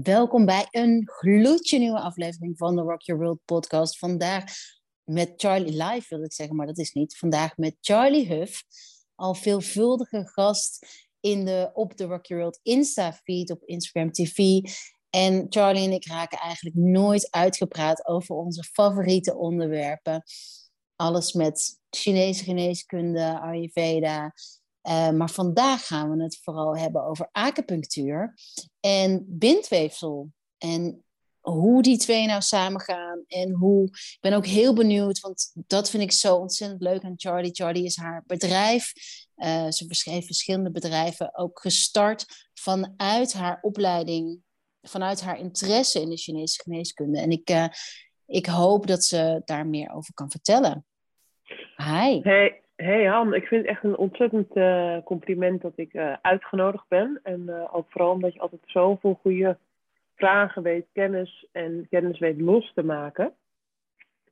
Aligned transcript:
Welkom 0.00 0.44
bij 0.44 0.66
een 0.70 1.02
gloedje 1.04 1.78
nieuwe 1.78 2.00
aflevering 2.00 2.58
van 2.58 2.76
de 2.76 2.82
Rock 2.82 3.02
Your 3.02 3.22
World 3.22 3.40
podcast. 3.44 3.98
Vandaag 3.98 4.44
met 5.04 5.32
Charlie 5.36 5.84
Live, 5.84 6.06
wil 6.08 6.24
ik 6.24 6.32
zeggen, 6.32 6.56
maar 6.56 6.66
dat 6.66 6.78
is 6.78 6.92
niet. 6.92 7.16
Vandaag 7.16 7.56
met 7.56 7.76
Charlie 7.80 8.26
Huff, 8.26 8.62
al 9.14 9.34
veelvuldige 9.34 10.28
gast 10.28 10.86
in 11.20 11.44
de, 11.44 11.70
op 11.72 11.96
de 11.96 12.04
Rock 12.04 12.26
Your 12.26 12.42
World 12.42 12.60
Insta-feed 12.62 13.50
op 13.50 13.62
Instagram 13.64 14.12
TV. 14.12 14.60
En 15.10 15.46
Charlie 15.48 15.84
en 15.84 15.92
ik 15.92 16.06
raken 16.06 16.38
eigenlijk 16.38 16.76
nooit 16.76 17.30
uitgepraat 17.30 18.06
over 18.06 18.34
onze 18.34 18.62
favoriete 18.62 19.36
onderwerpen. 19.36 20.22
Alles 20.96 21.32
met 21.32 21.78
Chinese 21.90 22.44
geneeskunde, 22.44 23.40
Ayurveda, 23.40 24.32
uh, 24.82 25.10
maar 25.10 25.30
vandaag 25.30 25.86
gaan 25.86 26.16
we 26.16 26.22
het 26.22 26.40
vooral 26.42 26.76
hebben 26.76 27.04
over 27.04 27.28
acupunctuur 27.32 28.34
en 28.80 29.24
bindweefsel. 29.28 30.32
En 30.58 31.04
hoe 31.42 31.82
die 31.82 31.98
twee 31.98 32.26
nou 32.26 32.40
samengaan 32.40 33.24
en 33.26 33.50
hoe. 33.50 33.86
Ik 33.86 34.18
ben 34.20 34.32
ook 34.32 34.46
heel 34.46 34.74
benieuwd, 34.74 35.20
want 35.20 35.52
dat 35.66 35.90
vind 35.90 36.02
ik 36.02 36.12
zo 36.12 36.36
ontzettend 36.36 36.82
leuk 36.82 37.02
aan 37.02 37.14
Charlie. 37.16 37.54
Charlie 37.54 37.84
is 37.84 37.96
haar 37.96 38.24
bedrijf. 38.26 38.92
Uh, 39.36 39.70
ze 39.70 40.10
heeft 40.10 40.26
verschillende 40.26 40.70
bedrijven 40.70 41.36
ook 41.36 41.60
gestart 41.60 42.48
vanuit 42.54 43.32
haar 43.32 43.58
opleiding, 43.62 44.40
vanuit 44.82 45.20
haar 45.20 45.38
interesse 45.38 46.00
in 46.00 46.08
de 46.08 46.16
Chinese 46.16 46.62
geneeskunde. 46.62 47.20
En 47.20 47.30
ik, 47.30 47.50
uh, 47.50 47.66
ik 48.26 48.46
hoop 48.46 48.86
dat 48.86 49.04
ze 49.04 49.42
daar 49.44 49.66
meer 49.66 49.90
over 49.90 50.14
kan 50.14 50.30
vertellen. 50.30 50.86
Hi. 51.76 52.20
Hey, 52.20 52.61
Hey 52.82 53.06
Han, 53.06 53.34
ik 53.34 53.46
vind 53.46 53.60
het 53.60 53.70
echt 53.70 53.84
een 53.84 53.96
ontzettend 53.96 54.56
uh, 54.56 54.96
compliment 55.04 55.62
dat 55.62 55.72
ik 55.76 55.94
uh, 55.94 56.16
uitgenodigd 56.22 56.88
ben. 56.88 57.20
En 57.22 57.40
uh, 57.40 57.74
ook 57.74 57.86
vooral 57.88 58.10
omdat 58.12 58.34
je 58.34 58.40
altijd 58.40 58.62
zoveel 58.64 59.18
goede 59.22 59.58
vragen 60.14 60.62
weet, 60.62 60.86
kennis 60.92 61.46
en 61.52 61.86
kennis 61.90 62.18
weet 62.18 62.40
los 62.40 62.72
te 62.74 62.84
maken. 62.84 63.32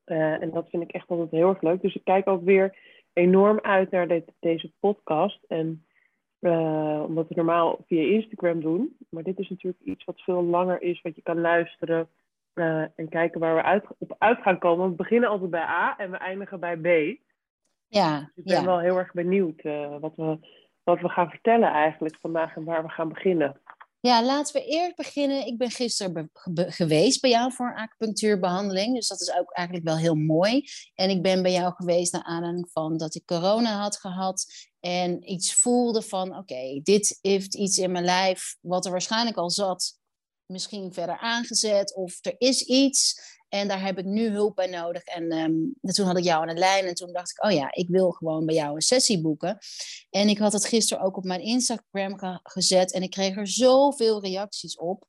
en 0.05 0.51
dat 0.51 0.69
vind 0.69 0.83
ik 0.83 0.93
echt 0.93 1.09
altijd 1.09 1.31
heel 1.31 1.49
erg 1.49 1.63
leuk. 1.63 1.83
Dus 1.83 1.95
ik 1.95 2.05
kijk 2.05 2.29
ook 2.29 2.45
weer 2.45 2.77
enorm 3.13 3.59
uit 3.61 3.91
naar 3.91 4.09
dit, 4.09 4.33
deze 4.41 4.71
podcast. 4.81 5.45
En 5.49 5.85
omdat 7.07 7.29
we 7.29 7.35
normaal 7.35 7.79
via 7.87 8.03
Instagram 8.03 8.61
doen. 8.61 8.97
Maar 9.11 9.23
dit 9.23 9.39
is 9.39 9.49
natuurlijk 9.49 9.83
iets 9.85 10.05
wat 10.05 10.21
veel 10.21 10.43
langer 10.45 10.83
is, 10.83 11.01
wat 11.03 11.17
je 11.17 11.23
kan 11.23 11.41
luisteren. 11.41 12.09
en 12.95 13.09
kijken 13.09 13.41
waar 13.41 13.55
we 13.55 13.63
uit, 13.63 13.85
op 13.99 14.15
uit 14.19 14.39
gaan 14.43 14.59
komen. 14.59 14.89
We 14.89 14.95
beginnen 14.95 15.29
altijd 15.29 15.51
bij 15.51 15.61
A 15.65 15.97
en 15.97 16.11
we 16.11 16.17
eindigen 16.17 16.61
bij 16.61 16.77
B. 16.77 17.19
Ja, 17.91 18.19
dus 18.19 18.29
ik 18.35 18.45
ben 18.45 18.65
wel 18.65 18.79
heel 18.79 18.97
erg 18.97 19.13
benieuwd 19.13 19.65
uh, 19.65 19.99
wat, 20.01 20.13
we, 20.17 20.39
wat 20.83 21.01
we 21.01 21.09
gaan 21.09 21.31
vertellen 21.31 21.69
eigenlijk 21.69 22.17
vandaag 22.21 22.57
en 22.57 22.65
waar 22.65 22.83
we 22.83 22.89
gaan 22.89 23.09
beginnen. 23.09 23.61
Ja, 24.01 24.25
laten 24.25 24.55
we 24.55 24.65
eerst 24.65 24.97
beginnen. 24.97 25.47
Ik 25.47 25.59
ben 25.59 25.71
gisteren 25.71 26.31
geweest 26.55 27.21
bij 27.21 27.31
jou 27.31 27.53
voor 27.53 27.67
een 27.67 27.77
acupunctuurbehandeling. 27.77 28.95
Dus 28.95 29.09
dat 29.09 29.21
is 29.21 29.33
ook 29.39 29.53
eigenlijk 29.53 29.89
wel 29.89 29.97
heel 29.97 30.15
mooi. 30.15 30.65
En 30.95 31.11
ik 31.11 31.23
ben 31.23 31.43
bij 31.43 31.53
jou 31.53 31.73
geweest 31.75 32.13
naar 32.13 32.23
aanleiding 32.23 32.69
van 32.73 32.97
dat 32.97 33.15
ik 33.15 33.27
corona 33.27 33.81
had 33.81 33.97
gehad. 33.97 34.47
En 34.81 35.31
iets 35.31 35.55
voelde 35.55 36.03
van, 36.03 36.37
oké, 36.37 36.81
dit 36.83 37.19
heeft 37.21 37.55
iets 37.55 37.79
in 37.79 37.93
mijn 37.93 38.05
lijf 38.05 38.57
wat 38.61 38.85
er 38.85 38.91
waarschijnlijk 38.91 39.37
al 39.37 39.51
zat. 39.51 39.99
Misschien 40.47 40.93
verder 40.93 41.19
aangezet 41.19 41.95
of 41.95 42.19
er 42.21 42.35
is 42.39 42.63
iets. 42.63 43.39
En 43.51 43.69
daar 43.69 43.83
heb 43.83 43.99
ik 43.99 44.05
nu 44.05 44.29
hulp 44.29 44.57
bij 44.57 44.67
nodig. 44.67 45.03
En 45.03 45.33
um, 45.33 45.75
toen 45.81 46.07
had 46.07 46.19
ik 46.19 46.25
jou 46.25 46.41
aan 46.43 46.55
de 46.55 46.61
lijn 46.61 46.85
en 46.85 46.95
toen 46.95 47.13
dacht 47.13 47.31
ik, 47.31 47.45
oh 47.45 47.51
ja, 47.51 47.73
ik 47.73 47.89
wil 47.89 48.11
gewoon 48.11 48.47
bij 48.47 48.55
jou 48.55 48.75
een 48.75 48.81
sessie 48.81 49.21
boeken. 49.21 49.59
En 50.11 50.29
ik 50.29 50.39
had 50.39 50.53
het 50.53 50.65
gisteren 50.65 51.05
ook 51.05 51.17
op 51.17 51.25
mijn 51.25 51.41
Instagram 51.41 52.41
gezet 52.43 52.93
en 52.93 53.03
ik 53.03 53.11
kreeg 53.11 53.37
er 53.37 53.49
zoveel 53.49 54.23
reacties 54.23 54.77
op. 54.77 55.05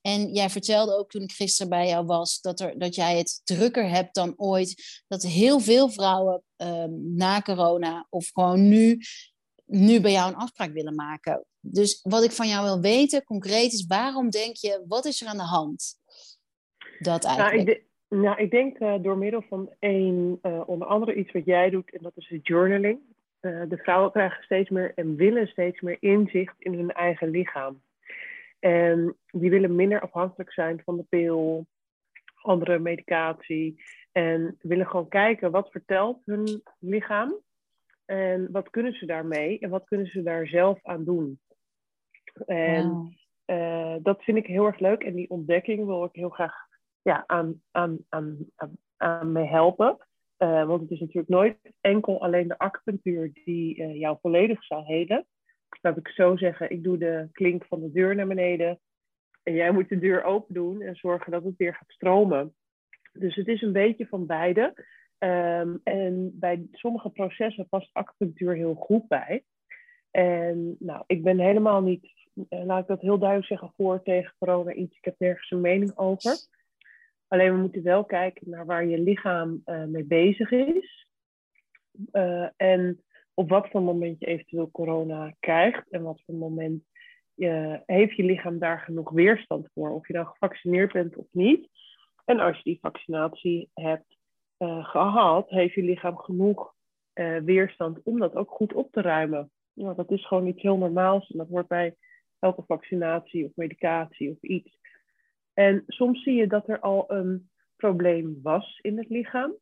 En 0.00 0.32
jij 0.32 0.50
vertelde 0.50 0.96
ook 0.98 1.10
toen 1.10 1.22
ik 1.22 1.32
gisteren 1.32 1.70
bij 1.70 1.88
jou 1.88 2.06
was, 2.06 2.40
dat, 2.40 2.60
er, 2.60 2.78
dat 2.78 2.94
jij 2.94 3.18
het 3.18 3.40
drukker 3.44 3.88
hebt 3.88 4.14
dan 4.14 4.34
ooit. 4.36 5.02
Dat 5.08 5.22
heel 5.22 5.60
veel 5.60 5.90
vrouwen 5.90 6.42
um, 6.56 7.14
na 7.16 7.40
corona 7.40 8.06
of 8.10 8.30
gewoon 8.32 8.68
nu, 8.68 9.00
nu 9.64 10.00
bij 10.00 10.12
jou 10.12 10.28
een 10.28 10.38
afspraak 10.38 10.72
willen 10.72 10.94
maken. 10.94 11.44
Dus 11.60 12.00
wat 12.02 12.24
ik 12.24 12.32
van 12.32 12.48
jou 12.48 12.64
wil 12.64 12.80
weten, 12.80 13.24
concreet, 13.24 13.72
is 13.72 13.86
waarom 13.86 14.30
denk 14.30 14.56
je, 14.56 14.84
wat 14.88 15.04
is 15.04 15.22
er 15.22 15.28
aan 15.28 15.36
de 15.36 15.42
hand? 15.42 16.00
dat 17.02 17.24
eigenlijk? 17.24 17.66
Nou, 17.66 17.78
ik, 17.78 17.86
nou, 18.20 18.40
ik 18.40 18.50
denk 18.50 18.78
uh, 18.78 18.94
door 19.00 19.18
middel 19.18 19.42
van 19.42 19.70
één, 19.78 20.38
uh, 20.42 20.68
onder 20.68 20.88
andere 20.88 21.14
iets 21.14 21.32
wat 21.32 21.44
jij 21.44 21.70
doet, 21.70 21.90
en 21.90 22.02
dat 22.02 22.16
is 22.16 22.28
de 22.28 22.38
journaling. 22.42 22.98
Uh, 23.40 23.62
de 23.68 23.76
vrouwen 23.76 24.10
krijgen 24.10 24.44
steeds 24.44 24.70
meer 24.70 24.92
en 24.94 25.16
willen 25.16 25.46
steeds 25.46 25.80
meer 25.80 25.96
inzicht 26.00 26.54
in 26.58 26.74
hun 26.74 26.92
eigen 26.92 27.30
lichaam. 27.30 27.82
En 28.58 29.16
die 29.30 29.50
willen 29.50 29.74
minder 29.74 30.00
afhankelijk 30.00 30.52
zijn 30.52 30.82
van 30.84 30.96
de 30.96 31.04
pil, 31.08 31.66
andere 32.34 32.78
medicatie. 32.78 33.82
En 34.12 34.58
willen 34.60 34.86
gewoon 34.86 35.08
kijken 35.08 35.50
wat 35.50 35.70
vertelt 35.70 36.22
hun 36.24 36.62
lichaam 36.78 37.34
en 38.04 38.48
wat 38.50 38.70
kunnen 38.70 38.92
ze 38.92 39.06
daarmee 39.06 39.58
en 39.58 39.70
wat 39.70 39.84
kunnen 39.84 40.06
ze 40.06 40.22
daar 40.22 40.46
zelf 40.46 40.78
aan 40.82 41.04
doen. 41.04 41.40
En 42.46 43.12
wow. 43.46 44.04
dat 44.04 44.22
vind 44.22 44.36
ik 44.36 44.46
heel 44.46 44.66
erg 44.66 44.78
leuk 44.78 45.02
en 45.02 45.14
die 45.14 45.30
ontdekking 45.30 45.86
wil 45.86 46.04
ik 46.04 46.14
heel 46.14 46.28
graag 46.28 46.70
ja, 47.02 47.24
aan, 47.26 47.62
aan, 47.70 47.98
aan, 48.08 48.38
aan, 48.96 49.32
mee 49.32 49.46
helpen. 49.46 49.96
Uh, 50.38 50.66
want 50.66 50.80
het 50.80 50.90
is 50.90 51.00
natuurlijk 51.00 51.28
nooit 51.28 51.56
enkel 51.80 52.22
alleen 52.22 52.48
de 52.48 52.58
acupunctuur 52.58 53.30
die 53.44 53.76
uh, 53.76 53.98
jou 53.98 54.18
volledig 54.20 54.64
zal 54.64 54.84
helen. 54.84 55.26
Laat 55.80 55.96
ik 55.96 56.08
zo 56.08 56.36
zeggen, 56.36 56.70
ik 56.70 56.82
doe 56.82 56.98
de 56.98 57.28
klink 57.32 57.64
van 57.64 57.80
de 57.80 57.92
deur 57.92 58.14
naar 58.14 58.26
beneden. 58.26 58.80
En 59.42 59.54
jij 59.54 59.70
moet 59.70 59.88
de 59.88 59.98
deur 59.98 60.24
open 60.24 60.54
doen 60.54 60.82
en 60.82 60.96
zorgen 60.96 61.32
dat 61.32 61.44
het 61.44 61.56
weer 61.56 61.74
gaat 61.74 61.90
stromen. 61.90 62.54
Dus 63.12 63.34
het 63.34 63.48
is 63.48 63.62
een 63.62 63.72
beetje 63.72 64.06
van 64.06 64.26
beide. 64.26 64.74
Um, 65.18 65.80
en 65.84 66.30
bij 66.38 66.66
sommige 66.72 67.10
processen 67.10 67.68
past 67.68 67.90
acupunctuur 67.92 68.54
heel 68.54 68.74
goed 68.74 69.08
bij. 69.08 69.44
En 70.10 70.76
nou, 70.78 71.04
ik 71.06 71.22
ben 71.22 71.38
helemaal 71.38 71.82
niet, 71.82 72.12
uh, 72.34 72.64
laat 72.64 72.80
ik 72.80 72.86
dat 72.86 73.00
heel 73.00 73.18
duidelijk 73.18 73.48
zeggen, 73.48 73.72
voor 73.76 74.02
tegen 74.02 74.34
corona 74.38 74.72
iets. 74.72 74.96
Ik 74.96 75.04
heb 75.04 75.14
nergens 75.18 75.50
een 75.50 75.60
mening 75.60 75.96
over. 75.96 76.36
Alleen 77.32 77.52
we 77.54 77.60
moeten 77.60 77.82
wel 77.82 78.04
kijken 78.04 78.50
naar 78.50 78.66
waar 78.66 78.86
je 78.86 78.98
lichaam 78.98 79.62
uh, 79.66 79.84
mee 79.84 80.04
bezig 80.04 80.50
is. 80.50 81.06
Uh, 82.12 82.48
en 82.56 83.02
op 83.34 83.48
wat 83.48 83.68
voor 83.68 83.82
moment 83.82 84.18
je 84.18 84.26
eventueel 84.26 84.70
corona 84.70 85.34
krijgt. 85.40 85.90
En 85.90 86.02
wat 86.02 86.22
voor 86.24 86.34
moment 86.34 86.84
je, 87.34 87.82
heeft 87.86 88.16
je 88.16 88.22
lichaam 88.22 88.58
daar 88.58 88.80
genoeg 88.80 89.10
weerstand 89.10 89.68
voor. 89.74 89.90
Of 89.90 90.06
je 90.06 90.12
dan 90.12 90.26
gevaccineerd 90.26 90.92
bent 90.92 91.16
of 91.16 91.26
niet. 91.30 91.68
En 92.24 92.40
als 92.40 92.56
je 92.56 92.62
die 92.62 92.78
vaccinatie 92.80 93.70
hebt 93.74 94.16
uh, 94.58 94.84
gehad, 94.84 95.50
heeft 95.50 95.74
je 95.74 95.82
lichaam 95.82 96.16
genoeg 96.16 96.74
weerstand 97.44 98.02
om 98.02 98.18
dat 98.18 98.34
ook 98.34 98.50
goed 98.50 98.72
op 98.72 98.92
te 98.92 99.00
ruimen. 99.00 99.50
Nou, 99.72 99.94
dat 99.96 100.10
is 100.10 100.26
gewoon 100.26 100.46
iets 100.46 100.62
heel 100.62 100.76
normaals. 100.76 101.30
En 101.30 101.38
dat 101.38 101.48
wordt 101.48 101.68
bij 101.68 101.96
elke 102.38 102.62
vaccinatie 102.66 103.44
of 103.44 103.50
medicatie 103.54 104.30
of 104.30 104.42
iets 104.42 104.78
en 105.54 105.84
soms 105.86 106.22
zie 106.22 106.34
je 106.34 106.46
dat 106.46 106.68
er 106.68 106.80
al 106.80 107.04
een 107.10 107.50
probleem 107.76 108.38
was 108.42 108.78
in 108.82 108.98
het 108.98 109.08
lichaam. 109.08 109.54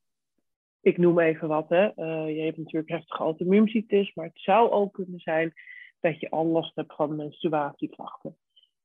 Ik 0.81 0.99
noem 0.99 1.19
even 1.19 1.49
wat. 1.49 1.69
Hè. 1.69 1.85
Uh, 1.97 2.37
je 2.37 2.43
hebt 2.43 2.57
natuurlijk 2.57 2.91
heftige 2.91 3.23
auto-immuunziektes, 3.23 4.15
maar 4.15 4.27
het 4.27 4.41
zou 4.41 4.71
ook 4.71 4.93
kunnen 4.93 5.21
zijn 5.21 5.53
dat 6.01 6.21
je 6.21 6.31
al 6.31 6.47
last 6.47 6.75
hebt 6.75 6.95
van 6.95 7.17
menstruatieklachten. 7.17 8.37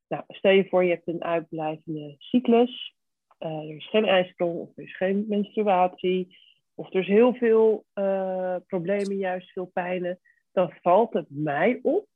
Nou, 0.08 0.24
stel 0.28 0.52
je 0.52 0.68
voor, 0.68 0.84
je 0.84 0.90
hebt 0.90 1.08
een 1.08 1.24
uitblijvende 1.24 2.16
cyclus. 2.18 2.96
Uh, 3.40 3.70
er 3.70 3.76
is 3.76 3.90
geen 3.90 4.06
ijsprong 4.06 4.60
of 4.60 4.78
er 4.78 4.84
is 4.84 4.98
geen 4.98 5.26
menstruatie. 5.28 6.38
Of 6.76 6.94
er 6.94 7.00
is 7.00 7.08
heel 7.08 7.34
veel 7.34 7.86
uh, 7.94 8.56
problemen, 8.68 9.18
juist 9.18 9.52
veel 9.52 9.66
pijnen. 9.66 10.20
Dan 10.52 10.74
valt 10.82 11.14
het 11.14 11.28
mij 11.30 11.80
op, 11.84 12.08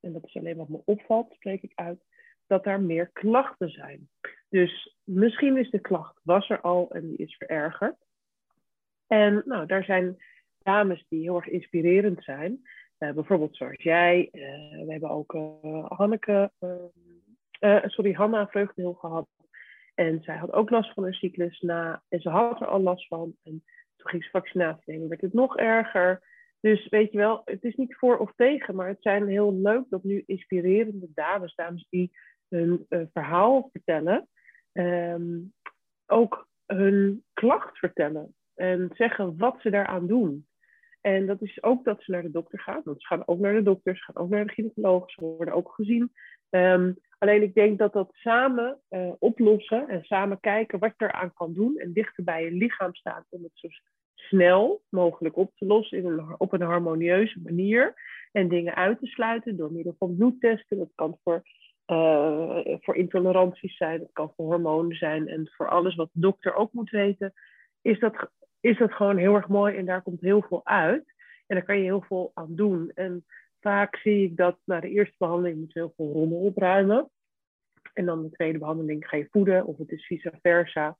en 0.00 0.12
dat 0.12 0.24
is 0.24 0.36
alleen 0.36 0.56
wat 0.56 0.68
me 0.68 0.82
opvalt, 0.84 1.32
spreek 1.32 1.62
ik 1.62 1.72
uit, 1.74 2.04
dat 2.50 2.66
er 2.66 2.80
meer 2.80 3.10
klachten 3.12 3.70
zijn. 3.70 4.08
Dus 4.48 4.96
misschien 5.04 5.56
is 5.56 5.70
de 5.70 5.80
klacht 5.80 6.20
was 6.22 6.48
er 6.48 6.60
al 6.60 6.90
en 6.90 7.08
die 7.08 7.16
is 7.16 7.36
verergerd. 7.36 7.96
En 9.06 9.42
nou, 9.44 9.66
daar 9.66 9.84
zijn 9.84 10.16
dames 10.62 11.04
die 11.08 11.20
heel 11.20 11.36
erg 11.36 11.48
inspirerend 11.48 12.24
zijn. 12.24 12.62
Bijvoorbeeld 12.98 13.56
zoals 13.56 13.82
jij. 13.82 14.28
Uh, 14.32 14.42
we 14.84 14.92
hebben 14.92 15.10
ook 15.10 15.34
uh, 15.34 15.90
Hanneke, 15.90 16.50
sorry, 17.86 18.12
Hanna 18.12 18.48
gehad. 18.74 19.28
En 19.94 20.22
zij 20.22 20.36
had 20.36 20.52
ook 20.52 20.70
last 20.70 20.92
van 20.92 21.04
een 21.04 21.12
cyclus 21.12 21.60
na. 21.60 22.02
En 22.08 22.20
ze 22.20 22.28
had 22.28 22.60
er 22.60 22.66
al 22.66 22.80
last 22.80 23.06
van. 23.06 23.36
En 23.42 23.64
toen 23.96 24.10
ging 24.10 24.24
ze 24.24 24.30
vaccinatie 24.30 24.92
nemen, 24.92 25.08
werd 25.08 25.20
het 25.20 25.32
nog 25.32 25.56
erger. 25.56 26.28
Dus 26.60 26.88
weet 26.88 27.12
je 27.12 27.18
wel, 27.18 27.42
het 27.44 27.64
is 27.64 27.74
niet 27.74 27.96
voor 27.96 28.18
of 28.18 28.32
tegen, 28.36 28.74
maar 28.74 28.88
het 28.88 29.02
zijn 29.02 29.26
heel 29.28 29.54
leuk 29.54 29.84
dat 29.88 30.04
nu 30.04 30.22
inspirerende 30.26 31.08
dames, 31.14 31.54
dames 31.54 31.86
die 31.90 32.12
hun 32.50 32.86
uh, 32.88 33.02
verhaal 33.12 33.68
vertellen, 33.72 34.28
um, 34.72 35.52
ook 36.06 36.48
hun 36.66 37.24
klacht 37.32 37.78
vertellen 37.78 38.34
en 38.54 38.90
zeggen 38.94 39.36
wat 39.36 39.60
ze 39.60 39.70
daaraan 39.70 40.06
doen. 40.06 40.46
En 41.00 41.26
dat 41.26 41.42
is 41.42 41.62
ook 41.62 41.84
dat 41.84 42.02
ze 42.02 42.10
naar 42.10 42.22
de 42.22 42.30
dokter 42.30 42.60
gaan. 42.60 42.80
Want 42.84 43.00
ze 43.00 43.06
gaan 43.06 43.22
ook 43.26 43.38
naar 43.38 43.54
de 43.54 43.62
dokter, 43.62 43.96
ze 43.96 44.02
gaan 44.02 44.16
ook 44.16 44.30
naar 44.30 44.46
de 44.46 44.52
gynaecoloog, 44.52 45.10
ze 45.10 45.20
worden 45.20 45.54
ook 45.54 45.72
gezien. 45.74 46.12
Um, 46.50 46.96
Alleen 47.20 47.42
ik 47.42 47.54
denk 47.54 47.78
dat 47.78 47.92
dat 47.92 48.10
samen 48.12 48.80
uh, 48.90 49.12
oplossen 49.18 49.88
en 49.88 50.04
samen 50.04 50.40
kijken 50.40 50.78
wat 50.78 50.92
je 50.96 51.04
eraan 51.04 51.32
kan 51.32 51.54
doen 51.54 51.76
en 51.76 51.92
dichter 51.92 52.24
bij 52.24 52.44
je 52.44 52.50
lichaam 52.50 52.94
staan 52.94 53.24
om 53.28 53.42
het 53.42 53.52
zo 53.54 53.68
snel 54.14 54.82
mogelijk 54.88 55.36
op 55.36 55.52
te 55.54 55.64
lossen 55.64 55.98
in 55.98 56.06
een, 56.06 56.34
op 56.38 56.52
een 56.52 56.62
harmonieuze 56.62 57.40
manier. 57.40 57.94
En 58.32 58.48
dingen 58.48 58.74
uit 58.74 58.98
te 58.98 59.06
sluiten 59.06 59.56
door 59.56 59.72
middel 59.72 59.94
van 59.98 60.16
bloedtesten. 60.16 60.78
Dat 60.78 60.92
kan 60.94 61.18
voor, 61.22 61.42
uh, 61.90 62.76
voor 62.80 62.96
intoleranties 62.96 63.76
zijn, 63.76 63.98
dat 63.98 64.12
kan 64.12 64.32
voor 64.36 64.46
hormonen 64.46 64.96
zijn 64.96 65.28
en 65.28 65.50
voor 65.56 65.68
alles 65.68 65.94
wat 65.94 66.10
de 66.12 66.20
dokter 66.20 66.54
ook 66.54 66.72
moet 66.72 66.90
weten. 66.90 67.32
Is 67.82 67.98
dat, 67.98 68.30
is 68.60 68.78
dat 68.78 68.92
gewoon 68.92 69.16
heel 69.16 69.34
erg 69.34 69.48
mooi 69.48 69.76
en 69.76 69.84
daar 69.84 70.02
komt 70.02 70.20
heel 70.20 70.42
veel 70.42 70.66
uit. 70.66 71.14
En 71.46 71.56
daar 71.56 71.64
kan 71.64 71.76
je 71.76 71.82
heel 71.82 72.02
veel 72.02 72.30
aan 72.34 72.54
doen. 72.54 72.90
En 72.94 73.24
vaak 73.60 73.96
zie 73.96 74.24
ik 74.24 74.36
dat 74.36 74.58
na 74.64 74.80
de 74.80 74.88
eerste 74.88 75.14
behandeling 75.18 75.58
moet 75.58 75.74
heel 75.74 75.92
veel 75.96 76.12
rommel 76.12 76.38
opruimen. 76.38 77.10
En 77.92 78.06
dan 78.06 78.22
de 78.22 78.30
tweede 78.30 78.58
behandeling 78.58 79.08
ga 79.08 79.16
je 79.16 79.28
voeden, 79.30 79.64
of 79.66 79.78
het 79.78 79.90
is 79.90 80.06
vice 80.06 80.32
versa. 80.42 80.96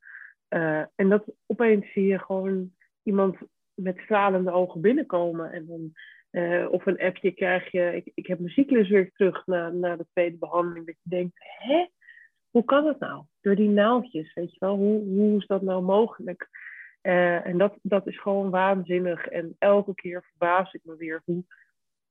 Uh, 0.49 0.85
en 0.95 1.09
dat 1.09 1.25
opeens 1.47 1.93
zie 1.93 2.07
je 2.07 2.19
gewoon 2.19 2.73
iemand 3.03 3.37
met 3.75 3.99
stralende 3.99 4.51
ogen 4.51 4.81
binnenkomen. 4.81 5.53
En 5.53 5.67
dan, 5.67 5.93
uh, 6.31 6.73
of 6.73 6.87
een 6.87 7.01
appje 7.01 7.31
krijg 7.31 7.71
je, 7.71 7.97
ik, 7.97 8.13
ik 8.15 8.27
heb 8.27 8.39
mijn 8.39 8.53
cyclus 8.53 8.89
weer 8.89 9.11
terug 9.13 9.47
na, 9.47 9.69
na 9.69 9.97
de 9.97 10.07
tweede 10.13 10.37
behandeling. 10.37 10.87
Dat 10.87 10.97
je 11.03 11.11
denkt, 11.11 11.37
hè, 11.39 11.87
hoe 12.51 12.65
kan 12.65 12.85
dat 12.85 12.99
nou? 12.99 13.25
Door 13.41 13.55
die 13.55 13.69
naaldjes, 13.69 14.35
weet 14.35 14.53
je 14.53 14.57
wel, 14.59 14.77
hoe, 14.77 15.05
hoe 15.05 15.39
is 15.39 15.47
dat 15.47 15.63
nou 15.63 15.83
mogelijk? 15.83 16.49
Uh, 17.03 17.47
en 17.47 17.59
dat, 17.59 17.79
dat 17.83 18.07
is 18.07 18.21
gewoon 18.21 18.51
waanzinnig. 18.51 19.27
En 19.27 19.57
elke 19.59 19.95
keer 19.95 20.25
verbaas 20.25 20.73
ik 20.73 20.81
me 20.85 20.97
weer 20.97 21.23
hoe 21.25 21.45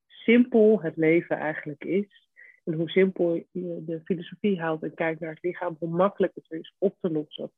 simpel 0.06 0.82
het 0.82 0.96
leven 0.96 1.36
eigenlijk 1.36 1.84
is. 1.84 2.28
En 2.64 2.72
hoe 2.72 2.90
simpel 2.90 3.34
je 3.34 3.82
de 3.86 4.00
filosofie 4.04 4.60
houdt 4.60 4.82
en 4.82 4.94
kijkt 4.94 5.20
naar 5.20 5.30
het 5.30 5.42
lichaam, 5.42 5.76
hoe 5.78 5.88
makkelijk 5.88 6.34
het 6.34 6.50
is 6.60 6.74
op 6.78 6.96
te 7.00 7.10
lossen. 7.10 7.50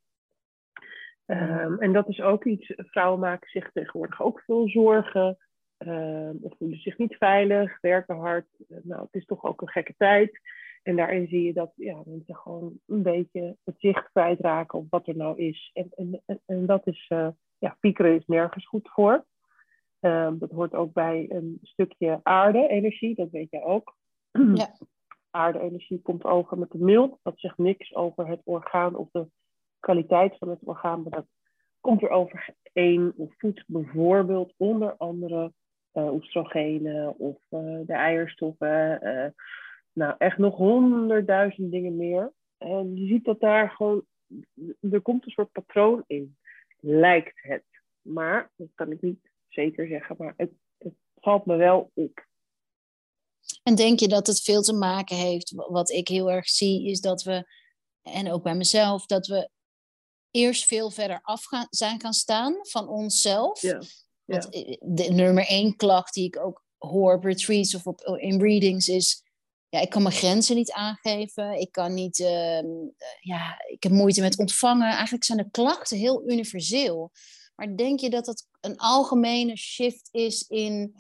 Um, 1.26 1.78
en 1.78 1.92
dat 1.92 2.08
is 2.08 2.20
ook 2.20 2.44
iets, 2.44 2.72
vrouwen 2.76 3.20
maken 3.20 3.48
zich 3.48 3.70
tegenwoordig 3.72 4.22
ook 4.22 4.40
veel 4.40 4.68
zorgen. 4.68 5.36
Um, 5.86 6.38
of 6.42 6.56
voelen 6.58 6.78
zich 6.78 6.98
niet 6.98 7.16
veilig, 7.16 7.80
werken 7.80 8.16
hard. 8.16 8.46
Nou, 8.82 9.00
het 9.00 9.14
is 9.14 9.24
toch 9.24 9.44
ook 9.44 9.60
een 9.60 9.68
gekke 9.68 9.94
tijd. 9.96 10.40
En 10.82 10.96
daarin 10.96 11.26
zie 11.26 11.42
je 11.42 11.52
dat 11.52 11.72
ja, 11.76 12.02
mensen 12.04 12.36
gewoon 12.36 12.80
een 12.86 13.02
beetje 13.02 13.56
het 13.64 13.74
zicht 13.78 14.10
kwijtraken 14.10 14.78
op 14.78 14.86
wat 14.90 15.06
er 15.06 15.16
nou 15.16 15.38
is. 15.38 15.70
En, 15.72 15.90
en, 15.94 16.40
en, 16.46 16.66
dat 16.66 16.86
is, 16.86 17.06
uh, 17.12 17.28
ja, 17.58 17.76
piekeren 17.80 18.16
is 18.16 18.26
nergens 18.26 18.66
goed 18.66 18.90
voor. 18.90 19.24
Um, 20.00 20.38
dat 20.38 20.50
hoort 20.50 20.74
ook 20.74 20.92
bij 20.92 21.26
een 21.28 21.58
stukje 21.62 22.20
aarde-energie, 22.22 23.14
dat 23.14 23.30
weet 23.30 23.50
je 23.50 23.62
ook. 23.62 23.96
Ja. 24.54 24.70
Aarde-energie 25.30 26.02
komt 26.02 26.24
over 26.24 26.58
met 26.58 26.70
de 26.70 26.78
mild. 26.78 27.18
Dat 27.22 27.40
zegt 27.40 27.58
niks 27.58 27.94
over 27.94 28.28
het 28.28 28.40
orgaan 28.44 28.94
of 28.94 29.08
de 29.10 29.26
kwaliteit 29.80 30.38
van 30.38 30.48
het 30.48 30.58
orgaan. 30.62 31.02
Maar 31.02 31.10
dat 31.10 31.26
komt 31.80 32.02
er 32.02 32.10
overeen 32.10 33.12
of 33.16 33.34
voedt 33.38 33.64
bijvoorbeeld 33.66 34.54
onder 34.56 34.96
andere 34.96 35.52
oestrogenen 35.94 37.18
of 37.18 37.36
uh, 37.50 37.80
de 37.86 37.92
eierstoffen. 37.92 39.00
Uh, 39.02 39.26
nou, 39.92 40.14
echt 40.18 40.38
nog 40.38 40.56
honderdduizend 40.56 41.70
dingen 41.70 41.96
meer. 41.96 42.32
En 42.58 42.96
je 42.96 43.06
ziet 43.06 43.24
dat 43.24 43.40
daar 43.40 43.70
gewoon, 43.70 44.04
er 44.90 45.00
komt 45.00 45.24
een 45.24 45.30
soort 45.30 45.52
patroon 45.52 46.04
in. 46.06 46.36
Lijkt 46.80 47.42
het. 47.42 47.64
Maar, 48.00 48.50
dat 48.56 48.68
kan 48.74 48.90
ik 48.92 49.00
niet 49.02 49.30
zeker 49.48 49.86
zeggen, 49.86 50.16
maar 50.18 50.34
het, 50.36 50.50
het 50.78 50.94
valt 51.14 51.46
me 51.46 51.56
wel 51.56 51.90
op. 51.94 52.26
En 53.62 53.74
denk 53.74 54.00
je 54.00 54.08
dat 54.08 54.26
het 54.26 54.40
veel 54.40 54.62
te 54.62 54.74
maken 54.74 55.16
heeft, 55.16 55.52
wat 55.54 55.90
ik 55.90 56.08
heel 56.08 56.30
erg 56.30 56.48
zie, 56.48 56.86
is 56.86 57.00
dat 57.00 57.22
we, 57.22 57.46
en 58.02 58.32
ook 58.32 58.42
bij 58.42 58.54
mezelf, 58.54 59.06
dat 59.06 59.26
we 59.26 59.50
eerst 60.30 60.66
veel 60.66 60.90
verder 60.90 61.20
af 61.22 61.44
gaan, 61.44 61.66
zijn 61.70 62.00
gaan 62.00 62.12
staan 62.12 62.56
van 62.62 62.88
onszelf. 62.88 63.60
Ja. 63.60 63.80
Want 64.24 64.52
de 64.80 65.08
nummer 65.10 65.46
één 65.46 65.76
klacht 65.76 66.14
die 66.14 66.26
ik 66.26 66.38
ook 66.38 66.64
hoor 66.78 67.14
op 67.14 67.24
retreats 67.24 67.74
of 67.74 67.86
op, 67.86 68.00
in 68.00 68.40
readings 68.40 68.88
is... 68.88 69.30
Ja, 69.68 69.80
ik 69.80 69.90
kan 69.90 70.02
mijn 70.02 70.14
grenzen 70.14 70.56
niet 70.56 70.72
aangeven. 70.72 71.60
Ik 71.60 71.72
kan 71.72 71.94
niet... 71.94 72.18
Uh, 72.18 72.62
ja, 73.20 73.64
ik 73.68 73.82
heb 73.82 73.92
moeite 73.92 74.20
met 74.20 74.38
ontvangen. 74.38 74.92
Eigenlijk 74.92 75.24
zijn 75.24 75.38
de 75.38 75.50
klachten 75.50 75.98
heel 75.98 76.30
universeel. 76.30 77.10
Maar 77.54 77.76
denk 77.76 78.00
je 78.00 78.10
dat 78.10 78.24
dat 78.24 78.46
een 78.60 78.76
algemene 78.76 79.56
shift 79.56 80.08
is 80.10 80.48
in 80.48 80.94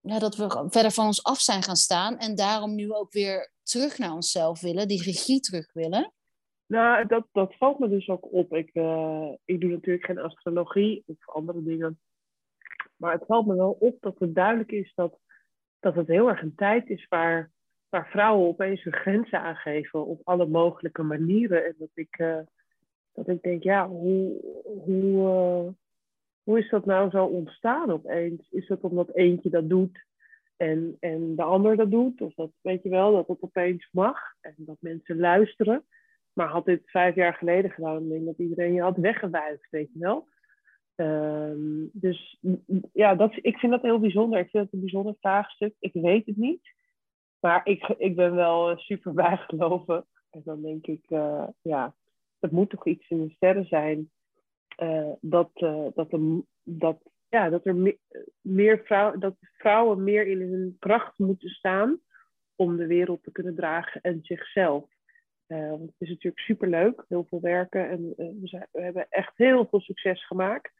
ja, 0.00 0.18
dat 0.18 0.36
we 0.36 0.66
verder 0.68 0.90
van 0.90 1.06
ons 1.06 1.24
af 1.24 1.40
zijn 1.40 1.62
gaan 1.62 1.76
staan 1.76 2.18
en 2.18 2.34
daarom 2.34 2.74
nu 2.74 2.92
ook 2.92 3.12
weer 3.12 3.52
terug 3.62 3.98
naar 3.98 4.12
onszelf 4.12 4.60
willen, 4.60 4.88
die 4.88 5.02
regie 5.02 5.40
terug 5.40 5.72
willen? 5.72 6.12
Nou, 6.66 7.06
dat, 7.06 7.26
dat 7.32 7.56
valt 7.56 7.78
me 7.78 7.88
dus 7.88 8.08
ook 8.08 8.32
op. 8.32 8.52
Ik, 8.52 8.70
uh, 8.74 9.28
ik 9.44 9.60
doe 9.60 9.70
natuurlijk 9.70 10.04
geen 10.04 10.18
astrologie 10.18 11.02
of 11.06 11.16
andere 11.28 11.62
dingen. 11.62 12.00
Maar 13.00 13.12
het 13.12 13.26
valt 13.26 13.46
me 13.46 13.54
wel 13.54 13.76
op 13.80 13.96
dat 14.00 14.18
het 14.18 14.34
duidelijk 14.34 14.72
is 14.72 14.92
dat, 14.94 15.18
dat 15.78 15.94
het 15.94 16.06
heel 16.06 16.28
erg 16.28 16.42
een 16.42 16.54
tijd 16.54 16.88
is 16.88 17.06
waar, 17.08 17.50
waar 17.88 18.08
vrouwen 18.10 18.48
opeens 18.48 18.82
hun 18.82 18.92
grenzen 18.92 19.40
aangeven 19.40 20.06
op 20.06 20.20
alle 20.24 20.46
mogelijke 20.46 21.02
manieren. 21.02 21.64
En 21.64 21.74
dat 21.78 21.90
ik, 21.94 22.18
uh, 22.18 22.38
dat 23.12 23.28
ik 23.28 23.42
denk, 23.42 23.62
ja, 23.62 23.88
hoe, 23.88 24.40
hoe, 24.64 25.28
uh, 25.28 25.72
hoe 26.42 26.58
is 26.58 26.70
dat 26.70 26.84
nou 26.84 27.10
zo 27.10 27.24
ontstaan 27.24 27.90
opeens? 27.90 28.50
Is 28.50 28.68
het 28.68 28.80
omdat 28.80 29.14
eentje 29.14 29.50
dat 29.50 29.68
doet 29.68 30.04
en, 30.56 30.96
en 31.00 31.36
de 31.36 31.42
ander 31.42 31.76
dat 31.76 31.90
doet? 31.90 32.20
Of 32.20 32.34
dat, 32.34 32.50
weet 32.60 32.82
je 32.82 32.88
wel, 32.88 33.12
dat 33.12 33.28
het 33.28 33.40
opeens 33.42 33.88
mag 33.92 34.18
en 34.40 34.54
dat 34.56 34.76
mensen 34.80 35.18
luisteren. 35.18 35.84
Maar 36.32 36.48
had 36.48 36.64
dit 36.64 36.90
vijf 36.90 37.14
jaar 37.14 37.34
geleden 37.34 37.70
gedaan, 37.70 38.08
denk 38.08 38.20
ik 38.20 38.26
dat 38.26 38.38
iedereen 38.38 38.72
je 38.72 38.82
had 38.82 38.96
weggewuifd, 38.96 39.70
weet 39.70 39.92
je 39.92 39.98
wel. 39.98 40.28
Um, 41.00 41.90
dus 41.92 42.38
ja, 42.92 43.14
dat, 43.14 43.32
ik 43.42 43.58
vind 43.58 43.72
dat 43.72 43.82
heel 43.82 43.98
bijzonder. 43.98 44.38
Ik 44.38 44.50
vind 44.50 44.64
het 44.64 44.72
een 44.72 44.80
bijzonder 44.80 45.14
vraagstuk. 45.20 45.74
Ik 45.78 45.92
weet 45.92 46.26
het 46.26 46.36
niet. 46.36 46.72
Maar 47.40 47.60
ik, 47.64 47.88
ik 47.98 48.16
ben 48.16 48.34
wel 48.34 48.78
super 48.78 49.12
bijgeloven. 49.24 50.06
En 50.30 50.40
dan 50.44 50.62
denk 50.62 50.86
ik, 50.86 51.04
uh, 51.08 51.48
ja, 51.62 51.94
het 52.40 52.50
moet 52.50 52.70
toch 52.70 52.86
iets 52.86 53.10
in 53.10 53.26
de 53.26 53.30
sterren 53.30 53.66
zijn. 53.66 54.10
Uh, 54.82 55.12
dat, 55.20 55.50
dat, 55.94 56.16
dat, 56.62 56.98
ja, 57.28 57.48
dat 57.48 57.66
er 57.66 57.76
me, 57.76 57.98
meer 58.40 58.80
vrouwen, 58.84 59.20
dat 59.20 59.36
vrouwen 59.40 60.04
meer 60.04 60.26
in 60.26 60.40
hun 60.40 60.76
kracht 60.78 61.18
moeten 61.18 61.48
staan 61.48 62.00
om 62.56 62.76
de 62.76 62.86
wereld 62.86 63.22
te 63.22 63.32
kunnen 63.32 63.54
dragen 63.54 64.00
en 64.00 64.20
zichzelf. 64.22 64.84
Het 65.46 65.94
is 65.98 66.08
natuurlijk 66.08 66.42
superleuk, 66.42 67.04
heel 67.08 67.24
veel 67.28 67.40
werken 67.40 67.88
en 67.90 68.14
we, 68.16 68.66
hebben 68.72 69.06
echt 69.08 69.36
heel 69.36 69.66
veel 69.66 69.80
succes 69.80 70.26
gemaakt. 70.26 70.79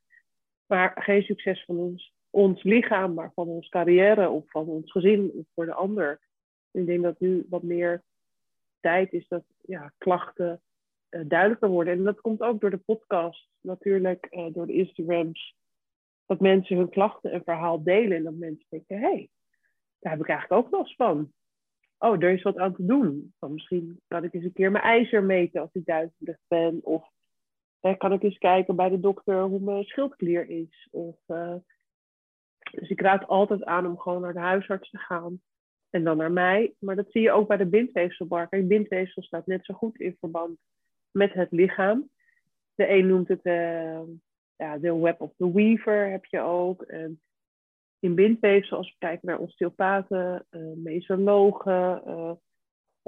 Maar 0.70 0.92
geen 0.94 1.22
succes 1.22 1.64
van 1.64 1.76
ons, 1.76 2.14
ons 2.30 2.62
lichaam, 2.62 3.14
maar 3.14 3.32
van 3.34 3.48
onze 3.48 3.68
carrière 3.68 4.28
of 4.28 4.50
van 4.50 4.66
ons 4.66 4.90
gezin 4.90 5.30
of 5.34 5.44
voor 5.54 5.66
de 5.66 5.74
ander. 5.74 6.20
ik 6.70 6.86
denk 6.86 7.02
dat 7.02 7.20
nu 7.20 7.46
wat 7.48 7.62
meer 7.62 8.02
tijd 8.80 9.12
is 9.12 9.28
dat 9.28 9.44
ja, 9.60 9.92
klachten 9.98 10.60
uh, 11.10 11.20
duidelijker 11.28 11.68
worden. 11.68 11.92
En 11.92 12.04
dat 12.04 12.20
komt 12.20 12.40
ook 12.40 12.60
door 12.60 12.70
de 12.70 12.76
podcast, 12.76 13.48
natuurlijk, 13.60 14.28
door 14.52 14.66
de 14.66 14.72
Instagrams. 14.72 15.56
Dat 16.26 16.40
mensen 16.40 16.76
hun 16.76 16.88
klachten 16.88 17.32
en 17.32 17.42
verhaal 17.44 17.82
delen 17.82 18.16
en 18.16 18.24
dat 18.24 18.34
mensen 18.34 18.66
denken, 18.68 18.98
hé, 18.98 19.02
hey, 19.02 19.28
daar 19.98 20.12
heb 20.12 20.20
ik 20.20 20.28
eigenlijk 20.28 20.66
ook 20.66 20.72
last 20.72 20.96
van 20.96 21.32
oh, 22.00 22.22
er 22.22 22.30
is 22.30 22.42
wat 22.42 22.56
aan 22.56 22.74
te 22.74 22.84
doen. 22.84 23.34
Misschien 23.40 24.00
kan 24.08 24.24
ik 24.24 24.34
eens 24.34 24.44
een 24.44 24.52
keer 24.52 24.70
mijn 24.70 24.84
ijzer 24.84 25.24
meten 25.24 25.60
als 25.60 25.70
ik 25.72 25.84
duizelig 25.84 26.38
ben. 26.48 26.80
Of 26.82 27.10
hè, 27.80 27.94
kan 27.94 28.12
ik 28.12 28.22
eens 28.22 28.38
kijken 28.38 28.76
bij 28.76 28.88
de 28.88 29.00
dokter 29.00 29.42
hoe 29.42 29.60
mijn 29.60 29.84
schildklier 29.84 30.48
is. 30.48 30.88
Of, 30.90 31.16
uh, 31.28 31.54
dus 32.70 32.88
ik 32.88 33.00
raad 33.00 33.26
altijd 33.26 33.64
aan 33.64 33.86
om 33.86 33.98
gewoon 33.98 34.20
naar 34.20 34.32
de 34.32 34.38
huisarts 34.38 34.90
te 34.90 34.98
gaan. 34.98 35.40
En 35.90 36.04
dan 36.04 36.16
naar 36.16 36.32
mij. 36.32 36.74
Maar 36.78 36.96
dat 36.96 37.10
zie 37.10 37.22
je 37.22 37.32
ook 37.32 37.48
bij 37.48 37.56
de 37.56 37.66
bindweefselbar. 37.66 38.48
Kijk, 38.48 38.68
bindweefsel 38.68 39.22
staat 39.22 39.46
net 39.46 39.64
zo 39.64 39.74
goed 39.74 40.00
in 40.00 40.16
verband 40.20 40.58
met 41.10 41.32
het 41.32 41.50
lichaam. 41.50 42.10
De 42.74 42.90
een 42.90 43.06
noemt 43.06 43.28
het 43.28 43.44
uh, 43.44 44.00
ja, 44.56 44.78
de 44.78 44.98
web 44.98 45.20
of 45.20 45.32
the 45.36 45.52
weaver 45.52 46.10
heb 46.10 46.24
je 46.24 46.40
ook. 46.40 46.82
In 47.98 48.14
bindweefsel, 48.14 48.76
als 48.76 48.88
we 48.88 48.94
kijken 48.98 49.28
naar 49.28 49.38
osteopaten, 49.38 50.46
mesologen, 50.76 52.02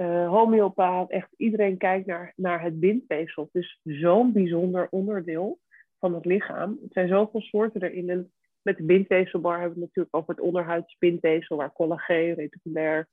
uh, 0.03 0.29
homeopaat, 0.29 1.09
echt 1.09 1.33
iedereen 1.37 1.77
kijkt 1.77 2.05
naar, 2.05 2.33
naar 2.35 2.61
het 2.61 2.79
bindweefsel. 2.79 3.49
Het 3.51 3.63
is 3.63 3.79
zo'n 3.83 4.31
bijzonder 4.31 4.87
onderdeel 4.89 5.59
van 5.99 6.13
het 6.13 6.25
lichaam. 6.25 6.71
Er 6.71 6.89
zijn 6.91 7.07
zoveel 7.07 7.41
soorten 7.41 7.81
erin. 7.81 8.31
Met 8.61 8.77
de 8.77 8.83
bindweefselbar 8.83 9.59
hebben 9.59 9.73
we 9.73 9.79
het 9.79 9.87
natuurlijk 9.87 10.15
over 10.15 10.35
het 10.35 10.43
onderhuidsbindweefsel, 10.43 11.57
waar 11.57 11.73
collageen, 11.73 12.33
reticulair, 12.33 13.07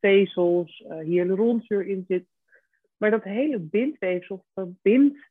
vezels, 0.00 0.84
uh, 0.88 0.98
hyaluronzuur 0.98 1.86
in 1.86 2.04
zit. 2.08 2.26
Maar 2.96 3.10
dat 3.10 3.24
hele 3.24 3.58
bindweefsel 3.58 4.44
verbindt 4.54 5.30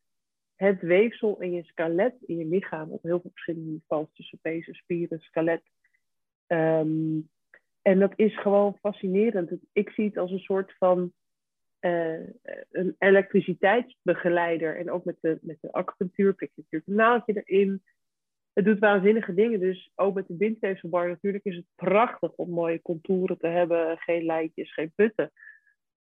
het 0.56 0.82
weefsel 0.82 1.42
in 1.42 1.52
je 1.52 1.64
skelet, 1.64 2.16
in 2.26 2.38
je 2.38 2.46
lichaam, 2.46 2.90
op 2.92 3.04
heel 3.04 3.20
veel 3.20 3.32
verschillende 3.34 3.72
niveaus, 3.72 4.08
tussen 4.14 4.40
pezen, 4.42 4.74
spieren, 4.74 5.20
skelet. 5.20 5.62
Um, 6.48 7.30
en 7.88 8.00
dat 8.00 8.14
is 8.16 8.40
gewoon 8.40 8.78
fascinerend. 8.82 9.52
Ik 9.74 9.90
zie 9.90 10.06
het 10.06 10.18
als 10.18 10.32
een 10.32 10.40
soort 10.40 10.74
van 10.78 11.14
een 11.80 12.96
elektriciteitsbegeleider. 12.98 14.78
En 14.78 14.92
ook 14.92 15.06
met 15.06 15.18
de, 15.22 15.38
met 15.42 15.58
de 15.62 15.72
acupunctuur 15.72 16.34
prik 16.34 16.52
je 16.56 16.62
natuurlijk 16.62 16.90
een 16.90 16.96
naaldje 16.96 17.44
erin. 17.44 17.84
Het 18.54 18.66
doet 18.66 18.80
waanzinnige 18.80 19.34
dingen. 19.34 19.60
Dus 19.60 19.92
ook 19.96 20.14
met 20.14 20.28
de 20.28 20.34
bindweefselbar 20.34 21.08
natuurlijk 21.08 21.44
is 21.44 21.56
het 21.56 21.66
prachtig 21.76 22.32
om 22.36 22.50
mooie 22.50 22.82
contouren 22.82 23.38
te 23.38 23.48
hebben. 23.48 23.98
Geen 23.98 24.26
lijntjes, 24.26 24.74
geen 24.74 24.92
putten. 24.96 25.32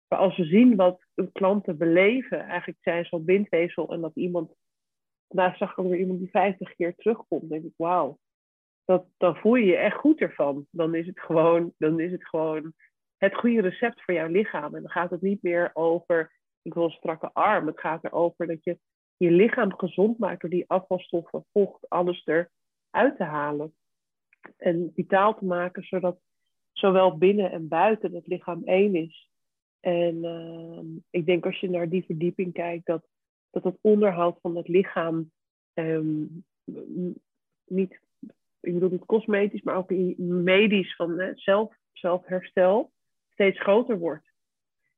Maar 0.08 0.20
als 0.20 0.38
we 0.38 0.46
zien 0.46 0.76
wat 0.76 1.06
klanten 1.32 1.78
beleven, 1.78 2.40
eigenlijk 2.40 2.80
zijn 2.82 3.10
al 3.10 3.24
bindweefsel 3.24 3.94
en 3.94 4.02
dat 4.02 4.16
iemand, 4.16 4.54
nou 5.28 5.56
zag 5.56 5.72
ik 5.72 5.80
ook 5.80 5.90
weer 5.90 6.00
iemand 6.00 6.20
die 6.20 6.30
50 6.30 6.76
keer 6.76 6.96
terugkomt, 6.96 7.50
denk 7.50 7.64
ik, 7.64 7.74
wauw, 7.76 8.20
dat, 8.88 9.06
dan 9.18 9.36
voel 9.36 9.56
je 9.56 9.66
je 9.66 9.76
echt 9.76 9.98
goed 9.98 10.20
ervan. 10.20 10.66
Dan 10.72 10.96
is 10.96 11.08
het 11.08 11.20
gewoon, 11.20 11.74
dan 11.78 12.00
is 12.00 12.12
het 12.12 12.28
gewoon 12.28 12.74
het 13.18 13.36
goede 13.36 13.62
recept 13.62 14.04
voor 14.04 14.14
jouw 14.14 14.28
lichaam. 14.28 14.76
En 14.76 14.82
dan 14.82 14.92
gaat 14.92 15.10
het 15.10 15.22
niet 15.22 15.44
meer 15.44 15.72
over, 15.74 16.32
ik 16.62 16.74
wil 16.74 16.84
een 16.84 16.90
strakke 16.90 17.30
arm. 17.34 17.68
Het 17.68 17.80
gaat 17.80 18.04
erover 18.04 18.48
dat 18.48 18.64
je 18.64 18.80
je 19.18 19.32
lichaam 19.32 19.74
gezond 19.78 20.18
maakt 20.18 20.42
door 20.42 20.50
die 20.50 20.70
afvalstoffen, 20.70 21.46
vocht, 21.52 21.90
alles 21.90 22.26
eruit 22.26 23.18
te 23.18 23.24
halen. 23.24 23.74
En 24.58 24.92
vitaal 24.96 25.38
te 25.38 25.46
maken, 25.46 25.84
zodat 25.84 26.20
zowel 26.72 27.18
binnen 27.18 27.52
en 27.52 27.68
buiten 27.68 28.14
het 28.14 28.28
lichaam 28.28 28.62
één 28.64 28.96
is. 28.96 29.30
En 29.80 30.16
uh, 30.16 31.02
ik 31.10 31.26
denk 31.26 31.46
als 31.46 31.60
je 31.60 31.70
naar 31.70 31.90
die 31.90 32.06
verdieping 32.06 32.54
kijkt, 32.54 32.86
dat, 32.86 33.08
dat 33.50 33.64
het 33.64 33.78
onderhoud 33.82 34.40
van 34.42 34.56
het 34.56 34.68
lichaam 34.68 35.32
um, 35.74 36.46
niet, 37.66 38.00
ik 38.68 38.74
bedoel 38.74 38.90
niet 38.90 39.06
cosmetisch, 39.06 39.62
maar 39.62 39.76
ook 39.76 39.90
medisch 40.18 40.96
van 40.96 41.20
uh, 41.20 41.30
zelf, 41.34 41.76
zelfherstel 41.92 42.92
steeds 43.34 43.60
groter 43.60 44.00
wordt. 44.00 44.32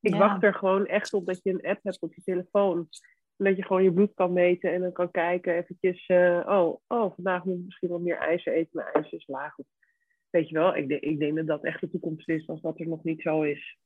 Ik 0.02 0.16
wacht 0.16 0.44
er 0.44 0.54
gewoon 0.54 0.86
echt 0.86 1.14
op 1.14 1.26
dat 1.26 1.40
je 1.44 1.50
een 1.50 1.70
app 1.70 1.84
hebt 1.84 2.02
op 2.02 2.14
je 2.14 2.22
telefoon. 2.22 2.90
En 3.38 3.46
dat 3.46 3.56
je 3.56 3.66
gewoon 3.66 3.84
je 3.84 3.94
bloed 3.94 4.14
kan 4.14 4.34
meten 4.34 4.74
en 4.74 4.82
dan 4.82 4.92
kan 4.92 5.12
kijken 5.12 5.56
eventjes, 5.56 6.08
uh, 6.08 6.46
oh, 6.48 6.82
oh, 6.88 7.16
vandaag 7.16 7.44
moet 7.44 7.58
ik 7.58 7.66
misschien 7.66 7.90
wat 7.90 8.02
meer 8.02 8.18
ijzer 8.18 8.54
eten, 8.54 8.70
maar 8.72 8.92
ijzer 8.92 9.14
is 9.14 9.28
laag. 9.28 9.56
Weet 10.30 10.50
je 10.50 10.56
wel, 10.56 10.76
ik, 10.76 10.90
ik 10.90 11.20
denk 11.20 11.36
dat 11.36 11.48
dat 11.48 11.64
echt 11.64 11.82
de 11.82 11.90
toekomst 11.90 12.30
is 12.30 12.48
als 12.48 12.62
dat 12.62 12.80
er 12.80 12.88
nog 12.88 13.04
niet 13.04 13.22
zo 13.22 13.42
is. 13.42 13.78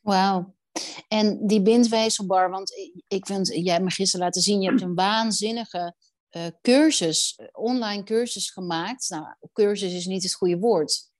Wauw. 0.00 0.54
En 1.08 1.46
die 1.46 1.62
bindweefselbar, 1.62 2.50
want 2.50 2.72
ik 3.08 3.26
vind, 3.26 3.48
jij 3.48 3.72
hebt 3.72 3.84
me 3.84 3.90
gisteren 3.90 4.24
laten 4.24 4.42
zien, 4.42 4.60
je 4.60 4.68
hebt 4.68 4.80
een 4.80 4.94
waanzinnige 4.94 5.94
uh, 6.36 6.46
cursus, 6.62 7.40
online 7.52 8.02
cursus 8.02 8.50
gemaakt. 8.50 9.10
Nou, 9.10 9.26
cursus 9.52 9.94
is 9.94 10.06
niet 10.06 10.22
het 10.22 10.34
goede 10.34 10.58
woord. 10.58 11.10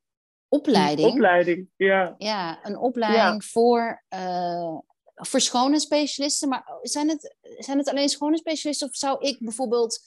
Opleiding. 0.48 1.12
opleiding, 1.12 1.68
ja. 1.76 2.14
Ja, 2.18 2.66
een 2.66 2.76
opleiding 2.76 3.44
voor, 3.44 4.04
uh, 4.14 4.78
voor 5.14 5.40
schoonheidsspecialisten. 5.40 6.48
Maar 6.48 6.78
zijn 6.82 7.08
het, 7.08 7.36
zijn 7.58 7.78
het 7.78 7.88
alleen 7.88 8.08
schoonheidsspecialisten 8.08 8.88
of 8.88 8.94
zou 8.94 9.26
ik 9.26 9.38
bijvoorbeeld, 9.38 10.00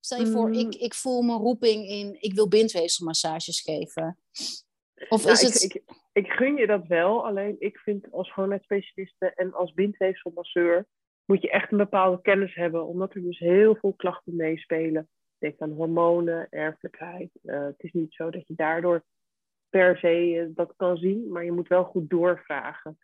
stel 0.00 0.20
je 0.20 0.26
voor, 0.26 0.52
ik, 0.54 0.64
mm. 0.64 0.80
ik 0.80 0.94
voel 0.94 1.22
mijn 1.22 1.38
roeping 1.38 1.88
in, 1.88 2.16
ik 2.20 2.34
wil 2.34 2.48
bindweefselmassages 2.48 3.60
geven. 3.60 4.18
Of 5.08 5.26
is 5.26 5.40
het... 5.40 5.62
Ik, 5.62 5.74
ik, 5.74 5.82
ik 6.12 6.26
gun 6.26 6.56
je 6.56 6.66
dat 6.66 6.86
wel, 6.86 7.26
alleen 7.26 7.56
ik 7.58 7.78
vind 7.78 8.12
als 8.12 8.28
schoonheidsspecialiste 8.28 9.32
en 9.34 9.54
als 9.54 9.72
bindweefselmasseur 9.72 10.86
moet 11.32 11.42
je 11.42 11.50
echt 11.50 11.72
een 11.72 11.78
bepaalde 11.78 12.20
kennis 12.22 12.54
hebben, 12.54 12.86
omdat 12.86 13.14
er 13.14 13.22
dus 13.22 13.38
heel 13.38 13.74
veel 13.74 13.92
klachten 13.92 14.36
meespelen. 14.36 15.08
Denk 15.38 15.60
aan 15.60 15.70
hormonen, 15.70 16.46
erfelijkheid. 16.50 17.30
Uh, 17.44 17.64
het 17.64 17.82
is 17.82 17.92
niet 17.92 18.12
zo 18.12 18.30
dat 18.30 18.46
je 18.46 18.54
daardoor 18.56 19.04
per 19.70 19.98
se 19.98 20.30
uh, 20.30 20.46
dat 20.54 20.74
kan 20.76 20.96
zien, 20.96 21.32
maar 21.32 21.44
je 21.44 21.52
moet 21.52 21.68
wel 21.68 21.84
goed 21.84 22.10
doorvragen. 22.10 22.98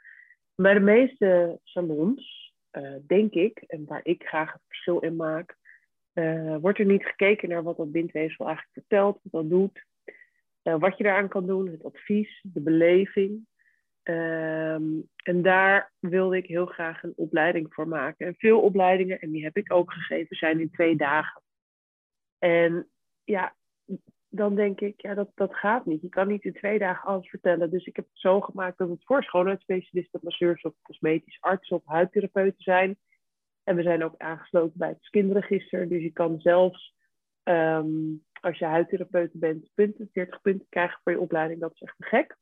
Bij 0.54 0.74
de 0.74 0.80
meeste 0.80 1.60
salons, 1.62 2.52
uh, 2.72 2.94
denk 3.06 3.32
ik, 3.32 3.58
en 3.66 3.84
waar 3.86 4.00
ik 4.02 4.22
graag 4.26 4.52
het 4.52 4.62
verschil 4.66 4.98
in 4.98 5.16
maak, 5.16 5.56
wordt 6.60 6.78
er 6.78 6.84
niet 6.84 7.04
gekeken 7.04 7.48
naar 7.48 7.62
wat 7.62 7.76
dat 7.76 7.92
bindweefsel 7.92 8.46
eigenlijk 8.46 8.74
vertelt, 8.74 9.18
wat 9.22 9.32
dat 9.42 9.50
doet. 9.50 9.84
Wat 10.62 10.98
je 10.98 11.04
daaraan 11.04 11.28
kan 11.28 11.46
doen, 11.46 11.68
het 11.68 11.84
advies, 11.84 12.40
de 12.42 12.60
beleving. 12.60 13.46
Ehm, 14.08 15.00
en 15.16 15.42
daar 15.42 15.92
wilde 15.98 16.36
ik 16.36 16.46
heel 16.46 16.66
graag 16.66 17.02
een 17.02 17.12
opleiding 17.16 17.74
voor 17.74 17.88
maken. 17.88 18.26
En 18.26 18.34
veel 18.34 18.60
opleidingen, 18.60 19.20
en 19.20 19.30
die 19.30 19.44
heb 19.44 19.56
ik 19.56 19.72
ook 19.72 19.92
gegeven, 19.92 20.36
zijn 20.36 20.60
in 20.60 20.70
twee 20.70 20.96
dagen. 20.96 21.42
En 22.38 22.88
ja, 23.24 23.54
dan 24.28 24.54
denk 24.54 24.80
ik, 24.80 25.00
ja, 25.00 25.14
dat, 25.14 25.30
dat 25.34 25.54
gaat 25.54 25.86
niet. 25.86 26.02
Je 26.02 26.08
kan 26.08 26.28
niet 26.28 26.44
in 26.44 26.52
twee 26.52 26.78
dagen 26.78 27.08
alles 27.08 27.28
vertellen. 27.28 27.70
Dus 27.70 27.86
ik 27.86 27.96
heb 27.96 28.04
het 28.04 28.18
zo 28.18 28.40
gemaakt 28.40 28.78
dat 28.78 28.88
het 28.88 29.04
voor 29.04 29.22
schoonheidsspecialisten, 29.22 30.20
masseurs 30.22 30.62
of 30.62 30.74
cosmetisch 30.82 31.40
artsen 31.40 31.76
of 31.76 31.82
huidtherapeuten 31.84 32.62
zijn. 32.62 32.98
En 33.64 33.76
we 33.76 33.82
zijn 33.82 34.04
ook 34.04 34.14
aangesloten 34.18 34.78
bij 34.78 34.88
het 34.88 35.02
skinregister. 35.02 35.88
Dus 35.88 36.02
je 36.02 36.12
kan 36.12 36.40
zelfs 36.40 36.94
ehm, 37.42 38.14
als 38.40 38.58
je 38.58 38.64
huidtherapeut 38.64 39.30
bent, 39.32 39.70
punten, 39.74 40.08
40 40.12 40.40
punten 40.40 40.66
krijgen 40.68 41.00
voor 41.02 41.12
je 41.12 41.20
opleiding. 41.20 41.60
Dat 41.60 41.72
is 41.74 41.80
echt 41.80 41.96
gek. 41.98 42.36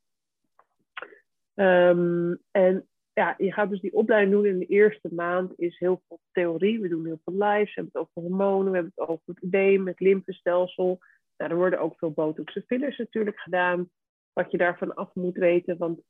Ehm, 1.57 2.35
en 2.51 2.87
ja, 3.13 3.35
je 3.37 3.53
gaat 3.53 3.69
dus 3.69 3.79
die 3.79 3.93
opleiding 3.93 4.35
doen 4.35 4.45
in 4.45 4.59
de 4.59 4.65
eerste 4.65 5.09
maand 5.13 5.53
is 5.55 5.79
heel 5.79 6.01
veel 6.07 6.19
theorie. 6.31 6.79
We 6.79 6.87
doen 6.87 7.05
heel 7.05 7.19
veel 7.23 7.33
lives, 7.33 7.75
we 7.75 7.81
hebben 7.81 7.91
het 7.93 8.01
over 8.01 8.29
hormonen, 8.29 8.71
we 8.71 8.77
hebben 8.77 8.93
het 8.95 9.07
over 9.07 9.23
het 9.25 9.43
edeem, 9.43 9.87
het 9.87 9.99
lymfestelsel. 9.99 10.99
Nou, 11.37 11.51
er 11.51 11.57
worden 11.57 11.79
ook 11.79 11.97
veel 11.97 12.11
botox 12.11 12.55
en 12.55 12.63
fillers 12.67 12.97
natuurlijk 12.97 13.39
gedaan. 13.39 13.89
Wat 14.33 14.51
je 14.51 14.57
daarvan 14.57 14.95
af 14.95 15.15
moet 15.15 15.37
weten, 15.37 15.77
want 15.77 16.01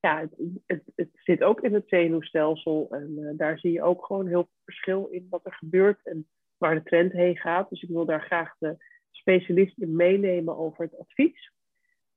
ja, 0.00 0.20
het, 0.20 0.34
het, 0.66 0.82
het 0.94 1.10
zit 1.12 1.42
ook 1.42 1.60
in 1.60 1.74
het 1.74 1.88
zenuwstelsel. 1.88 2.88
En 2.90 3.18
uh, 3.18 3.30
daar 3.36 3.58
zie 3.58 3.72
je 3.72 3.82
ook 3.82 4.06
gewoon 4.06 4.26
heel 4.26 4.42
veel 4.42 4.60
verschil 4.64 5.06
in 5.06 5.26
wat 5.30 5.46
er 5.46 5.54
gebeurt 5.54 6.00
en 6.06 6.28
waar 6.56 6.74
de 6.74 6.82
trend 6.82 7.12
heen 7.12 7.36
gaat. 7.36 7.70
Dus 7.70 7.82
ik 7.82 7.88
wil 7.88 8.04
daar 8.04 8.22
graag 8.22 8.54
de 8.58 8.76
specialisten 9.10 9.96
meenemen 9.96 10.56
over 10.56 10.84
het 10.84 10.98
advies. 10.98 11.52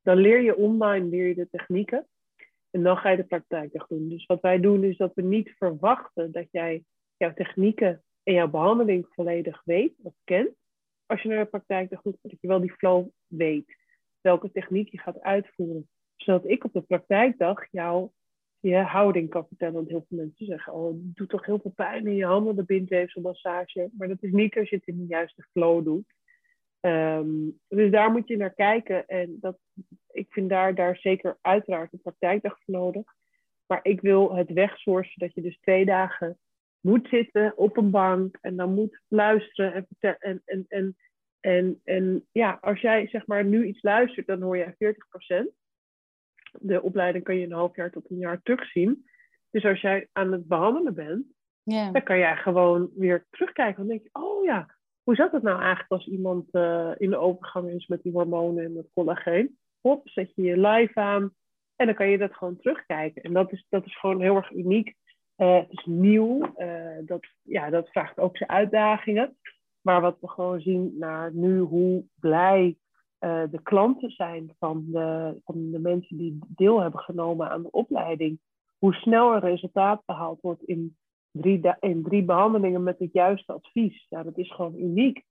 Dan 0.01 0.18
leer 0.18 0.42
je 0.42 0.56
online 0.56 1.06
leer 1.06 1.27
je 1.27 1.36
de 1.36 1.50
technieken. 1.51 2.08
En 2.75 2.84
dan 2.84 2.98
ga 2.98 3.10
je 3.10 3.17
de 3.17 3.24
praktijkdag 3.24 3.88
doen. 3.88 4.10
Dus 4.10 4.25
wat 4.25 4.41
wij 4.41 4.60
doen 4.60 4.84
is 4.84 4.98
dat 4.98 5.12
we 5.13 5.22
niet 5.22 5.53
verwachten 5.58 6.32
dat 6.32 6.48
jij 6.51 6.84
jouw 7.17 7.34
technieken 7.34 8.03
en 8.24 8.34
jouw 8.34 8.48
behandeling 8.48 9.08
volledig 9.10 9.62
weet 9.63 9.94
of 10.01 10.13
kent. 10.24 10.50
Als 11.05 11.22
je 11.22 11.29
naar 11.29 11.44
de 11.44 11.50
praktijkdag 11.50 12.01
doet, 12.01 12.17
dat 12.22 12.32
je 12.41 12.48
wel 12.48 12.60
die 12.60 12.72
flow 12.72 13.08
weet. 13.27 13.75
Welke 14.22 14.51
techniek 14.51 14.89
je 14.89 15.00
gaat 15.00 15.22
uitvoeren. 15.22 15.89
Zodat 16.15 16.46
ik 16.46 16.63
op 16.63 16.74
de 16.74 16.82
praktijkdag 16.82 17.72
jou 17.72 18.10
je 18.60 18.77
houding 18.77 19.29
kan 19.29 19.48
vertellen. 19.48 19.74
Want 19.74 19.89
heel 19.89 20.05
veel 20.08 20.17
mensen 20.17 20.46
zeggen, 20.46 20.74
oh, 20.74 20.88
het 20.88 21.15
doet 21.15 21.29
toch 21.29 21.46
heel 21.46 21.60
veel 21.60 21.74
pijn 21.75 22.08
in 22.08 22.15
je 22.15 22.25
handen, 22.25 22.55
de 22.55 22.63
bindweefselmassage. 22.63 23.89
Maar 23.98 24.08
dat 24.08 24.24
is 24.24 24.32
niet 24.32 24.58
als 24.58 24.70
je 24.70 24.75
het 24.75 24.88
in 24.88 24.98
de 24.98 25.05
juiste 25.08 25.48
flow 25.51 25.84
doet. 25.84 26.13
Um, 26.86 27.60
dus 27.68 27.92
daar 27.92 28.12
moet 28.12 28.27
je 28.27 28.38
naar 28.38 28.54
kijken. 28.54 29.08
En 29.08 29.38
dat, 29.42 29.58
ik 30.12 30.27
vind 30.30 30.50
daar, 30.50 30.75
daar 30.75 30.98
zeker 30.98 31.38
uiteraard 31.42 31.94
een 31.94 32.01
praktijkdag 32.01 32.60
voor 32.63 32.74
nodig. 32.74 33.04
Maar 33.68 33.80
ik 33.82 34.01
wil 34.01 34.36
het 34.36 34.54
wegsourcen 34.54 35.20
dat 35.20 35.34
je 35.34 35.42
dus 35.42 35.60
twee 35.60 35.86
dagen 35.86 36.38
moet 36.80 37.08
zitten 37.08 37.58
op 37.58 37.77
een 37.77 37.89
bank 37.89 38.38
en 38.42 38.56
dan 38.56 38.74
moet 38.74 39.01
luisteren 39.08 39.74
en 39.74 39.88
En, 40.20 40.42
en, 40.46 40.65
en, 40.68 40.96
en, 41.39 41.82
en 41.84 42.27
ja, 42.32 42.58
als 42.62 42.82
jij 42.82 43.08
zeg 43.08 43.27
maar 43.27 43.46
nu 43.46 43.65
iets 43.65 43.82
luistert, 43.82 44.27
dan 44.27 44.42
hoor 44.42 44.58
je 44.58 44.96
40%. 45.44 45.54
De 46.60 46.82
opleiding 46.82 47.24
kan 47.24 47.36
je 47.36 47.46
een 47.46 47.51
half 47.51 47.75
jaar 47.75 47.92
tot 47.92 48.10
een 48.10 48.18
jaar 48.18 48.42
terugzien. 48.42 49.06
Dus 49.50 49.65
als 49.65 49.82
jij 49.82 50.08
aan 50.12 50.32
het 50.32 50.48
behandelen 50.48 50.94
bent, 50.94 51.25
dan 51.63 52.04
kan 52.04 52.18
jij 52.18 52.36
gewoon 52.36 52.89
weer 52.96 53.25
terugkijken. 53.30 53.77
Dan 53.77 53.88
denk 53.88 54.04
je, 54.04 54.10
oh 54.12 54.44
ja, 54.44 54.75
hoe 55.05 55.15
zat 55.15 55.31
het 55.31 55.43
nou 55.43 55.59
eigenlijk 55.59 55.91
als 55.91 56.07
iemand 56.07 56.47
uh, 56.51 56.91
in 56.97 57.09
de 57.09 57.17
overgang 57.17 57.69
is 57.69 57.88
met 57.88 58.03
die 58.03 58.12
hormonen 58.12 58.65
en 58.65 58.74
met 58.74 58.89
collageen? 58.93 59.57
Hop, 59.81 60.09
zet 60.09 60.31
je 60.35 60.41
je 60.41 60.57
live 60.57 61.00
aan 61.00 61.33
en 61.75 61.85
dan 61.85 61.95
kan 61.95 62.09
je 62.09 62.17
dat 62.17 62.33
gewoon 62.33 62.57
terugkijken. 62.57 63.21
En 63.21 63.33
dat 63.33 63.51
is, 63.51 63.65
dat 63.69 63.85
is 63.85 64.00
gewoon 64.00 64.21
heel 64.21 64.35
erg 64.35 64.51
uniek. 64.51 64.95
Uh, 65.38 65.55
het 65.55 65.71
is 65.71 65.85
nieuw. 65.85 66.53
Uh, 66.57 66.97
dat, 67.05 67.25
ja, 67.41 67.69
dat 67.69 67.89
vraagt 67.89 68.19
ook 68.19 68.38
zijn 68.38 68.50
uitdagingen. 68.50 69.38
Maar 69.81 70.01
wat 70.01 70.17
we 70.19 70.27
gewoon 70.27 70.62
zien 70.62 70.95
naar 70.97 71.33
nu, 71.33 71.59
hoe 71.59 72.03
blij 72.19 72.77
de 73.50 73.59
klanten 73.63 74.09
zijn 74.09 74.53
van 74.59 74.85
de, 74.91 75.41
van 75.45 75.71
de 75.71 75.79
mensen 75.79 76.17
die 76.17 76.39
deel 76.47 76.81
hebben 76.81 77.00
genomen 77.00 77.50
aan 77.50 77.62
de 77.62 77.71
opleiding. 77.71 78.39
Hoe 78.77 78.93
snel 78.93 79.33
een 79.33 79.39
resultaat 79.39 80.05
behaald 80.05 80.41
wordt 80.41 80.63
in 80.63 80.97
drie, 81.42 81.75
in 81.80 82.04
drie 82.04 82.24
behandelingen 82.24 82.84
met 82.84 83.00
het 83.00 83.13
juiste 83.13 83.54
advies. 83.54 84.06
Ja, 84.10 84.24
dat 84.24 84.38
is 84.38 84.51
gewoon 84.54 84.75
uniek. 84.77 85.24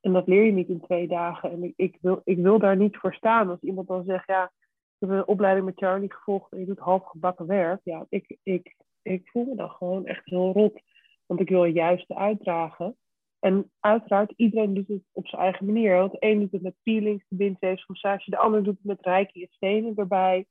En 0.00 0.12
dat 0.12 0.26
leer 0.26 0.44
je 0.44 0.52
niet 0.52 0.68
in 0.68 0.80
twee 0.80 1.08
dagen. 1.08 1.50
En 1.50 1.62
ik, 1.62 1.72
ik, 1.76 1.98
wil, 2.00 2.20
ik 2.24 2.38
wil 2.38 2.58
daar 2.58 2.76
niet 2.76 2.96
voor 2.96 3.14
staan. 3.14 3.48
Als 3.48 3.60
iemand 3.60 3.88
dan 3.88 4.04
zegt, 4.04 4.26
ja, 4.26 4.44
ik 4.44 4.50
heb 4.98 5.10
een 5.10 5.26
opleiding 5.26 5.66
met 5.66 5.78
Charlie 5.78 6.12
gevolgd 6.12 6.52
en 6.52 6.58
je 6.58 6.66
doet 6.66 6.78
half 6.78 7.04
gebakken 7.04 7.46
werk. 7.46 7.80
Ja, 7.84 8.06
ik, 8.08 8.36
ik, 8.42 8.76
ik 9.02 9.28
voel 9.28 9.44
me 9.44 9.56
dan 9.56 9.70
gewoon 9.70 10.06
echt 10.06 10.24
heel 10.24 10.52
rot. 10.52 10.80
Want 11.26 11.40
ik 11.40 11.48
wil 11.48 11.62
het 11.62 11.74
juiste 11.74 12.14
uitdragen. 12.14 12.96
En 13.38 13.70
uiteraard, 13.80 14.32
iedereen 14.36 14.74
doet 14.74 14.88
het 14.88 15.02
op 15.12 15.26
zijn 15.26 15.42
eigen 15.42 15.66
manier. 15.66 15.96
Want 15.96 16.12
de 16.12 16.16
een 16.20 16.40
doet 16.40 16.52
het 16.52 16.62
met 16.62 16.76
peelings, 16.82 17.24
de 17.28 17.36
bindweefselmassage. 17.36 18.30
De 18.30 18.38
ander 18.38 18.62
doet 18.62 18.76
het 18.76 18.84
met 18.84 19.00
rijke 19.00 19.46
stenen 19.50 19.96
erbij. 19.96 20.46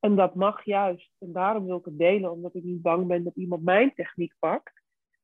En 0.00 0.16
dat 0.16 0.34
mag 0.34 0.64
juist. 0.64 1.10
En 1.18 1.32
daarom 1.32 1.66
wil 1.66 1.78
ik 1.78 1.84
het 1.84 1.98
delen, 1.98 2.32
omdat 2.32 2.54
ik 2.54 2.62
niet 2.62 2.82
bang 2.82 3.06
ben 3.06 3.24
dat 3.24 3.36
iemand 3.36 3.62
mijn 3.62 3.94
techniek 3.94 4.34
pakt. 4.38 4.82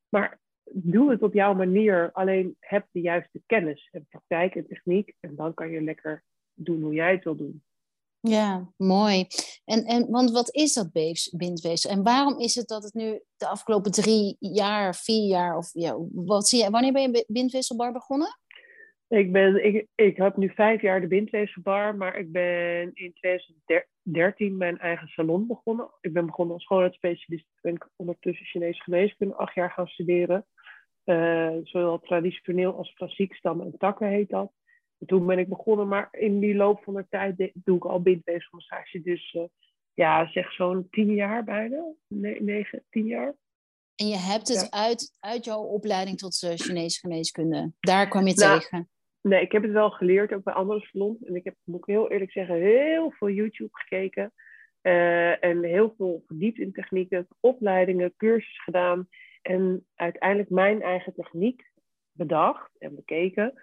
Maar 0.09 0.39
doe 0.71 1.11
het 1.11 1.21
op 1.21 1.33
jouw 1.33 1.53
manier. 1.53 2.11
Alleen 2.11 2.55
heb 2.59 2.87
de 2.91 3.01
juiste 3.01 3.41
kennis 3.45 3.89
en 3.91 4.05
praktijk 4.09 4.55
en 4.55 4.67
techniek. 4.67 5.15
En 5.19 5.35
dan 5.35 5.53
kan 5.53 5.69
je 5.69 5.81
lekker 5.81 6.23
doen 6.53 6.81
hoe 6.81 6.93
jij 6.93 7.11
het 7.11 7.23
wil 7.23 7.35
doen. 7.35 7.63
Ja, 8.19 8.71
mooi. 8.77 9.27
En, 9.65 9.83
en, 9.83 10.09
want 10.09 10.31
wat 10.31 10.55
is 10.55 10.73
dat 10.73 10.91
bindweefsel? 11.31 11.91
En 11.91 12.03
waarom 12.03 12.39
is 12.39 12.55
het 12.55 12.67
dat 12.67 12.83
het 12.83 12.93
nu 12.93 13.21
de 13.37 13.47
afgelopen 13.47 13.91
drie 13.91 14.35
jaar, 14.39 14.95
vier 14.95 15.27
jaar, 15.27 15.57
of 15.57 15.69
ja, 15.73 15.97
wat 16.11 16.47
zie 16.47 16.63
je, 16.63 16.69
wanneer 16.69 16.93
ben 16.93 17.11
je 17.11 17.25
bindweefselbar 17.27 17.91
begonnen? 17.91 18.39
Ik, 19.07 19.31
ben, 19.31 19.65
ik, 19.65 19.87
ik 19.95 20.17
heb 20.17 20.37
nu 20.37 20.51
vijf 20.55 20.81
jaar 20.81 21.01
de 21.01 21.07
bindweefselbar, 21.07 21.95
maar 21.95 22.17
ik 22.17 22.31
ben 22.31 22.91
in 22.93 23.13
2013 23.13 23.94
mijn 24.57 24.79
eigen 24.79 25.07
salon 25.07 25.47
begonnen. 25.47 25.89
Ik 26.01 26.13
ben 26.13 26.25
begonnen 26.25 26.53
als 26.53 26.63
schoonheidsspecialist. 26.63 27.45
Ben 27.61 27.73
ik 27.73 27.89
ondertussen 27.95 28.45
Chinese 28.45 28.81
geneeskunde 28.81 29.35
acht 29.35 29.53
jaar 29.55 29.71
gaan 29.71 29.87
studeren. 29.87 30.45
Uh, 31.05 31.55
zowel 31.63 31.99
traditioneel 31.99 32.77
als 32.77 32.93
klassiek 32.93 33.35
stammen 33.35 33.65
en 33.65 33.77
takken 33.77 34.07
heet 34.07 34.29
dat 34.29 34.51
toen 35.05 35.25
ben 35.25 35.39
ik 35.39 35.49
begonnen, 35.49 35.87
maar 35.87 36.07
in 36.11 36.39
die 36.39 36.55
loop 36.55 36.83
van 36.83 36.93
de 36.93 37.05
tijd 37.09 37.51
doe 37.53 37.77
ik 37.77 37.85
al 37.85 38.01
bindweefselmassage. 38.01 39.01
Dus 39.01 39.33
uh, 39.33 39.43
ja, 39.93 40.31
zeg 40.31 40.51
zo'n 40.51 40.87
tien 40.89 41.13
jaar 41.13 41.43
bijna. 41.43 41.93
Nee, 42.07 42.41
negen, 42.41 42.83
tien 42.89 43.05
jaar. 43.05 43.35
En 43.95 44.07
je 44.07 44.17
hebt 44.17 44.47
het 44.47 44.71
uit, 44.71 45.13
uit 45.19 45.45
jouw 45.45 45.61
opleiding 45.61 46.17
tot 46.17 46.41
uh, 46.41 46.51
Chinese 46.55 46.99
geneeskunde. 46.99 47.71
Daar 47.79 48.07
kwam 48.07 48.27
je 48.27 48.33
nou, 48.33 48.59
tegen. 48.59 48.89
Nee, 49.27 49.41
ik 49.41 49.51
heb 49.51 49.61
het 49.61 49.71
wel 49.71 49.89
geleerd, 49.89 50.33
ook 50.33 50.43
bij 50.43 50.53
andere 50.53 50.79
salons. 50.79 51.23
En 51.23 51.35
ik 51.35 51.43
heb, 51.43 51.55
moet 51.63 51.79
ik 51.79 51.85
heel 51.85 52.11
eerlijk 52.11 52.31
zeggen, 52.31 52.55
heel 52.55 53.11
veel 53.11 53.29
YouTube 53.29 53.69
gekeken. 53.71 54.33
Uh, 54.81 55.43
en 55.43 55.63
heel 55.63 55.93
veel 55.97 56.23
verdiept 56.27 56.59
in 56.59 56.71
technieken, 56.71 57.27
opleidingen, 57.39 58.13
cursussen 58.17 58.63
gedaan. 58.63 59.07
En 59.41 59.85
uiteindelijk 59.95 60.49
mijn 60.49 60.81
eigen 60.81 61.13
techniek 61.13 61.71
bedacht 62.11 62.71
en 62.77 62.95
bekeken. 62.95 63.53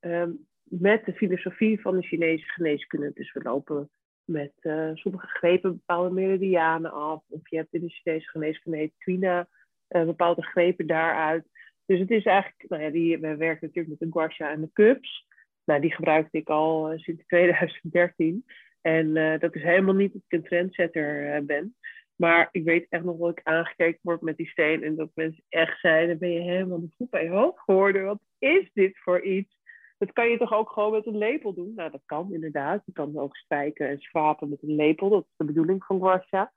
Um, 0.00 0.46
met 0.62 1.04
de 1.04 1.12
filosofie 1.12 1.80
van 1.80 1.96
de 1.96 2.06
Chinese 2.06 2.44
geneeskunde. 2.44 3.10
Dus 3.14 3.32
we 3.32 3.42
lopen 3.42 3.90
met 4.24 4.52
uh, 4.60 4.90
sommige 4.94 5.26
grepen 5.26 5.72
bepaalde 5.72 6.10
meridianen 6.10 6.92
af. 6.92 7.22
Of 7.28 7.48
je 7.50 7.56
hebt 7.56 7.74
in 7.74 7.80
de 7.80 7.88
Chinese 7.88 8.28
geneeskunde 8.28 8.78
heet 8.78 8.94
Twina 8.98 9.48
uh, 9.88 10.04
bepaalde 10.04 10.42
grepen 10.42 10.86
daaruit. 10.86 11.46
Dus 11.86 11.98
het 11.98 12.10
is 12.10 12.24
eigenlijk, 12.24 12.68
nou 12.68 12.82
ja, 12.82 12.90
die, 12.90 13.18
we 13.18 13.36
werken 13.36 13.66
natuurlijk 13.66 13.88
met 13.88 13.98
de 13.98 14.18
guasha 14.18 14.50
en 14.50 14.60
de 14.60 14.70
cups. 14.72 15.26
Nou, 15.64 15.80
die 15.80 15.94
gebruikte 15.94 16.38
ik 16.38 16.48
al 16.48 16.92
uh, 16.92 16.98
sinds 16.98 17.26
2013. 17.26 18.44
En 18.80 19.38
dat 19.38 19.54
is 19.54 19.62
helemaal 19.62 19.94
niet 19.94 20.12
dat 20.12 20.22
ik 20.26 20.38
een 20.38 20.48
trendsetter 20.48 21.44
ben. 21.44 21.74
Maar 22.16 22.48
ik 22.50 22.64
weet 22.64 22.86
echt 22.88 23.04
nog 23.04 23.16
wel 23.16 23.28
ik 23.28 23.40
aangekeken 23.42 24.00
word 24.02 24.20
met 24.20 24.36
die 24.36 24.48
steen. 24.48 24.82
En 24.82 24.96
dat 24.96 25.10
mensen 25.14 25.44
echt 25.48 25.80
zeiden, 25.80 26.18
ben 26.18 26.30
je 26.30 26.40
helemaal 26.40 26.80
de 26.80 26.94
voet 26.96 27.10
bij 27.10 27.24
je 27.24 27.30
hoofd 27.30 27.60
geworden? 27.60 28.04
Wat 28.04 28.20
is 28.38 28.70
dit 28.72 28.98
voor 28.98 29.22
iets? 29.22 29.58
Dat 29.98 30.12
kan 30.12 30.28
je 30.28 30.38
toch 30.38 30.52
ook 30.52 30.70
gewoon 30.70 30.92
met 30.92 31.06
een 31.06 31.18
lepel 31.18 31.54
doen? 31.54 31.72
Nou, 31.74 31.90
dat 31.90 32.02
kan 32.06 32.32
inderdaad. 32.32 32.82
Je 32.84 32.92
kan 32.92 33.18
ook 33.18 33.36
strijken 33.36 33.88
en 33.88 33.98
schrapen 33.98 34.48
met 34.48 34.62
een 34.62 34.74
lepel. 34.74 35.08
Dat 35.08 35.24
is 35.24 35.36
de 35.36 35.44
bedoeling 35.44 35.84
van 35.84 36.00
guasha. 36.00 36.52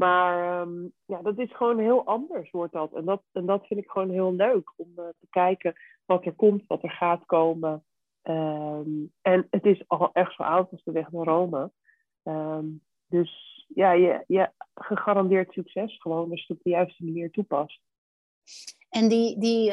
Maar 0.00 0.60
um, 0.60 0.92
ja, 1.04 1.22
dat 1.22 1.38
is 1.38 1.56
gewoon 1.56 1.78
heel 1.78 2.04
anders, 2.06 2.50
wordt 2.50 2.72
dat. 2.72 2.92
En, 2.92 3.04
dat. 3.04 3.22
en 3.32 3.46
dat 3.46 3.66
vind 3.66 3.80
ik 3.80 3.90
gewoon 3.90 4.10
heel 4.10 4.34
leuk. 4.34 4.72
Om 4.76 4.88
uh, 4.96 5.04
te 5.04 5.26
kijken 5.30 5.74
wat 6.04 6.24
er 6.24 6.34
komt, 6.34 6.64
wat 6.66 6.82
er 6.82 6.90
gaat 6.90 7.26
komen. 7.26 7.84
Um, 8.22 9.12
en 9.20 9.46
het 9.50 9.64
is 9.64 9.84
al 9.86 10.12
echt 10.12 10.34
zo 10.34 10.42
oud 10.42 10.70
als 10.70 10.82
de 10.84 10.92
weg 10.92 11.10
naar 11.10 11.24
Rome. 11.24 11.72
Um, 12.22 12.82
dus 13.06 13.64
ja, 13.74 13.92
je, 13.92 14.24
je 14.26 14.50
gegarandeerd 14.74 15.52
succes 15.52 16.00
gewoon 16.00 16.30
als 16.30 16.40
je 16.40 16.46
het 16.46 16.56
op 16.56 16.62
de 16.62 16.70
juiste 16.70 17.04
manier 17.04 17.30
toepast. 17.30 17.80
En 18.88 19.08
die, 19.08 19.38
die 19.38 19.72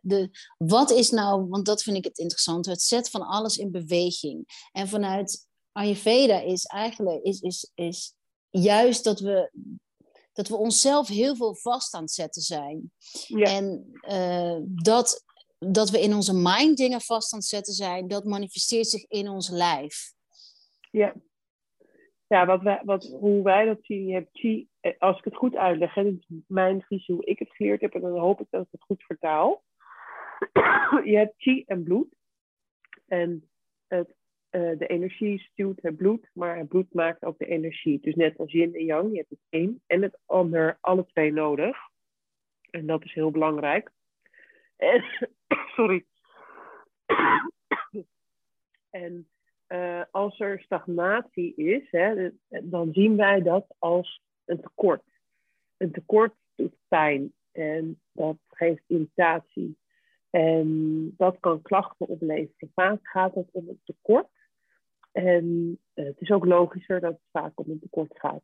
de, 0.00 0.30
wat 0.58 0.90
is 0.90 1.10
nou, 1.10 1.48
want 1.48 1.66
dat 1.66 1.82
vind 1.82 1.96
ik 1.96 2.04
het 2.04 2.18
interessant, 2.18 2.66
het 2.66 2.82
zet 2.82 3.10
van 3.10 3.22
alles 3.22 3.56
in 3.56 3.70
beweging. 3.70 4.68
En 4.72 4.88
vanuit 4.88 5.48
Ayurveda 5.72 6.40
is 6.40 6.64
eigenlijk, 6.64 7.22
is, 7.22 7.40
is, 7.40 7.72
is 7.74 8.14
juist 8.62 9.04
dat 9.04 9.20
we, 9.20 9.50
dat 10.32 10.48
we 10.48 10.56
onszelf 10.56 11.08
heel 11.08 11.36
veel 11.36 11.54
vast 11.54 11.94
aan 11.94 12.02
het 12.02 12.12
zetten 12.12 12.42
zijn. 12.42 12.92
Ja. 13.26 13.44
En 13.44 13.90
uh, 14.08 14.58
dat, 14.82 15.24
dat 15.58 15.90
we 15.90 16.00
in 16.00 16.14
onze 16.14 16.34
mind 16.34 16.76
dingen 16.76 17.00
vast 17.00 17.32
aan 17.32 17.38
het 17.38 17.48
zetten 17.48 17.74
zijn, 17.74 18.08
dat 18.08 18.24
manifesteert 18.24 18.86
zich 18.86 19.04
in 19.08 19.28
ons 19.28 19.48
lijf. 19.48 20.12
Ja 20.90 21.14
ja, 22.34 22.46
wat 22.46 22.62
wij, 22.62 22.80
wat, 22.84 23.04
hoe 23.04 23.42
wij 23.42 23.64
dat 23.64 23.78
zien, 23.82 24.06
je 24.06 24.14
hebt 24.14 24.28
chi, 24.32 24.68
eh, 24.80 24.92
als 24.98 25.18
ik 25.18 25.24
het 25.24 25.36
goed 25.36 25.56
uitleg, 25.56 25.94
hè, 25.94 26.04
is 26.04 26.26
mijn 26.46 26.82
visie 26.82 27.14
hoe 27.14 27.24
ik 27.24 27.38
het 27.38 27.50
geleerd 27.50 27.80
heb, 27.80 27.94
en 27.94 28.00
dan 28.00 28.18
hoop 28.18 28.40
ik 28.40 28.46
dat 28.50 28.62
ik 28.62 28.68
het 28.70 28.82
goed 28.82 29.02
vertaal. 29.02 29.62
je 31.10 31.16
hebt 31.16 31.34
chi 31.36 31.64
en 31.66 31.82
bloed. 31.82 32.14
En 33.06 33.50
het, 33.86 34.14
uh, 34.54 34.78
de 34.78 34.86
energie 34.86 35.38
stuurt 35.40 35.82
het 35.82 35.96
bloed, 35.96 36.30
maar 36.32 36.56
het 36.58 36.68
bloed 36.68 36.94
maakt 36.94 37.24
ook 37.24 37.38
de 37.38 37.46
energie. 37.46 38.00
Dus 38.00 38.14
net 38.14 38.38
als 38.38 38.52
yin 38.52 38.74
en 38.74 38.84
yang, 38.84 39.10
je 39.10 39.16
hebt 39.16 39.30
het 39.30 39.38
een 39.48 39.82
en 39.86 40.02
het 40.02 40.18
ander, 40.26 40.78
alle 40.80 41.06
twee 41.06 41.32
nodig. 41.32 41.76
En 42.70 42.86
dat 42.86 43.04
is 43.04 43.12
heel 43.14 43.30
belangrijk. 43.30 43.90
En, 44.76 45.04
sorry. 45.76 46.04
en 48.90 49.28
uh, 49.68 50.02
als 50.10 50.40
er 50.40 50.60
stagnatie 50.60 51.54
is, 51.54 51.90
hè, 51.90 52.30
dan 52.62 52.92
zien 52.92 53.16
wij 53.16 53.42
dat 53.42 53.66
als 53.78 54.22
een 54.44 54.60
tekort. 54.60 55.02
Een 55.76 55.92
tekort 55.92 56.34
doet 56.54 56.74
pijn 56.88 57.32
en 57.52 58.00
dat 58.12 58.36
geeft 58.48 58.82
irritatie. 58.86 59.76
En 60.30 61.14
dat 61.16 61.36
kan 61.40 61.62
klachten 61.62 62.08
opleveren. 62.08 62.70
Vaak 62.74 62.98
gaat 63.02 63.34
het 63.34 63.48
om 63.52 63.68
een 63.68 63.80
tekort. 63.84 64.28
En 65.14 65.78
uh, 65.94 66.04
het 66.04 66.20
is 66.20 66.30
ook 66.30 66.44
logischer 66.44 67.00
dat 67.00 67.12
het 67.12 67.28
vaak 67.30 67.52
om 67.54 67.70
een 67.70 67.80
tekort 67.80 68.18
gaat. 68.18 68.42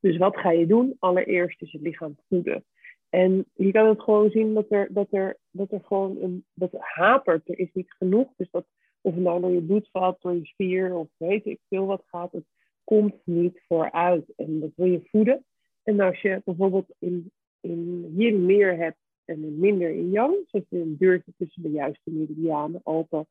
Dus 0.00 0.16
wat 0.16 0.36
ga 0.36 0.50
je 0.50 0.66
doen? 0.66 0.96
Allereerst 0.98 1.62
is 1.62 1.72
het 1.72 1.82
lichaam 1.82 2.16
voeden. 2.28 2.64
En 3.08 3.44
je 3.54 3.72
kan 3.72 3.88
het 3.88 4.02
gewoon 4.02 4.30
zien 4.30 4.54
dat 4.54 4.66
er, 4.70 4.88
dat 4.92 5.06
er, 5.10 5.36
dat 5.50 5.72
er 5.72 5.80
gewoon 5.84 6.16
een, 6.20 6.44
dat 6.54 6.70
hapert. 6.78 7.48
Er 7.48 7.58
is 7.58 7.72
niet 7.72 7.92
genoeg. 7.92 8.28
Dus 8.36 8.50
dat 8.50 8.66
of 9.00 9.14
het 9.14 9.22
nou 9.22 9.40
door 9.40 9.50
je 9.50 9.62
bloedvat, 9.62 10.20
door 10.20 10.34
je 10.34 10.46
spier 10.46 10.94
of 10.94 11.08
weet 11.16 11.46
ik 11.46 11.60
veel 11.68 11.86
wat 11.86 12.02
gaat, 12.06 12.32
het 12.32 12.44
komt 12.84 13.14
niet 13.24 13.62
vooruit. 13.68 14.32
En 14.36 14.60
dat 14.60 14.70
wil 14.74 14.86
je 14.86 15.08
voeden. 15.10 15.44
En 15.82 16.00
als 16.00 16.20
je 16.20 16.42
bijvoorbeeld 16.44 16.94
in, 16.98 17.32
in 17.60 18.12
yin 18.16 18.46
meer 18.46 18.76
hebt 18.76 18.98
en 19.24 19.58
minder 19.58 19.90
in 19.90 20.10
yang, 20.10 20.34
zet 20.46 20.64
je 20.68 20.80
een 20.80 20.96
deurtje 20.98 21.32
tussen 21.36 21.62
de 21.62 21.70
juiste 21.70 22.10
meridianen 22.10 22.80
open 22.82 23.26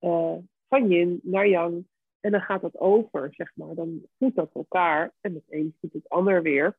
uh, 0.00 0.36
van 0.74 0.88
yin 0.88 1.20
naar 1.22 1.48
yang. 1.48 1.86
En 2.20 2.30
dan 2.30 2.40
gaat 2.40 2.60
dat 2.60 2.78
over, 2.78 3.34
zeg 3.34 3.52
maar. 3.54 3.74
Dan 3.74 4.02
voedt 4.18 4.36
dat 4.36 4.50
elkaar 4.54 5.12
en 5.20 5.34
het 5.34 5.44
een 5.48 5.74
voedt 5.80 5.94
het 5.94 6.08
ander 6.08 6.42
weer. 6.42 6.76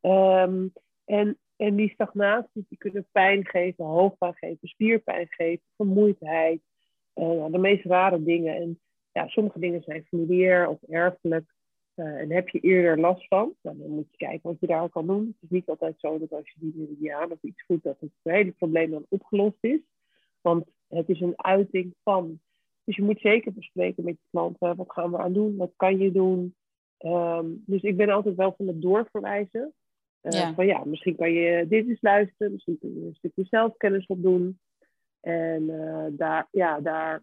Um, 0.00 0.72
en, 1.04 1.38
en 1.56 1.76
die 1.76 1.90
stagnaties 1.90 2.68
die 2.68 2.78
kunnen 2.78 3.06
pijn 3.12 3.46
geven, 3.46 3.84
hoofdpijn 3.84 4.34
geven, 4.34 4.68
spierpijn 4.68 5.26
geven, 5.30 5.64
vermoeidheid, 5.76 6.60
uh, 7.14 7.46
de 7.50 7.58
meest 7.58 7.84
rare 7.84 8.22
dingen. 8.22 8.56
En 8.56 8.80
ja, 9.12 9.28
sommige 9.28 9.58
dingen 9.58 9.82
zijn 9.82 10.04
familiair 10.04 10.68
of 10.68 10.82
erfelijk. 10.82 11.54
Uh, 11.96 12.20
en 12.20 12.32
heb 12.32 12.48
je 12.48 12.60
eerder 12.60 13.00
last 13.00 13.28
van, 13.28 13.54
nou, 13.62 13.78
dan 13.78 13.90
moet 13.90 14.10
je 14.10 14.16
kijken 14.16 14.50
wat 14.50 14.60
je 14.60 14.66
daar 14.66 14.88
kan 14.88 15.06
doen. 15.06 15.26
Het 15.26 15.36
is 15.40 15.48
niet 15.48 15.68
altijd 15.68 15.94
zo 15.98 16.18
dat 16.18 16.32
als 16.32 16.52
je 16.54 16.60
die 16.60 16.72
meridiaan 16.76 17.32
of 17.32 17.42
iets 17.42 17.64
voelt, 17.66 17.82
dat 17.82 18.00
het 18.00 18.10
hele 18.22 18.50
probleem 18.50 18.90
dan 18.90 19.06
opgelost 19.08 19.58
is. 19.60 19.80
Want 20.40 20.64
het 20.88 21.08
is 21.08 21.20
een 21.20 21.44
uiting 21.44 21.94
van. 22.02 22.40
Dus 22.86 22.96
je 22.96 23.02
moet 23.02 23.20
zeker 23.20 23.52
bespreken 23.52 24.04
met 24.04 24.14
je 24.14 24.28
klant, 24.30 24.58
wat 24.58 24.92
gaan 24.92 25.10
we 25.10 25.18
aan 25.18 25.32
doen, 25.32 25.56
wat 25.56 25.72
kan 25.76 25.98
je 25.98 26.12
doen. 26.12 26.54
Um, 26.98 27.62
dus 27.66 27.82
ik 27.82 27.96
ben 27.96 28.08
altijd 28.08 28.34
wel 28.34 28.54
van 28.56 28.66
het 28.66 28.82
doorverwijzen. 28.82 29.72
Uh, 30.22 30.32
ja. 30.32 30.54
Van 30.54 30.66
ja, 30.66 30.84
misschien 30.84 31.16
kan 31.16 31.32
je 31.32 31.66
dit 31.68 31.88
eens 31.88 32.02
luisteren, 32.02 32.52
misschien 32.52 32.78
kun 32.78 32.94
je 32.94 33.06
een 33.06 33.14
stukje 33.14 33.44
zelfkennis 33.44 34.06
opdoen. 34.06 34.58
En 35.20 35.62
uh, 35.62 36.06
daar, 36.10 36.48
ja, 36.50 36.80
daar, 36.80 37.22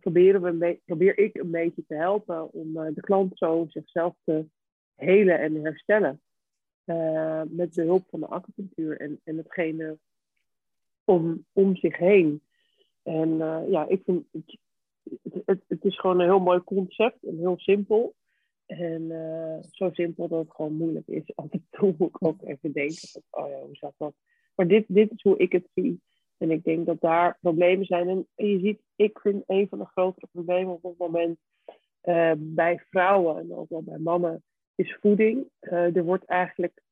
proberen 0.00 0.58
we 0.58 0.80
probeer 0.84 1.18
ik 1.18 1.36
een 1.36 1.50
beetje 1.50 1.84
te 1.86 1.94
helpen 1.94 2.52
om 2.52 2.76
uh, 2.76 2.86
de 2.94 3.00
klant 3.00 3.38
zo 3.38 3.66
zichzelf 3.68 4.14
te 4.24 4.46
helen 4.94 5.38
en 5.38 5.54
herstellen. 5.54 6.20
Met 7.48 7.74
behulp 7.74 8.04
van 8.10 8.20
de 8.20 8.26
acupunctuur 8.26 9.00
en, 9.00 9.20
en 9.24 9.36
hetgene 9.36 9.98
om, 11.04 11.44
om 11.52 11.76
zich 11.76 11.96
heen. 11.96 12.42
En 13.02 13.36
ja, 13.68 13.88
ik 13.88 14.02
vind 14.04 14.24
het, 15.44 15.64
het, 15.68 15.84
is 15.84 15.98
gewoon 15.98 16.20
een 16.20 16.26
heel 16.26 16.40
mooi 16.40 16.60
concept 16.60 17.24
en 17.24 17.38
heel 17.38 17.58
simpel. 17.58 18.14
En 18.66 19.08
zo 19.70 19.90
simpel 19.92 20.28
dat 20.28 20.38
het 20.38 20.54
gewoon 20.54 20.76
moeilijk 20.76 21.06
is. 21.06 21.32
Af 21.34 21.50
en 21.50 21.66
toe 21.70 21.94
moet 21.98 22.08
ik 22.08 22.26
ook 22.26 22.42
even 22.42 22.72
denken: 22.72 23.08
van, 23.08 23.22
oh 23.30 23.50
ja, 23.50 23.60
hoe 23.60 23.76
zat 23.76 23.94
dat? 23.96 24.14
Maar 24.54 24.68
dit, 24.68 24.84
dit 24.88 25.10
is 25.10 25.22
hoe 25.22 25.36
ik 25.36 25.52
het 25.52 25.68
zie. 25.74 26.00
En 26.38 26.50
ik 26.50 26.64
denk 26.64 26.86
dat 26.86 27.00
daar 27.00 27.38
problemen 27.40 27.86
zijn. 27.86 28.08
En 28.08 28.26
je 28.34 28.58
ziet, 28.58 28.80
ik 28.96 29.18
vind 29.18 29.42
een 29.46 29.68
van 29.68 29.78
de 29.78 29.84
grotere 29.84 30.26
problemen 30.32 30.74
op 30.74 30.82
het 30.82 30.98
moment 30.98 31.38
uh, 32.04 32.32
bij 32.36 32.82
vrouwen 32.90 33.38
en 33.38 33.54
ook 33.54 33.68
wel 33.68 33.82
bij 33.82 33.98
mannen 33.98 34.42
is 34.74 34.96
voeding. 35.00 35.48
Uh, 35.60 35.96
er 35.96 36.04
wordt 36.04 36.24
eigenlijk, 36.24 36.82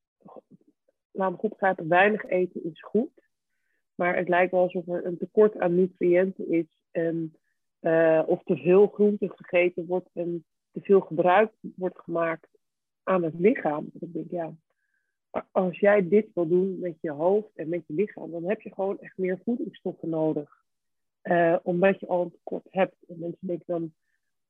laat 1.11 1.31
me 1.31 1.37
goed 1.37 1.51
begrijpen, 1.51 1.89
weinig 1.89 2.25
eten 2.25 2.65
is 2.65 2.83
goed. 2.83 3.11
Maar 3.95 4.17
het 4.17 4.29
lijkt 4.29 4.53
wel 4.53 4.61
alsof 4.61 4.89
er 4.89 5.07
een 5.07 5.19
tekort 5.19 5.59
aan 5.59 5.75
nutriënten 5.75 6.51
is. 6.51 6.67
En, 6.91 7.37
uh, 7.83 8.23
of 8.27 8.43
te 8.43 8.57
veel 8.57 8.87
groente 8.87 9.33
gegeten 9.35 9.87
wordt 9.87 10.09
en 10.13 10.45
te 10.73 10.81
veel 10.81 11.01
gebruik 11.01 11.53
wordt 11.61 11.99
gemaakt 11.99 12.49
aan 13.03 13.23
het 13.23 13.35
lichaam. 13.39 13.91
Denk 13.93 14.15
ik, 14.15 14.31
ja, 14.31 14.55
als 15.51 15.79
jij 15.79 16.09
dit 16.09 16.27
wil 16.35 16.49
doen 16.49 16.79
met 16.79 16.97
je 17.01 17.11
hoofd 17.11 17.51
en 17.55 17.69
met 17.69 17.87
je 17.87 17.95
lichaam, 17.95 18.31
dan 18.31 18.45
heb 18.45 18.61
je 18.61 18.75
gewoon 18.75 19.01
echt 19.01 19.17
meer 19.17 19.41
voedingsstoffen 19.45 20.09
nodig. 20.09 20.61
Uh, 21.23 21.57
omdat 21.63 22.01
je 22.01 22.07
al 22.07 22.23
een 22.23 22.31
tekort 22.31 22.67
hebt. 22.71 22.97
En 23.09 23.19
mensen 23.19 23.47
denken 23.47 23.67
dan, 23.67 23.93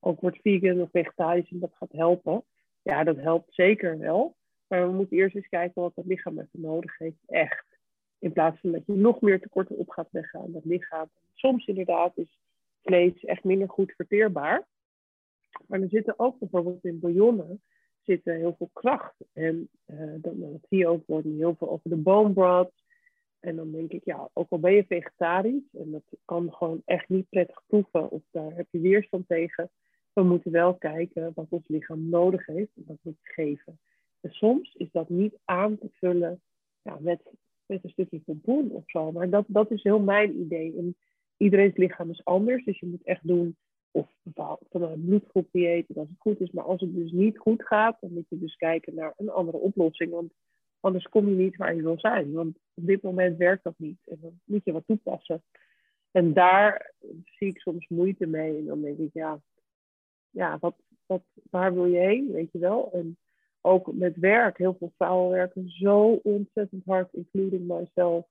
ook 0.00 0.20
wordt 0.20 0.40
vegan 0.40 0.80
of 0.80 0.90
vegetarisch 0.90 1.50
en 1.50 1.58
dat 1.58 1.74
gaat 1.74 1.92
helpen. 1.92 2.44
Ja, 2.82 3.04
dat 3.04 3.16
helpt 3.16 3.54
zeker 3.54 3.98
wel. 3.98 4.36
Maar 4.66 4.86
we 4.86 4.92
moeten 4.92 5.16
eerst 5.16 5.36
eens 5.36 5.48
kijken 5.48 5.82
wat 5.82 5.92
het 5.94 6.06
lichaam 6.06 6.38
even 6.38 6.60
nodig 6.60 6.98
heeft, 6.98 7.22
echt. 7.26 7.66
In 8.18 8.32
plaats 8.32 8.60
van 8.60 8.72
dat 8.72 8.86
je 8.86 8.92
nog 8.92 9.20
meer 9.20 9.40
tekorten 9.40 9.76
op 9.76 9.90
gaat 9.90 10.08
leggen 10.10 10.40
aan 10.40 10.52
dat 10.52 10.64
lichaam. 10.64 11.10
Soms 11.34 11.66
inderdaad 11.66 12.18
is 12.18 12.38
vlees 12.82 13.24
echt 13.24 13.44
minder 13.44 13.68
goed 13.68 13.92
verteerbaar. 13.92 14.66
Maar 15.66 15.80
er 15.80 15.88
zitten 15.88 16.18
ook 16.18 16.38
bijvoorbeeld 16.38 16.84
in 16.84 17.00
bouillon 17.00 17.60
zitten 18.02 18.36
heel 18.36 18.54
veel 18.58 18.70
kracht. 18.72 19.14
En 19.32 19.68
uh, 19.86 20.14
dat, 20.20 20.40
dat 20.40 20.66
zie 20.68 20.78
je 20.78 20.88
ook 20.88 21.02
heel 21.06 21.54
veel 21.58 21.70
over 21.70 21.90
de 21.90 21.96
bone 21.96 22.70
En 23.40 23.56
dan 23.56 23.72
denk 23.72 23.92
ik, 23.92 24.04
ja, 24.04 24.28
ook 24.32 24.50
al 24.50 24.58
ben 24.58 24.72
je 24.72 24.84
vegetarisch, 24.84 25.72
en 25.72 25.90
dat 25.90 26.02
kan 26.24 26.52
gewoon 26.52 26.82
echt 26.84 27.08
niet 27.08 27.28
prettig 27.28 27.62
proeven, 27.66 28.10
of 28.10 28.22
daar 28.30 28.54
heb 28.54 28.66
je 28.70 28.80
weerstand 28.80 29.28
tegen, 29.28 29.70
we 30.12 30.22
moeten 30.22 30.52
wel 30.52 30.74
kijken 30.74 31.32
wat 31.34 31.46
ons 31.48 31.68
lichaam 31.68 32.08
nodig 32.08 32.46
heeft 32.46 32.76
en 32.76 32.84
dat 32.86 32.98
moet 33.02 33.18
geven. 33.22 33.78
En 34.20 34.30
soms 34.30 34.74
is 34.74 34.88
dat 34.92 35.08
niet 35.08 35.38
aan 35.44 35.78
te 35.78 35.88
vullen 35.92 36.40
ja, 36.82 36.98
met, 37.00 37.20
met 37.66 37.84
een 37.84 37.90
stukje 37.90 38.20
pompoen 38.20 38.70
of 38.70 38.82
zo. 38.86 39.12
Maar 39.12 39.30
dat, 39.30 39.44
dat 39.48 39.70
is 39.70 39.82
heel 39.82 40.00
mijn 40.00 40.40
idee. 40.40 40.76
Iedereen's 41.42 41.76
lichaam 41.76 42.10
is 42.10 42.24
anders, 42.24 42.64
dus 42.64 42.78
je 42.78 42.86
moet 42.86 43.04
echt 43.04 43.26
doen 43.26 43.56
of 43.92 44.08
van 44.70 44.82
een 44.82 45.04
bloedgroep 45.04 45.48
eten 45.52 45.94
als 45.94 46.08
het 46.08 46.18
goed 46.18 46.40
is. 46.40 46.50
Maar 46.50 46.64
als 46.64 46.80
het 46.80 46.94
dus 46.94 47.12
niet 47.12 47.38
goed 47.38 47.66
gaat, 47.66 47.96
dan 48.00 48.12
moet 48.12 48.28
je 48.28 48.38
dus 48.38 48.56
kijken 48.56 48.94
naar 48.94 49.14
een 49.16 49.30
andere 49.30 49.56
oplossing. 49.56 50.10
Want 50.10 50.32
anders 50.80 51.08
kom 51.08 51.28
je 51.28 51.34
niet 51.34 51.56
waar 51.56 51.74
je 51.74 51.82
wil 51.82 51.98
zijn. 51.98 52.32
Want 52.32 52.58
op 52.74 52.86
dit 52.86 53.02
moment 53.02 53.36
werkt 53.36 53.64
dat 53.64 53.74
niet. 53.76 53.98
En 54.04 54.18
dan 54.20 54.40
moet 54.44 54.64
je 54.64 54.72
wat 54.72 54.86
toepassen. 54.86 55.42
En 56.10 56.32
daar 56.32 56.94
zie 57.24 57.48
ik 57.48 57.58
soms 57.58 57.88
moeite 57.88 58.26
mee. 58.26 58.58
En 58.58 58.64
dan 58.64 58.82
denk 58.82 58.98
ik, 58.98 59.12
ja, 59.12 59.40
ja 60.30 60.58
wat, 60.60 60.76
wat, 61.06 61.22
waar 61.50 61.74
wil 61.74 61.86
je 61.86 61.98
heen? 61.98 62.32
Weet 62.32 62.52
je 62.52 62.58
wel? 62.58 62.92
En 62.92 63.16
ook 63.60 63.92
met 63.92 64.16
werk. 64.16 64.58
Heel 64.58 64.74
veel 64.78 64.92
vrouwen 64.96 65.30
werken 65.30 65.70
zo 65.70 66.20
ontzettend 66.22 66.84
hard, 66.84 67.12
including 67.12 67.66
myself. 67.66 68.26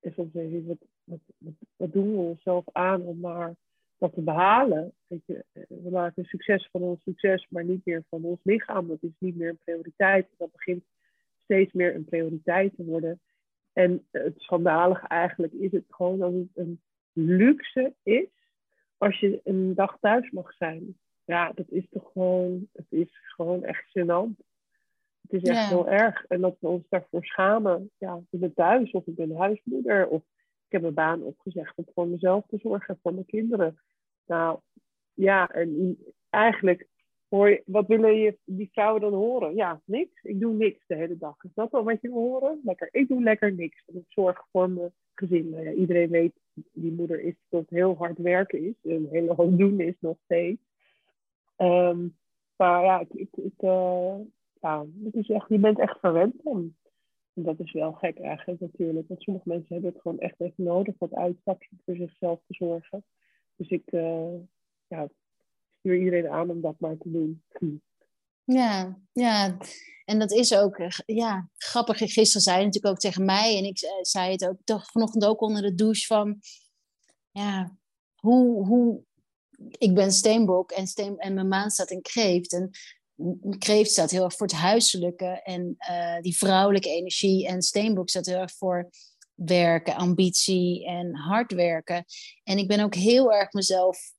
En 0.00 0.12
soms 0.12 0.32
denk 0.32 0.52
ik, 0.52 0.66
wat, 0.66 0.78
wat, 1.04 1.92
doen 1.92 2.10
we 2.10 2.18
onszelf 2.18 2.64
aan 2.72 3.02
om 3.02 3.20
maar 3.20 3.54
dat 3.98 4.14
te 4.14 4.20
behalen. 4.20 4.92
Weet 5.06 5.26
je, 5.26 5.44
we 5.52 5.90
maken 5.90 6.24
succes 6.24 6.68
van 6.72 6.82
ons 6.82 7.02
succes, 7.02 7.46
maar 7.48 7.64
niet 7.64 7.84
meer 7.84 8.04
van 8.08 8.24
ons 8.24 8.40
lichaam. 8.42 8.88
Dat 8.88 9.02
is 9.02 9.14
niet 9.18 9.36
meer 9.36 9.48
een 9.48 9.58
prioriteit. 9.64 10.28
Dat 10.36 10.52
begint 10.52 10.84
steeds 11.42 11.72
meer 11.72 11.94
een 11.94 12.04
prioriteit 12.04 12.76
te 12.76 12.84
worden. 12.84 13.20
En 13.72 14.06
het 14.10 14.34
schandalige 14.36 15.06
eigenlijk 15.06 15.52
is 15.52 15.72
het 15.72 15.84
gewoon 15.88 16.18
dat 16.18 16.32
het 16.32 16.48
een 16.54 16.80
luxe 17.12 17.94
is 18.02 18.28
als 18.98 19.20
je 19.20 19.40
een 19.44 19.74
dag 19.74 19.98
thuis 20.00 20.30
mag 20.30 20.52
zijn. 20.52 20.98
Ja, 21.24 21.52
dat 21.54 21.66
is 21.68 21.86
toch 21.90 22.10
gewoon, 22.12 22.68
het 22.72 22.86
is 22.88 23.08
gewoon 23.10 23.64
echt 23.64 23.84
gênant. 23.88 24.44
Het 25.28 25.42
is 25.42 25.42
echt 25.42 25.68
heel 25.68 25.88
erg. 25.88 26.24
En 26.26 26.40
dat 26.40 26.56
we 26.60 26.68
ons 26.68 26.88
daarvoor 26.88 27.24
schamen. 27.24 27.90
Ja, 27.98 28.22
ik 28.30 28.40
ben 28.40 28.54
thuis 28.54 28.90
of 28.90 29.06
ik 29.06 29.14
ben 29.14 29.36
huismoeder 29.36 30.08
of 30.08 30.22
heb 30.74 30.82
mijn 30.82 30.94
baan 30.94 31.22
opgezegd 31.22 31.76
om 31.76 31.84
voor 31.94 32.08
mezelf 32.08 32.46
te 32.46 32.58
zorgen 32.58 32.94
en 32.94 33.00
voor 33.02 33.14
mijn 33.14 33.26
kinderen. 33.26 33.78
Nou, 34.26 34.58
ja, 35.14 35.50
en 35.50 35.98
eigenlijk 36.30 36.88
hoor 37.28 37.48
je, 37.48 37.62
wat 37.66 37.86
willen 37.86 38.14
je, 38.14 38.38
die 38.44 38.68
vrouwen 38.72 39.00
dan 39.00 39.12
horen? 39.12 39.54
Ja, 39.54 39.80
niks. 39.84 40.22
Ik 40.22 40.40
doe 40.40 40.54
niks 40.54 40.86
de 40.86 40.94
hele 40.94 41.16
dag. 41.16 41.44
Is 41.44 41.54
dat 41.54 41.70
wel 41.70 41.84
wat 41.84 42.00
je 42.00 42.08
wil 42.08 42.18
horen? 42.18 42.60
Lekker. 42.64 42.88
Ik 42.90 43.08
doe 43.08 43.22
lekker 43.22 43.52
niks. 43.52 43.82
En 43.86 43.96
ik 43.96 44.04
zorg 44.08 44.46
voor 44.50 44.70
mijn 44.70 44.92
gezin. 45.14 45.50
Ja, 45.50 45.72
iedereen 45.72 46.10
weet, 46.10 46.32
die 46.72 46.92
moeder 46.92 47.20
is 47.20 47.34
dat 47.48 47.64
heel 47.68 47.96
hard 47.96 48.18
werken 48.18 48.64
is. 48.64 48.90
En 48.90 49.08
heel 49.10 49.34
hoop 49.34 49.58
doen 49.58 49.80
is 49.80 49.96
nog 50.00 50.16
steeds. 50.24 50.60
Um, 51.58 52.16
maar 52.56 52.82
ja, 52.82 53.04
ik, 53.12 53.28
uh, 53.60 54.14
ja, 54.60 54.84
is 55.10 55.28
echt, 55.28 55.48
je 55.48 55.58
bent 55.58 55.78
echt 55.78 55.98
verwend. 55.98 56.34
En 56.44 56.76
dat 57.34 57.60
is 57.60 57.72
wel 57.72 57.92
gek 57.92 58.20
eigenlijk 58.20 58.60
natuurlijk. 58.60 59.08
Want 59.08 59.22
sommige 59.22 59.48
mensen 59.48 59.74
hebben 59.74 59.92
het 59.92 60.00
gewoon 60.00 60.18
echt 60.18 60.40
even 60.40 60.64
nodig. 60.64 60.94
Wat 60.98 61.14
uitstapje 61.14 61.68
voor 61.84 61.96
zichzelf 61.96 62.40
te 62.46 62.54
zorgen. 62.54 63.04
Dus 63.56 63.68
ik 63.68 63.92
uh, 63.92 64.34
ja, 64.86 65.08
stuur 65.78 65.98
iedereen 65.98 66.28
aan 66.28 66.50
om 66.50 66.60
dat 66.60 66.74
maar 66.78 66.96
te 66.96 67.10
doen. 67.10 67.42
Ja, 68.44 68.98
ja, 69.12 69.56
en 70.04 70.18
dat 70.18 70.32
is 70.32 70.56
ook 70.56 70.76
eh, 70.76 70.88
ja, 71.06 71.50
grappig. 71.56 71.98
Gisteren 71.98 72.42
zei 72.42 72.58
je 72.58 72.64
natuurlijk 72.64 72.94
ook 72.94 73.00
tegen 73.00 73.24
mij, 73.24 73.58
en 73.58 73.64
ik 73.64 73.80
eh, 73.80 73.90
zei 74.02 74.32
het 74.32 74.48
ook 74.48 74.58
toch 74.64 74.90
vanochtend 74.90 75.24
ook 75.24 75.40
onder 75.40 75.62
de 75.62 75.74
douche 75.74 76.06
van, 76.06 76.40
ja, 77.30 77.76
hoe, 78.14 78.66
hoe, 78.66 79.04
ik 79.78 79.94
ben 79.94 80.12
steenbok 80.12 80.70
en, 80.70 80.86
steen, 80.86 81.18
en 81.18 81.34
mijn 81.34 81.48
maan 81.48 81.70
staat 81.70 81.90
in 81.90 82.02
kreeft. 82.02 82.52
En 82.52 82.70
kreeft 83.58 83.90
staat 83.90 84.10
heel 84.10 84.24
erg 84.24 84.36
voor 84.36 84.46
het 84.46 84.56
huiselijke 84.56 85.42
en 85.42 85.76
uh, 85.90 86.20
die 86.20 86.36
vrouwelijke 86.36 86.88
energie. 86.88 87.46
En 87.46 87.62
steenbok 87.62 88.08
staat 88.08 88.26
heel 88.26 88.38
erg 88.38 88.52
voor 88.52 88.90
werken, 89.34 89.94
ambitie 89.94 90.86
en 90.86 91.16
hard 91.16 91.52
werken. 91.52 92.04
En 92.42 92.58
ik 92.58 92.68
ben 92.68 92.80
ook 92.80 92.94
heel 92.94 93.32
erg 93.32 93.52
mezelf 93.52 94.12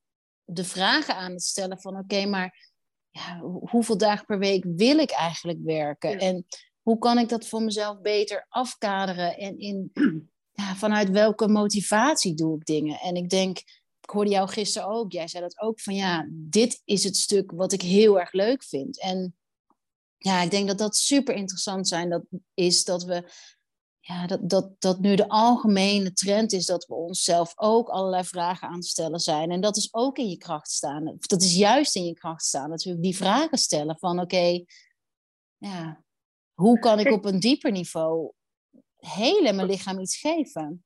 de 0.44 0.64
vragen 0.64 1.16
aan 1.16 1.32
het 1.32 1.42
stellen 1.42 1.80
van 1.80 1.98
oké, 1.98 2.26
maar 2.26 2.74
ja, 3.10 3.40
hoeveel 3.40 3.96
dagen 3.98 4.26
per 4.26 4.38
week 4.38 4.64
wil 4.64 4.98
ik 4.98 5.10
eigenlijk 5.10 5.58
werken? 5.62 6.18
En 6.18 6.46
hoe 6.82 6.98
kan 6.98 7.18
ik 7.18 7.28
dat 7.28 7.46
voor 7.46 7.62
mezelf 7.62 8.00
beter 8.00 8.46
afkaderen? 8.48 9.36
En 9.36 9.58
in, 9.58 9.90
ja, 10.52 10.74
vanuit 10.74 11.10
welke 11.10 11.48
motivatie 11.48 12.34
doe 12.34 12.56
ik 12.56 12.64
dingen? 12.64 12.98
En 13.00 13.14
ik 13.14 13.28
denk, 13.28 13.62
ik 14.06 14.12
hoorde 14.12 14.30
jou 14.30 14.48
gisteren 14.48 14.88
ook, 14.88 15.12
jij 15.12 15.28
zei 15.28 15.42
dat 15.42 15.60
ook 15.60 15.80
van 15.80 15.94
ja, 15.94 16.26
dit 16.30 16.82
is 16.84 17.04
het 17.04 17.16
stuk 17.16 17.50
wat 17.50 17.72
ik 17.72 17.82
heel 17.82 18.20
erg 18.20 18.32
leuk 18.32 18.64
vind. 18.64 19.00
En 19.00 19.36
ja, 20.16 20.42
ik 20.42 20.50
denk 20.50 20.68
dat 20.68 20.78
dat 20.78 20.96
super 20.96 21.34
interessant 21.34 21.88
zijn, 21.88 22.10
dat 22.10 22.24
is 22.54 22.84
dat 22.84 23.04
we 23.04 23.30
ja, 24.00 24.26
dat, 24.26 24.50
dat, 24.50 24.80
dat 24.80 25.00
nu 25.00 25.14
de 25.14 25.28
algemene 25.28 26.12
trend 26.12 26.52
is 26.52 26.66
dat 26.66 26.86
we 26.86 26.94
onszelf 26.94 27.52
ook 27.56 27.88
allerlei 27.88 28.24
vragen 28.24 28.68
aan 28.68 28.80
te 28.80 28.88
stellen 28.88 29.20
zijn. 29.20 29.50
En 29.50 29.60
dat 29.60 29.76
is 29.76 29.94
ook 29.94 30.18
in 30.18 30.28
je 30.28 30.36
kracht 30.36 30.70
staan. 30.70 31.16
Dat 31.18 31.42
is 31.42 31.56
juist 31.56 31.96
in 31.96 32.04
je 32.04 32.14
kracht 32.14 32.44
staan. 32.44 32.70
Dat 32.70 32.82
we 32.82 33.00
die 33.00 33.16
vragen 33.16 33.58
stellen 33.58 33.98
van 33.98 34.20
oké, 34.20 34.64
ja, 35.56 36.04
hoe 36.54 36.78
kan 36.78 36.98
ik 36.98 37.10
op 37.10 37.24
een 37.24 37.40
dieper 37.40 37.70
niveau 37.70 38.32
heel 38.96 39.42
mijn 39.42 39.66
lichaam 39.66 39.98
iets 39.98 40.16
geven? 40.16 40.84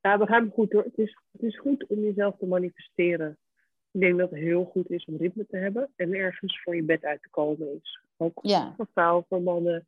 Ja, 0.00 0.18
begrijp 0.18 0.44
me 0.44 0.50
goed 0.50 0.72
hoor. 0.72 0.84
Het 0.84 0.98
is, 0.98 1.18
het 1.34 1.42
is 1.42 1.58
goed 1.58 1.86
om 1.86 2.00
jezelf 2.00 2.36
te 2.38 2.46
manifesteren. 2.46 3.38
Ik 3.90 4.00
denk 4.00 4.18
dat 4.18 4.30
het 4.30 4.38
heel 4.38 4.64
goed 4.64 4.90
is 4.90 5.04
om 5.04 5.16
ritme 5.16 5.46
te 5.46 5.56
hebben 5.56 5.92
en 5.96 6.14
ergens 6.14 6.62
voor 6.62 6.76
je 6.76 6.82
bed 6.82 7.04
uit 7.04 7.22
te 7.22 7.30
komen 7.30 7.74
is. 7.80 8.00
Ook 8.16 8.38
ja. 8.42 8.74
voor 8.76 8.88
vrouwen, 8.92 9.24
voor 9.28 9.42
mannen 9.42 9.86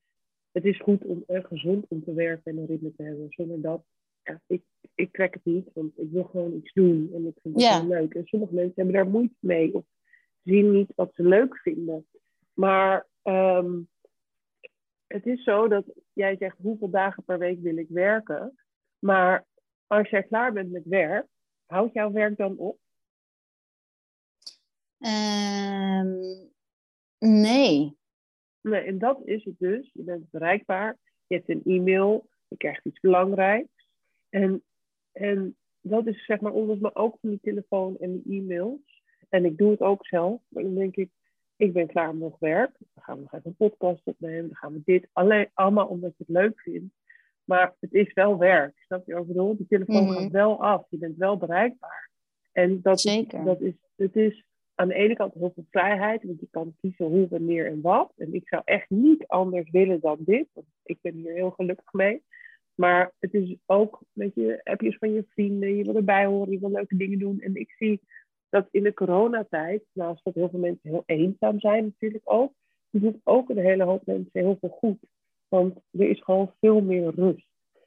het 0.57 0.65
is 0.65 0.81
goed 0.81 1.05
om 1.05 1.25
gezond 1.27 1.87
om 1.89 2.05
te 2.05 2.15
werken 2.15 2.53
en 2.53 2.59
een 2.59 2.67
ritme 2.67 2.95
te 2.97 3.03
hebben. 3.03 3.27
Zonder 3.31 3.61
dat, 3.61 3.83
ja, 4.23 4.41
ik, 4.47 4.63
ik 4.95 5.13
trek 5.13 5.35
het 5.35 5.45
niet, 5.45 5.69
want 5.75 5.99
ik 5.99 6.11
wil 6.11 6.25
gewoon 6.25 6.53
iets 6.53 6.73
doen 6.73 7.11
en 7.15 7.27
ik 7.27 7.35
vind 7.43 7.55
het 7.55 7.65
ja. 7.65 7.83
leuk. 7.83 8.15
En 8.15 8.27
sommige 8.27 8.55
mensen 8.55 8.75
hebben 8.75 8.95
daar 8.95 9.09
moeite 9.09 9.35
mee 9.39 9.75
of 9.75 9.85
zien 10.43 10.71
niet 10.71 10.93
wat 10.95 11.15
ze 11.15 11.23
leuk 11.23 11.59
vinden. 11.59 12.07
Maar 12.53 13.07
um, 13.23 13.89
het 15.07 15.27
is 15.27 15.43
zo 15.43 15.69
dat 15.69 15.85
jij 16.13 16.37
zegt 16.37 16.57
hoeveel 16.59 16.91
dagen 16.91 17.25
per 17.25 17.39
week 17.39 17.61
wil 17.61 17.77
ik 17.77 17.89
werken. 17.89 18.59
Maar 18.99 19.45
als 19.87 20.09
jij 20.09 20.23
klaar 20.23 20.53
bent 20.53 20.71
met 20.71 20.85
werk, 20.85 21.27
houdt 21.67 21.93
jouw 21.93 22.13
werk 22.13 22.37
dan 22.37 22.57
op? 22.59 22.79
Um, 24.99 26.51
nee. 27.19 27.97
Nee, 28.61 28.81
en 28.81 28.99
dat 28.99 29.21
is 29.25 29.45
het 29.45 29.59
dus. 29.59 29.91
Je 29.93 30.03
bent 30.03 30.31
bereikbaar, 30.31 30.99
je 31.27 31.35
hebt 31.35 31.49
een 31.49 31.63
e-mail, 31.65 32.29
je 32.49 32.57
krijgt 32.57 32.85
iets 32.85 33.01
belangrijks. 33.01 33.89
En, 34.29 34.63
en 35.13 35.57
dat 35.81 36.07
is 36.07 36.25
zeg 36.25 36.41
maar 36.41 36.53
onder 36.53 36.79
me 36.81 36.95
ook 36.95 37.17
van 37.21 37.31
die 37.31 37.41
telefoon 37.43 37.99
en 37.99 38.23
die 38.23 38.41
e-mails. 38.41 39.03
En 39.29 39.45
ik 39.45 39.59
doe 39.59 39.71
het 39.71 39.81
ook 39.81 40.07
zelf. 40.07 40.41
Maar 40.49 40.63
dan 40.63 40.75
denk 40.75 40.97
ik, 40.97 41.11
ik 41.57 41.73
ben 41.73 41.87
klaar 41.87 42.15
met 42.15 42.39
werk. 42.39 42.77
Dan 42.79 43.05
gaan 43.05 43.17
we 43.17 43.23
nog 43.23 43.33
even 43.33 43.51
een 43.51 43.57
podcast 43.57 44.01
opnemen. 44.05 44.47
Dan 44.47 44.57
gaan 44.57 44.73
we 44.73 44.83
dit. 44.85 45.09
Alleen, 45.13 45.51
allemaal 45.55 45.87
omdat 45.87 46.11
je 46.17 46.25
het 46.27 46.37
leuk 46.37 46.61
vindt. 46.61 46.95
Maar 47.47 47.75
het 47.81 47.93
is 47.93 48.13
wel 48.13 48.39
werk. 48.39 48.79
Snap 48.87 49.07
je 49.07 49.13
wat 49.13 49.23
ik 49.23 49.29
bedoel? 49.29 49.57
Die 49.57 49.67
telefoon 49.67 50.05
mhm. 50.05 50.13
gaat 50.13 50.31
wel 50.31 50.63
af. 50.63 50.87
Je 50.89 50.99
bent 50.99 51.17
wel 51.17 51.37
bereikbaar. 51.37 52.11
En 52.53 52.81
dat, 52.83 53.01
Zeker. 53.01 53.45
dat 53.45 53.61
is, 53.61 53.75
het 53.97 54.17
is 54.17 54.45
aan 54.75 54.89
de 54.89 54.95
ene 54.95 55.15
kant 55.15 55.35
heel 55.35 55.53
veel 55.55 55.67
vrijheid, 55.71 56.23
want 56.23 56.41
je 56.41 56.49
kan 56.51 56.75
kiezen 56.81 57.07
hoe, 57.07 57.29
wanneer 57.29 57.67
en 57.67 57.81
wat. 57.81 58.13
En 58.17 58.35
ik 58.35 58.49
zou 58.49 58.63
echt 58.65 58.91
niet 58.91 59.27
anders 59.27 59.71
willen 59.71 60.01
dan 60.01 60.17
dit, 60.21 60.47
want 60.53 60.67
ik 60.83 60.99
ben 61.01 61.15
hier 61.15 61.33
heel 61.33 61.51
gelukkig 61.51 61.93
mee. 61.93 62.23
Maar 62.75 63.13
het 63.19 63.35
is 63.35 63.57
ook, 63.67 64.03
weet 64.13 64.35
je, 64.35 64.61
appjes 64.65 64.97
van 64.97 65.13
je 65.13 65.25
vrienden, 65.29 65.77
je 65.77 65.85
wil 65.85 65.97
erbij 65.97 66.27
horen, 66.27 66.53
je 66.53 66.59
wil 66.59 66.71
leuke 66.71 66.97
dingen 66.97 67.19
doen. 67.19 67.41
En 67.41 67.55
ik 67.55 67.71
zie 67.71 68.01
dat 68.49 68.69
in 68.71 68.83
de 68.83 68.95
coronatijd, 68.95 69.85
naast 69.93 70.25
dat 70.25 70.35
heel 70.35 70.49
veel 70.49 70.59
mensen 70.59 70.91
heel 70.91 71.03
eenzaam 71.07 71.61
zijn 71.61 71.85
natuurlijk 71.85 72.33
ook, 72.33 72.53
doet 72.91 73.17
ook 73.25 73.49
een 73.49 73.59
hele 73.59 73.85
hoop 73.85 74.07
mensen 74.07 74.31
heel 74.33 74.57
veel 74.61 74.69
goed. 74.69 74.99
Want 75.49 75.79
er 75.91 76.09
is 76.09 76.23
gewoon 76.23 76.53
veel 76.61 76.81
meer 76.81 77.15
rust. 77.15 77.47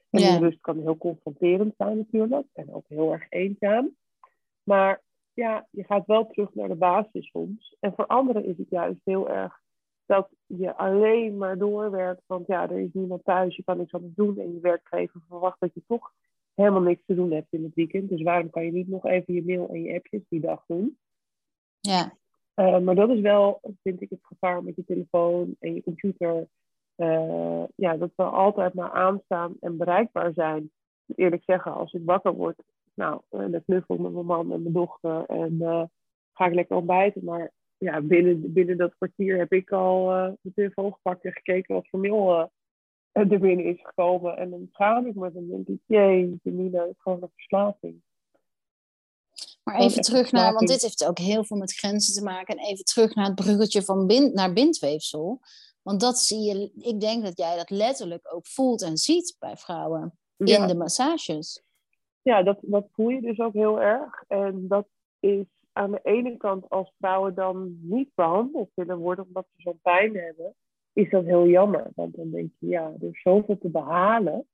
En 0.10 0.20
die 0.20 0.40
rust 0.40 0.62
kan 0.62 0.80
heel 0.80 0.98
confronterend 0.98 1.74
zijn 1.78 1.98
natuurlijk. 1.98 2.48
En 2.54 2.74
ook 2.74 2.86
heel 2.88 3.12
erg 3.12 3.26
eenzaam. 3.30 3.96
Maar 4.64 5.02
ja, 5.34 5.68
je 5.72 5.84
gaat 5.84 6.06
wel 6.06 6.28
terug 6.28 6.54
naar 6.54 6.68
de 6.68 6.76
basis 6.76 7.30
soms. 7.30 7.76
En 7.80 7.94
voor 7.96 8.06
anderen 8.06 8.46
is 8.46 8.58
het 8.58 8.70
juist 8.70 9.00
heel 9.04 9.30
erg 9.30 9.62
dat 10.06 10.30
je 10.46 10.76
alleen 10.76 11.38
maar 11.38 11.58
doorwerkt. 11.58 12.24
Want 12.26 12.48
ja, 12.48 12.70
er 12.70 12.80
is 12.80 12.94
niemand 12.94 13.24
thuis, 13.24 13.56
je 13.56 13.64
kan 13.64 13.78
niks 13.78 13.94
anders 13.94 14.14
doen. 14.16 14.40
En 14.40 14.54
je 14.54 14.60
werkgever 14.60 15.22
verwacht 15.28 15.60
dat 15.60 15.74
je 15.74 15.82
toch 15.88 16.12
helemaal 16.54 16.82
niks 16.82 17.06
te 17.06 17.16
doen 17.16 17.32
hebt 17.32 17.54
in 17.54 17.64
het 17.64 17.74
weekend. 17.74 18.10
Dus 18.10 18.22
waarom 18.22 18.50
kan 18.50 18.66
je 18.66 18.72
niet 18.72 18.88
nog 18.88 19.06
even 19.06 19.34
je 19.34 19.44
mail 19.46 19.70
en 19.70 19.82
je 19.82 19.96
appjes 19.96 20.22
die 20.30 20.40
dag 20.40 20.64
doen? 20.68 20.98
Ja. 21.80 22.18
Uh, 22.56 22.80
maar 22.80 22.96
dat 22.96 23.10
is 23.10 23.20
wel, 23.20 23.62
vind 23.84 24.02
ik, 24.02 24.10
het 24.10 24.20
gevaar 24.22 24.64
met 24.64 24.76
je 24.76 24.86
telefoon 24.86 25.56
en 25.60 25.74
je 25.74 25.84
computer. 25.84 26.48
Uh, 27.00 27.64
ja, 27.76 27.98
dat 27.98 28.12
we 28.16 28.24
altijd 28.24 28.74
maar 28.74 28.92
aanstaan 28.92 29.56
en 29.60 29.78
bereikbaar 29.78 30.34
zijn. 30.34 30.72
Eerlijk 31.16 31.44
zeggen, 31.46 31.74
als 31.74 31.94
ik 31.94 32.02
wakker 32.06 32.34
word, 32.34 32.62
nou, 32.94 33.22
uh, 33.32 33.52
dan 33.52 33.64
knuffel 33.64 33.96
ik 33.96 34.02
met 34.02 34.14
mijn 34.14 34.26
man 34.26 34.52
en 34.52 34.62
mijn 34.62 34.74
dochter 34.74 35.26
en 35.26 35.58
ga 36.34 36.46
ik 36.46 36.54
lekker 36.54 36.76
ontbijten. 36.76 37.24
Maar 37.24 37.52
ja, 37.78 38.02
binnen, 38.02 38.54
binnen 38.54 38.78
dat 38.78 38.96
kwartier 38.96 39.38
heb 39.38 39.52
ik 39.52 39.72
al 39.72 40.06
de 40.42 40.54
telefoon 40.56 40.94
gepakt 40.94 41.26
en 41.26 41.32
gekeken 41.32 41.76
wat 41.76 41.88
voor 41.88 42.00
mail 42.00 42.50
er 43.12 43.28
binnen 43.28 43.66
is 43.66 43.82
gekomen. 43.82 44.38
En 44.38 44.50
dan 44.50 44.70
schaam 44.72 45.06
ik 45.06 45.16
me, 45.16 45.32
dan 45.32 45.48
denk 45.48 45.68
ik, 45.68 45.80
jee, 45.86 46.40
het 46.44 46.54
is 46.54 46.96
gewoon 46.98 47.22
een 47.22 47.32
verslaving. 47.34 48.02
Maar 49.64 49.80
even 49.80 50.02
terug 50.02 50.32
naar, 50.32 50.54
want 50.54 50.68
dit 50.68 50.82
heeft 50.82 51.06
ook 51.06 51.18
heel 51.18 51.44
veel 51.44 51.58
met 51.58 51.74
grenzen 51.74 52.14
te 52.14 52.24
maken. 52.24 52.58
En 52.58 52.66
even 52.66 52.86
terug 52.86 53.16
naar 53.16 53.26
het 53.26 53.36
bruggetje 53.36 53.84
van 53.84 54.08
bind, 54.08 54.34
naar 54.34 54.54
bindweefsel. 54.54 55.40
Want 55.90 56.02
dat 56.02 56.18
zie 56.18 56.40
je, 56.40 56.72
ik 56.76 57.00
denk 57.00 57.24
dat 57.24 57.38
jij 57.38 57.56
dat 57.56 57.70
letterlijk 57.70 58.34
ook 58.34 58.48
voelt 58.48 58.82
en 58.82 58.98
ziet 58.98 59.36
bij 59.40 59.56
vrouwen 59.56 60.20
in 60.38 60.68
de 60.68 60.76
massages. 60.76 61.64
Ja, 62.22 62.44
dat, 62.44 62.58
dat 62.62 62.88
voel 62.92 63.10
je 63.10 63.22
dus 63.22 63.40
ook 63.40 63.54
heel 63.54 63.82
erg. 63.82 64.24
En 64.28 64.68
dat 64.68 64.88
is 65.20 65.46
aan 65.72 65.92
de 65.92 66.00
ene 66.04 66.38
kant 66.38 66.70
als 66.70 66.94
vrouwen 66.98 67.36
dan 67.36 67.78
niet 67.82 68.10
behandeld 68.16 68.70
willen 68.74 68.98
worden 68.98 69.26
omdat 69.26 69.48
ze 69.56 69.62
zo'n 69.62 69.80
pijn 69.82 70.16
hebben, 70.16 70.56
is 70.94 71.10
dat 71.10 71.26
heel 71.26 71.48
jammer. 71.48 71.92
Want 71.96 72.16
dan 72.16 72.30
denk 72.30 72.52
je, 72.60 72.68
ja, 72.68 72.94
er 73.00 73.10
is 73.10 73.22
zoveel 73.22 73.58
te 73.58 73.70
behalen. 73.70 74.48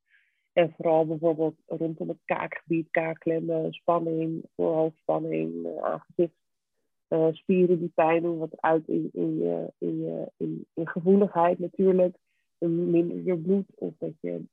En 0.54 0.74
vooral 0.78 1.06
bijvoorbeeld 1.06 1.56
rondom 1.66 2.08
het 2.08 2.22
kaakgebied, 2.26 2.88
kaakklemmen, 2.92 3.74
spanning, 3.74 4.44
voorhoofdspanning, 4.56 5.66
uh, 5.66 5.84
aangezicht, 5.84 6.34
uh, 7.10 7.28
spieren 7.32 7.80
die 7.80 7.92
pijn 7.96 8.22
doen, 8.22 8.38
wat 8.38 8.62
uit 8.62 8.88
in, 8.88 9.10
in, 9.14 9.38
je, 9.38 9.72
in, 9.78 10.00
je, 10.00 10.32
in, 10.38 10.88
gevoeligheid 10.88 11.60
natuurlijk. 11.60 12.18
Minder 12.58 13.24
je 13.24 13.38
bloed 13.38 13.66
of 13.76 13.94
dat, 13.98 14.14
je, 14.20 14.44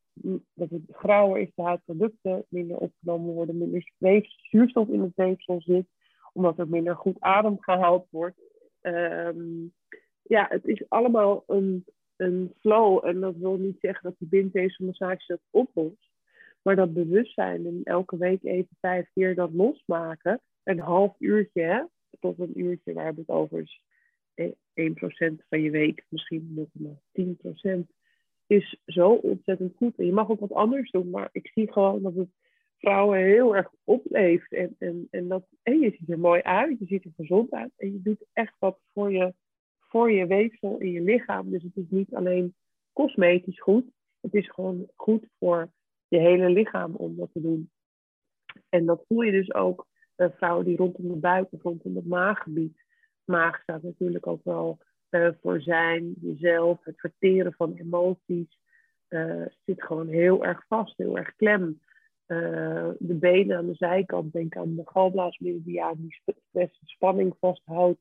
dat 0.55 0.71
het 0.71 0.83
grauwer 0.91 1.41
is, 1.41 1.51
de 1.55 1.63
huidproducten 1.63 2.45
minder 2.49 2.77
opgenomen 2.77 3.35
worden, 3.35 3.59
minder 3.59 3.95
zuurstof 4.51 4.89
in 4.89 5.01
het 5.01 5.15
weefsel 5.15 5.61
zit, 5.61 5.87
omdat 6.33 6.59
er 6.59 6.69
minder 6.69 6.97
goed 6.97 7.17
adem 7.21 7.57
gehaald 7.61 8.07
wordt. 8.11 8.37
Um, 8.83 9.73
ja, 10.23 10.47
het 10.49 10.65
is 10.65 10.85
allemaal 10.89 11.45
een, 11.47 11.85
een 12.17 12.53
flow. 12.61 13.07
En 13.07 13.21
dat 13.21 13.37
wil 13.37 13.57
niet 13.57 13.79
zeggen 13.81 14.03
dat 14.03 14.19
die 14.19 14.29
bindweefselmassage 14.29 15.25
dat 15.27 15.41
oplost. 15.51 16.11
Maar 16.63 16.77
dat 16.77 16.93
bewustzijn 16.93 17.67
en 17.67 17.81
elke 17.85 18.17
week 18.17 18.43
even 18.43 18.77
vijf 18.81 19.09
keer 19.15 19.35
dat 19.35 19.53
losmaken. 19.53 20.41
Een 20.63 20.79
half 20.79 21.15
uurtje, 21.19 21.63
hè, 21.63 21.83
tot 22.21 22.39
een 22.39 22.61
uurtje, 22.61 22.93
waar 22.93 23.15
we 23.15 23.21
het 23.21 23.29
over 23.29 23.61
is. 23.61 23.83
1% 24.35 24.55
van 25.49 25.63
je 25.63 25.71
week, 25.71 26.05
misschien 26.09 26.53
nog 26.55 26.69
maar 26.73 27.01
10%, 27.13 27.87
is 28.47 28.81
zo 28.87 29.11
ontzettend 29.11 29.77
goed. 29.77 29.97
En 29.97 30.07
je 30.07 30.13
mag 30.13 30.31
ook 30.31 30.41
wat 30.41 30.53
anders 30.53 30.91
doen, 30.91 31.11
maar 31.11 31.29
ik 31.33 31.51
zie 31.55 31.73
gewoon 31.73 32.03
dat 32.03 32.15
het 32.15 32.31
vrouwen 32.79 33.19
heel 33.19 33.57
erg 33.57 33.71
opleeft. 33.85 34.53
En, 34.53 34.77
en, 34.79 35.09
en, 35.11 35.29
dat, 35.29 35.45
je 35.63 35.95
ziet 35.99 36.11
er 36.11 36.19
mooi 36.19 36.43
uit, 36.43 36.79
je 36.79 36.87
ziet 36.87 37.05
er 37.05 37.13
gezond 37.17 37.51
uit 37.51 37.73
en 37.77 37.93
je 37.93 38.03
doet 38.03 38.25
echt 38.33 38.55
wat 38.59 38.79
voor 38.93 39.13
je 39.13 39.35
voor 39.93 40.13
je 40.13 40.27
weefsel 40.27 40.79
in 40.79 40.91
je 40.91 41.01
lichaam. 41.01 41.51
Dus 41.51 41.63
het 41.63 41.77
is 41.77 41.89
niet 41.89 42.15
alleen 42.15 42.55
cosmetisch 42.93 43.61
goed, 43.61 43.85
het 44.21 44.35
is 44.35 44.51
gewoon 44.51 44.89
goed 44.97 45.27
voor 45.39 45.73
je 46.09 46.19
hele 46.19 46.51
lichaam 46.51 46.95
om 46.95 47.17
dat 47.17 47.29
te 47.33 47.41
doen. 47.41 47.71
En 48.69 48.87
dat 48.87 49.05
voel 49.07 49.23
je 49.23 49.33
dus 49.33 49.55
ook 49.55 49.87
vrouwen 50.31 50.65
die 50.65 50.77
rondom 50.77 51.09
de 51.09 51.17
buik 51.17 51.49
of 51.51 51.63
rondom 51.63 51.97
het 51.97 52.07
maaggebied. 52.07 52.77
Maag 53.25 53.63
staat 53.63 53.83
natuurlijk 53.83 54.27
ook 54.27 54.45
wel 54.45 54.79
uh, 55.11 55.29
voor 55.41 55.61
zijn, 55.61 56.15
jezelf, 56.21 56.85
het 56.85 57.01
verteren 57.01 57.53
van 57.53 57.75
emoties. 57.75 58.59
Uh, 59.09 59.47
zit 59.65 59.83
gewoon 59.83 60.09
heel 60.09 60.45
erg 60.45 60.65
vast, 60.69 60.97
heel 60.97 61.17
erg 61.17 61.37
klem. 61.37 61.81
De 62.99 63.17
benen 63.21 63.57
aan 63.57 63.67
de 63.67 63.75
zijkant, 63.75 64.33
denk 64.33 64.57
aan 64.57 64.77
de 64.77 64.83
galblaasmeridiaan 64.85 65.97
die 65.97 66.71
spanning 66.85 67.37
vasthoudt. 67.41 68.01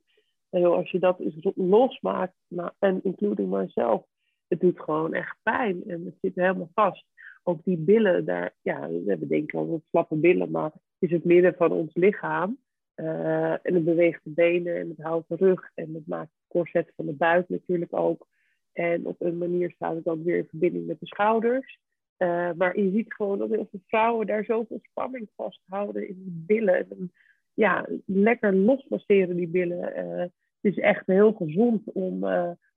Als 0.49 0.91
je 0.91 0.99
dat 0.99 1.19
eens 1.19 1.51
losmaakt, 1.55 2.35
en 2.79 3.03
including 3.03 3.49
myself, 3.49 4.05
het 4.47 4.59
doet 4.59 4.79
gewoon 4.79 5.13
echt 5.13 5.35
pijn 5.43 5.83
en 5.87 6.05
het 6.05 6.15
zit 6.21 6.35
helemaal 6.35 6.71
vast. 6.73 7.05
Ook 7.43 7.63
die 7.63 7.77
billen, 7.77 8.25
daar, 8.25 8.53
ja, 8.61 8.87
we 8.87 9.03
hebben 9.05 9.27
denk 9.27 9.43
ik 9.43 9.51
wel 9.51 9.69
wat 9.69 9.81
slappe 9.89 10.15
billen, 10.15 10.51
maar 10.51 10.71
is 11.01 11.11
het 11.11 11.23
midden 11.23 11.53
van 11.55 11.71
ons 11.71 11.93
lichaam. 11.93 12.57
Uh, 12.95 13.51
en 13.51 13.73
het 13.73 13.85
beweegt 13.85 14.23
de 14.23 14.29
benen 14.29 14.75
en 14.75 14.89
het 14.89 15.01
houdt 15.01 15.27
de 15.27 15.35
rug 15.35 15.71
en 15.75 15.93
het 15.93 16.07
maakt 16.07 16.31
het 16.31 16.47
corset 16.47 16.91
van 16.95 17.05
de 17.05 17.13
buik 17.13 17.49
natuurlijk 17.49 17.93
ook. 17.93 18.27
En 18.73 19.05
op 19.05 19.21
een 19.21 19.37
manier 19.37 19.71
staat 19.71 19.95
het 19.95 20.07
ook 20.07 20.23
weer 20.23 20.37
in 20.37 20.47
verbinding 20.49 20.87
met 20.87 20.99
de 20.99 21.05
schouders. 21.05 21.79
Uh, 22.17 22.51
maar 22.57 22.79
je 22.79 22.91
ziet 22.91 23.13
gewoon 23.13 23.37
dat 23.37 23.49
heel 23.49 23.67
veel 23.71 23.81
vrouwen 23.87 24.27
daar 24.27 24.43
zoveel 24.43 24.79
spanning 24.81 25.29
vasthouden 25.35 26.07
in 26.07 26.23
de 26.25 26.53
billen. 26.53 26.89
En, 26.89 27.11
ja, 27.53 27.87
lekker 28.05 28.55
losmasseren 28.55 29.35
die 29.35 29.47
billen. 29.47 30.05
Uh, 30.05 30.19
het 30.19 30.31
is 30.61 30.77
echt 30.77 31.07
heel 31.07 31.33
gezond 31.33 31.81
om, 31.85 32.25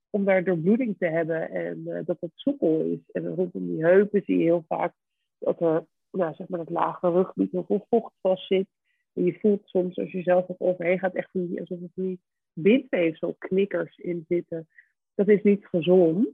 om 0.09 0.25
daar 0.25 0.43
doorbloeding 0.43 0.95
te 0.97 1.05
hebben 1.05 1.49
en 1.49 2.03
dat 2.05 2.17
het 2.19 2.31
soepel 2.33 2.81
is. 2.81 3.11
En 3.11 3.35
rondom 3.35 3.67
die 3.67 3.85
heupen 3.85 4.21
zie 4.25 4.37
je 4.37 4.43
heel 4.43 4.65
vaak 4.67 4.93
dat 5.37 5.61
er, 5.61 5.85
nou, 6.15 6.33
zeg 6.33 6.47
maar, 6.47 6.59
dat 6.59 6.69
lage 6.69 7.09
ruggebied 7.09 7.51
heel 7.51 7.85
vocht 7.89 8.13
vast 8.21 8.47
zit. 8.47 8.67
En 9.13 9.23
je 9.23 9.39
voelt 9.39 9.61
soms 9.65 9.97
als 9.97 10.11
je 10.11 10.21
zelf 10.21 10.47
wat 10.47 10.59
overheen 10.59 10.99
gaat, 10.99 11.15
echt 11.15 11.29
die, 11.31 11.59
alsof 11.59 11.81
er 11.81 11.89
die 11.93 12.19
bindweefselknikkers 12.53 13.97
in 13.97 14.25
zitten. 14.27 14.67
Dat 15.15 15.27
is 15.27 15.41
niet 15.43 15.65
gezond. 15.65 16.27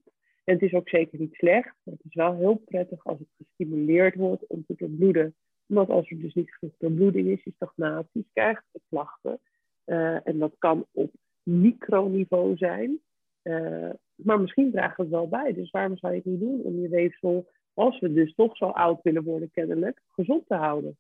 En 0.44 0.54
het 0.54 0.62
is 0.62 0.74
ook 0.74 0.90
zeker 0.90 1.20
niet 1.20 1.34
slecht. 1.34 1.76
Maar 1.84 1.96
het 1.96 2.06
is 2.06 2.16
wel 2.16 2.36
heel 2.36 2.56
prettig 2.66 3.06
als 3.06 3.20
het 3.20 3.28
gestimuleerd 3.38 4.16
wordt 4.16 4.48
om 4.48 4.66
te 4.66 4.74
doorbloeden. 4.78 5.36
Omdat 5.68 5.90
als 5.90 6.10
er 6.10 6.20
dus 6.20 6.34
niet 6.34 6.54
genoeg 6.54 6.76
doorbloeding 6.78 7.28
is, 7.28 7.44
je 7.44 7.52
stagnaties 7.52 8.30
krijgt, 8.34 8.64
de 8.72 8.82
klachten. 8.90 9.40
Uh, 9.86 10.28
en 10.28 10.40
dat 10.40 10.56
kan 10.58 10.86
op 10.92 11.12
microniveau 11.44 12.58
zijn. 12.58 13.00
Uh, 13.44 13.90
maar 14.16 14.42
misschien 14.42 14.72
draagt 14.72 14.98
het 14.98 15.10
wel 15.10 15.28
bij. 15.28 15.54
Dus 15.54 15.72
waarom 15.72 15.98
zou 15.98 16.14
je 16.14 16.20
het 16.20 16.28
niet 16.28 16.40
doen 16.40 16.62
om 16.62 16.82
je 16.82 16.90
weefsel, 16.90 17.48
als 17.74 18.00
we 18.00 18.14
dus 18.14 18.34
toch 18.36 18.58
zo 18.58 18.66
oud 18.66 19.02
willen 19.02 19.24
worden 19.24 19.52
kennelijk, 19.52 20.02
gezond 20.08 20.48
te 20.48 20.56
houden? 20.56 20.98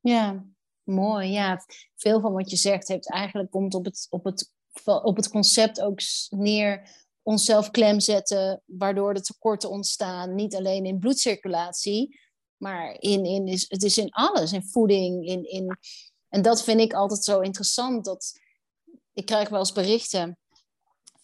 Ja, 0.00 0.46
mooi. 0.82 1.30
Ja, 1.30 1.64
veel 1.94 2.20
van 2.20 2.32
wat 2.32 2.50
je 2.50 2.56
zegt 2.56 2.88
heeft 2.88 3.10
eigenlijk 3.10 3.50
komt 3.50 3.74
op 3.74 3.84
het, 3.84 4.06
op 4.10 4.24
het, 4.24 4.52
op 4.84 5.16
het 5.16 5.28
concept 5.28 5.80
ook 5.80 5.98
neer 6.30 6.88
onszelf 7.22 7.70
klem 7.70 8.00
zetten, 8.00 8.62
waardoor 8.64 9.14
er 9.14 9.22
tekorten 9.22 9.70
ontstaan. 9.70 10.34
Niet 10.34 10.54
alleen 10.54 10.84
in 10.84 10.98
bloedcirculatie, 10.98 12.20
maar 12.56 12.96
in, 12.98 13.24
in, 13.24 13.48
het 13.48 13.82
is 13.82 13.98
in 13.98 14.10
alles, 14.10 14.52
in 14.52 14.64
voeding. 14.64 15.26
In, 15.26 15.44
in, 15.44 15.78
en 16.28 16.42
dat 16.42 16.64
vind 16.64 16.80
ik 16.80 16.92
altijd 16.92 17.24
zo 17.24 17.40
interessant. 17.40 18.04
Dat, 18.04 18.40
ik 19.12 19.26
krijg 19.26 19.48
wel 19.48 19.58
eens 19.58 19.72
berichten 19.72 20.38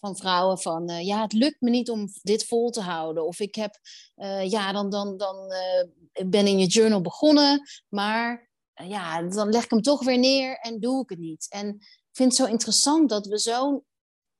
van 0.01 0.17
vrouwen 0.17 0.59
van 0.59 0.91
uh, 0.91 1.05
ja, 1.05 1.21
het 1.21 1.33
lukt 1.33 1.61
me 1.61 1.69
niet 1.69 1.89
om 1.89 2.07
dit 2.21 2.45
vol 2.45 2.69
te 2.69 2.81
houden. 2.81 3.25
Of 3.25 3.39
ik 3.39 3.55
heb, 3.55 3.79
uh, 4.15 4.49
ja, 4.49 4.71
dan, 4.71 4.89
dan, 4.89 5.17
dan 5.17 5.35
uh, 5.51 6.29
ben 6.29 6.47
in 6.47 6.59
je 6.59 6.67
journal 6.67 7.01
begonnen, 7.01 7.69
maar 7.89 8.49
ja, 8.73 9.21
dan 9.21 9.49
leg 9.49 9.63
ik 9.63 9.69
hem 9.69 9.81
toch 9.81 10.03
weer 10.03 10.19
neer 10.19 10.57
en 10.59 10.79
doe 10.79 11.03
ik 11.03 11.09
het 11.09 11.19
niet. 11.19 11.47
En 11.49 11.67
ik 11.75 12.17
vind 12.17 12.37
het 12.37 12.47
zo 12.47 12.51
interessant 12.51 13.09
dat 13.09 13.25
we 13.25 13.37
zo'n 13.37 13.83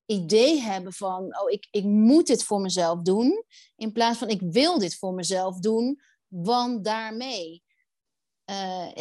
idee 0.06 0.60
hebben 0.60 0.94
van, 0.94 1.40
oh, 1.40 1.50
ik, 1.52 1.68
ik 1.72 1.84
moet 1.84 2.28
dit 2.28 2.44
voor 2.44 2.62
mezelf 2.62 3.02
doen, 3.02 3.44
in 3.76 3.92
plaats 3.92 4.18
van 4.18 4.30
ik 4.30 4.42
wil 4.42 4.80
dit 4.80 4.96
voor 4.96 5.14
mezelf 5.14 5.60
doen, 5.60 6.02
want 6.28 6.84
daarmee. 6.84 7.64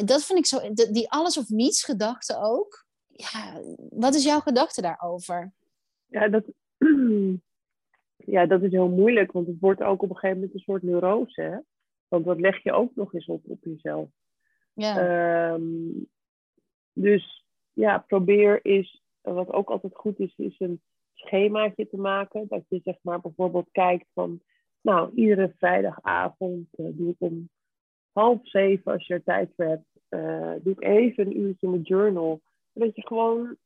dat 0.05 0.25
vind 0.25 0.39
ik 0.39 0.47
zo, 0.47 0.73
die 0.73 1.11
alles 1.11 1.37
of 1.37 1.49
niets 1.49 1.85
gedachte 1.85 2.39
ook, 2.41 2.87
ja, 3.07 3.61
wat 3.91 4.15
is 4.15 4.25
jouw 4.25 4.41
gedachte 4.41 4.81
daarover? 4.81 5.55
Ja, 6.11 6.29
dat, 6.29 6.45
ja, 8.35 8.47
dat 8.47 8.63
is 8.63 8.71
heel 8.71 8.89
moeilijk, 8.89 9.33
want 9.33 9.47
het 9.47 9.61
wordt 9.61 9.83
ook 9.83 10.03
op 10.03 10.11
een 10.11 10.17
gegeven 10.17 10.37
moment 10.37 10.55
een 10.55 10.61
soort 10.61 10.83
neurose. 10.83 11.43
Hè? 11.43 11.57
Want 12.09 12.25
dat 12.25 12.41
leg 12.41 12.63
je 12.63 12.73
ook 12.73 12.95
nog 12.95 13.15
eens 13.15 13.27
op 13.27 13.43
op 13.47 13.65
jezelf. 13.65 14.09
Ja. 14.73 14.99
Ehm, 14.99 15.63
dus 16.93 17.45
ja, 17.73 17.99
probeer 17.99 18.65
is, 18.65 19.03
wat 19.21 19.53
ook 19.53 19.71
altijd 19.71 19.97
goed 19.97 20.19
is, 20.19 20.35
is 20.37 20.61
een 20.61 20.81
schemaatje 21.15 21.89
te 21.89 21.97
maken. 21.97 22.47
Dat 22.49 22.63
je 22.69 22.81
zeg 22.85 22.97
maar 23.03 23.21
bijvoorbeeld 23.21 23.69
kijkt 23.73 24.07
van, 24.15 24.41
nou, 24.81 25.11
iedere 25.15 25.55
vrijdagavond 25.57 26.69
uh, 26.77 26.87
doe 26.93 27.11
ik 27.11 27.17
om 27.19 27.49
half 28.13 28.39
zeven, 28.43 28.93
als 28.93 29.07
je 29.07 29.15
er 29.15 29.23
tijd 29.23 29.53
voor 29.57 29.65
hebt, 29.65 29.87
uh, 30.11 30.53
doe 30.63 30.73
ik 30.73 30.83
even 30.83 31.27
een 31.27 31.41
uurtje 31.41 31.69
mijn 31.69 31.83
journal. 31.83 32.41
Dat 32.73 32.97
je 32.97 33.07
gewoon, 33.07 33.57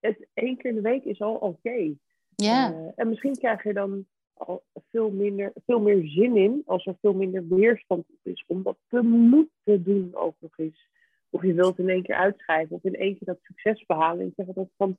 het 0.00 0.26
één 0.34 0.56
keer 0.56 0.70
in 0.70 0.76
de 0.76 0.82
week 0.82 1.04
is 1.04 1.20
al 1.20 1.34
oké. 1.34 1.94
Ja. 2.34 2.72
Uh, 2.72 2.88
en 2.94 3.08
misschien 3.08 3.36
krijg 3.36 3.62
je 3.62 3.72
dan 3.72 4.06
al 4.34 4.62
veel, 4.90 5.10
minder, 5.10 5.52
veel 5.66 5.80
meer 5.80 6.08
zin 6.08 6.36
in, 6.36 6.62
als 6.66 6.86
er 6.86 6.96
veel 7.00 7.12
minder 7.12 7.48
weerstand 7.48 8.04
op 8.08 8.18
is, 8.22 8.44
om 8.46 8.62
dat 8.62 8.76
te 8.88 9.02
moeten 9.02 9.82
doen 9.82 10.10
ook 10.14 10.34
nog 10.38 10.58
eens. 10.58 10.88
Of 11.30 11.42
je 11.42 11.54
wilt 11.54 11.78
in 11.78 11.88
één 11.88 12.02
keer 12.02 12.14
uitschrijven, 12.14 12.76
of 12.76 12.84
in 12.84 12.94
één 12.94 13.18
keer 13.18 13.26
dat 13.26 13.38
succes 13.42 13.86
behalen. 13.86 14.26
Ik 14.26 14.32
zeg 14.36 14.46
dat 14.46 14.68
van, 14.76 14.96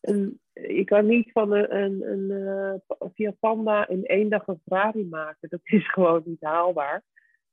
een, 0.00 0.40
je 0.52 0.84
kan 0.84 1.06
niet 1.06 1.32
van 1.32 1.52
een, 1.52 1.76
een, 1.76 2.10
een 2.10 2.30
uh, 3.00 3.08
via 3.14 3.32
Panda 3.40 3.88
in 3.88 4.04
één 4.04 4.28
dag 4.28 4.46
een 4.46 4.60
Ferrari 4.64 5.04
maken. 5.04 5.48
Dat 5.48 5.60
is 5.62 5.90
gewoon 5.94 6.22
niet 6.24 6.40
haalbaar. 6.40 7.02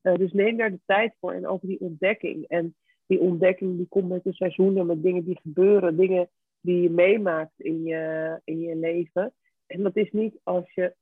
Uh, 0.01 0.13
dus 0.13 0.31
neem 0.31 0.57
daar 0.57 0.71
de 0.71 0.79
tijd 0.85 1.15
voor 1.19 1.33
en 1.33 1.47
over 1.47 1.67
die 1.67 1.79
ontdekking. 1.79 2.47
En 2.47 2.75
die 3.05 3.19
ontdekking 3.19 3.77
die 3.77 3.87
komt 3.89 4.09
met 4.09 4.23
de 4.23 4.33
seizoenen, 4.33 4.85
met 4.85 5.03
dingen 5.03 5.23
die 5.23 5.39
gebeuren, 5.41 5.97
dingen 5.97 6.29
die 6.61 6.81
je 6.81 6.89
meemaakt 6.89 7.53
in 7.57 7.83
je, 7.83 8.39
in 8.43 8.59
je 8.59 8.75
leven. 8.75 9.33
En 9.65 9.83
dat 9.83 9.95
is 9.95 10.11
niet 10.11 10.39
als 10.43 10.73
je, 10.73 10.95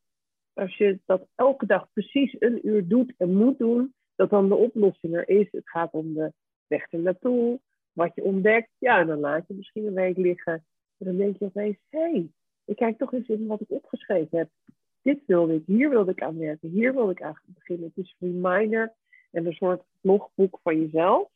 als 0.53 0.77
je 0.77 0.99
dat 1.05 1.27
elke 1.35 1.65
dag 1.65 1.87
precies 1.93 2.35
een 2.39 2.67
uur 2.67 2.87
doet 2.87 3.13
en 3.17 3.35
moet 3.35 3.57
doen, 3.57 3.93
dat 4.15 4.29
dan 4.29 4.49
de 4.49 4.55
oplossing 4.55 5.15
er 5.15 5.29
is. 5.29 5.47
Het 5.51 5.69
gaat 5.69 5.93
om 5.93 6.13
de 6.13 6.33
weg 6.67 6.91
er 6.91 6.99
naartoe, 6.99 7.59
wat 7.91 8.15
je 8.15 8.23
ontdekt. 8.23 8.69
Ja, 8.77 8.99
en 8.99 9.07
dan 9.07 9.19
laat 9.19 9.47
je 9.47 9.53
misschien 9.53 9.85
een 9.85 9.93
week 9.93 10.17
liggen. 10.17 10.65
En 10.97 11.05
dan 11.05 11.17
denk 11.17 11.37
je 11.37 11.45
opeens, 11.45 11.77
hé, 11.89 11.99
hey, 11.99 12.29
ik 12.65 12.75
kijk 12.75 12.97
toch 12.97 13.13
eens 13.13 13.27
in 13.27 13.47
wat 13.47 13.61
ik 13.61 13.71
opgeschreven 13.71 14.37
heb. 14.37 14.49
Dit 15.01 15.19
wilde 15.25 15.53
ik, 15.53 15.63
hier 15.65 15.89
wilde 15.89 16.11
ik 16.11 16.21
aan 16.21 16.37
werken, 16.37 16.69
hier 16.69 16.93
wilde 16.93 17.11
ik 17.11 17.21
aan 17.21 17.39
beginnen. 17.45 17.91
Het 17.95 18.05
is 18.05 18.15
een 18.19 18.41
reminder 18.41 18.93
en 19.31 19.45
een 19.45 19.53
soort 19.53 19.83
logboek 20.01 20.59
van 20.63 20.79
jezelf, 20.79 21.29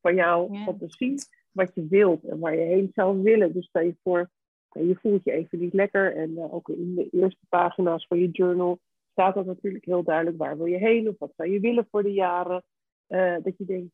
van 0.00 0.14
jouw 0.14 0.52
ja. 0.52 0.64
fantasie, 0.64 1.14
wat 1.54 1.74
je 1.74 1.86
wilt 1.86 2.24
en 2.24 2.38
waar 2.38 2.54
je 2.54 2.64
heen 2.64 2.90
zou 2.94 3.22
willen. 3.22 3.52
Dus 3.52 3.66
stel 3.66 3.82
je 3.82 3.96
voor, 4.02 4.30
je 4.72 4.96
voelt 5.00 5.24
je 5.24 5.32
even 5.32 5.58
niet 5.58 5.72
lekker. 5.72 6.16
En 6.16 6.30
uh, 6.30 6.54
ook 6.54 6.68
in 6.68 6.94
de 6.94 7.08
eerste 7.10 7.46
pagina's 7.48 8.06
van 8.06 8.18
je 8.18 8.30
journal 8.30 8.78
staat 9.10 9.34
dat 9.34 9.46
natuurlijk 9.46 9.84
heel 9.84 10.02
duidelijk. 10.02 10.38
Waar 10.38 10.56
wil 10.56 10.66
je 10.66 10.76
heen 10.76 11.08
of 11.08 11.18
wat 11.18 11.32
zou 11.36 11.50
je 11.50 11.60
willen 11.60 11.86
voor 11.90 12.02
de 12.02 12.12
jaren? 12.12 12.62
Uh, 13.08 13.36
dat 13.42 13.58
je 13.58 13.64
denkt, 13.64 13.92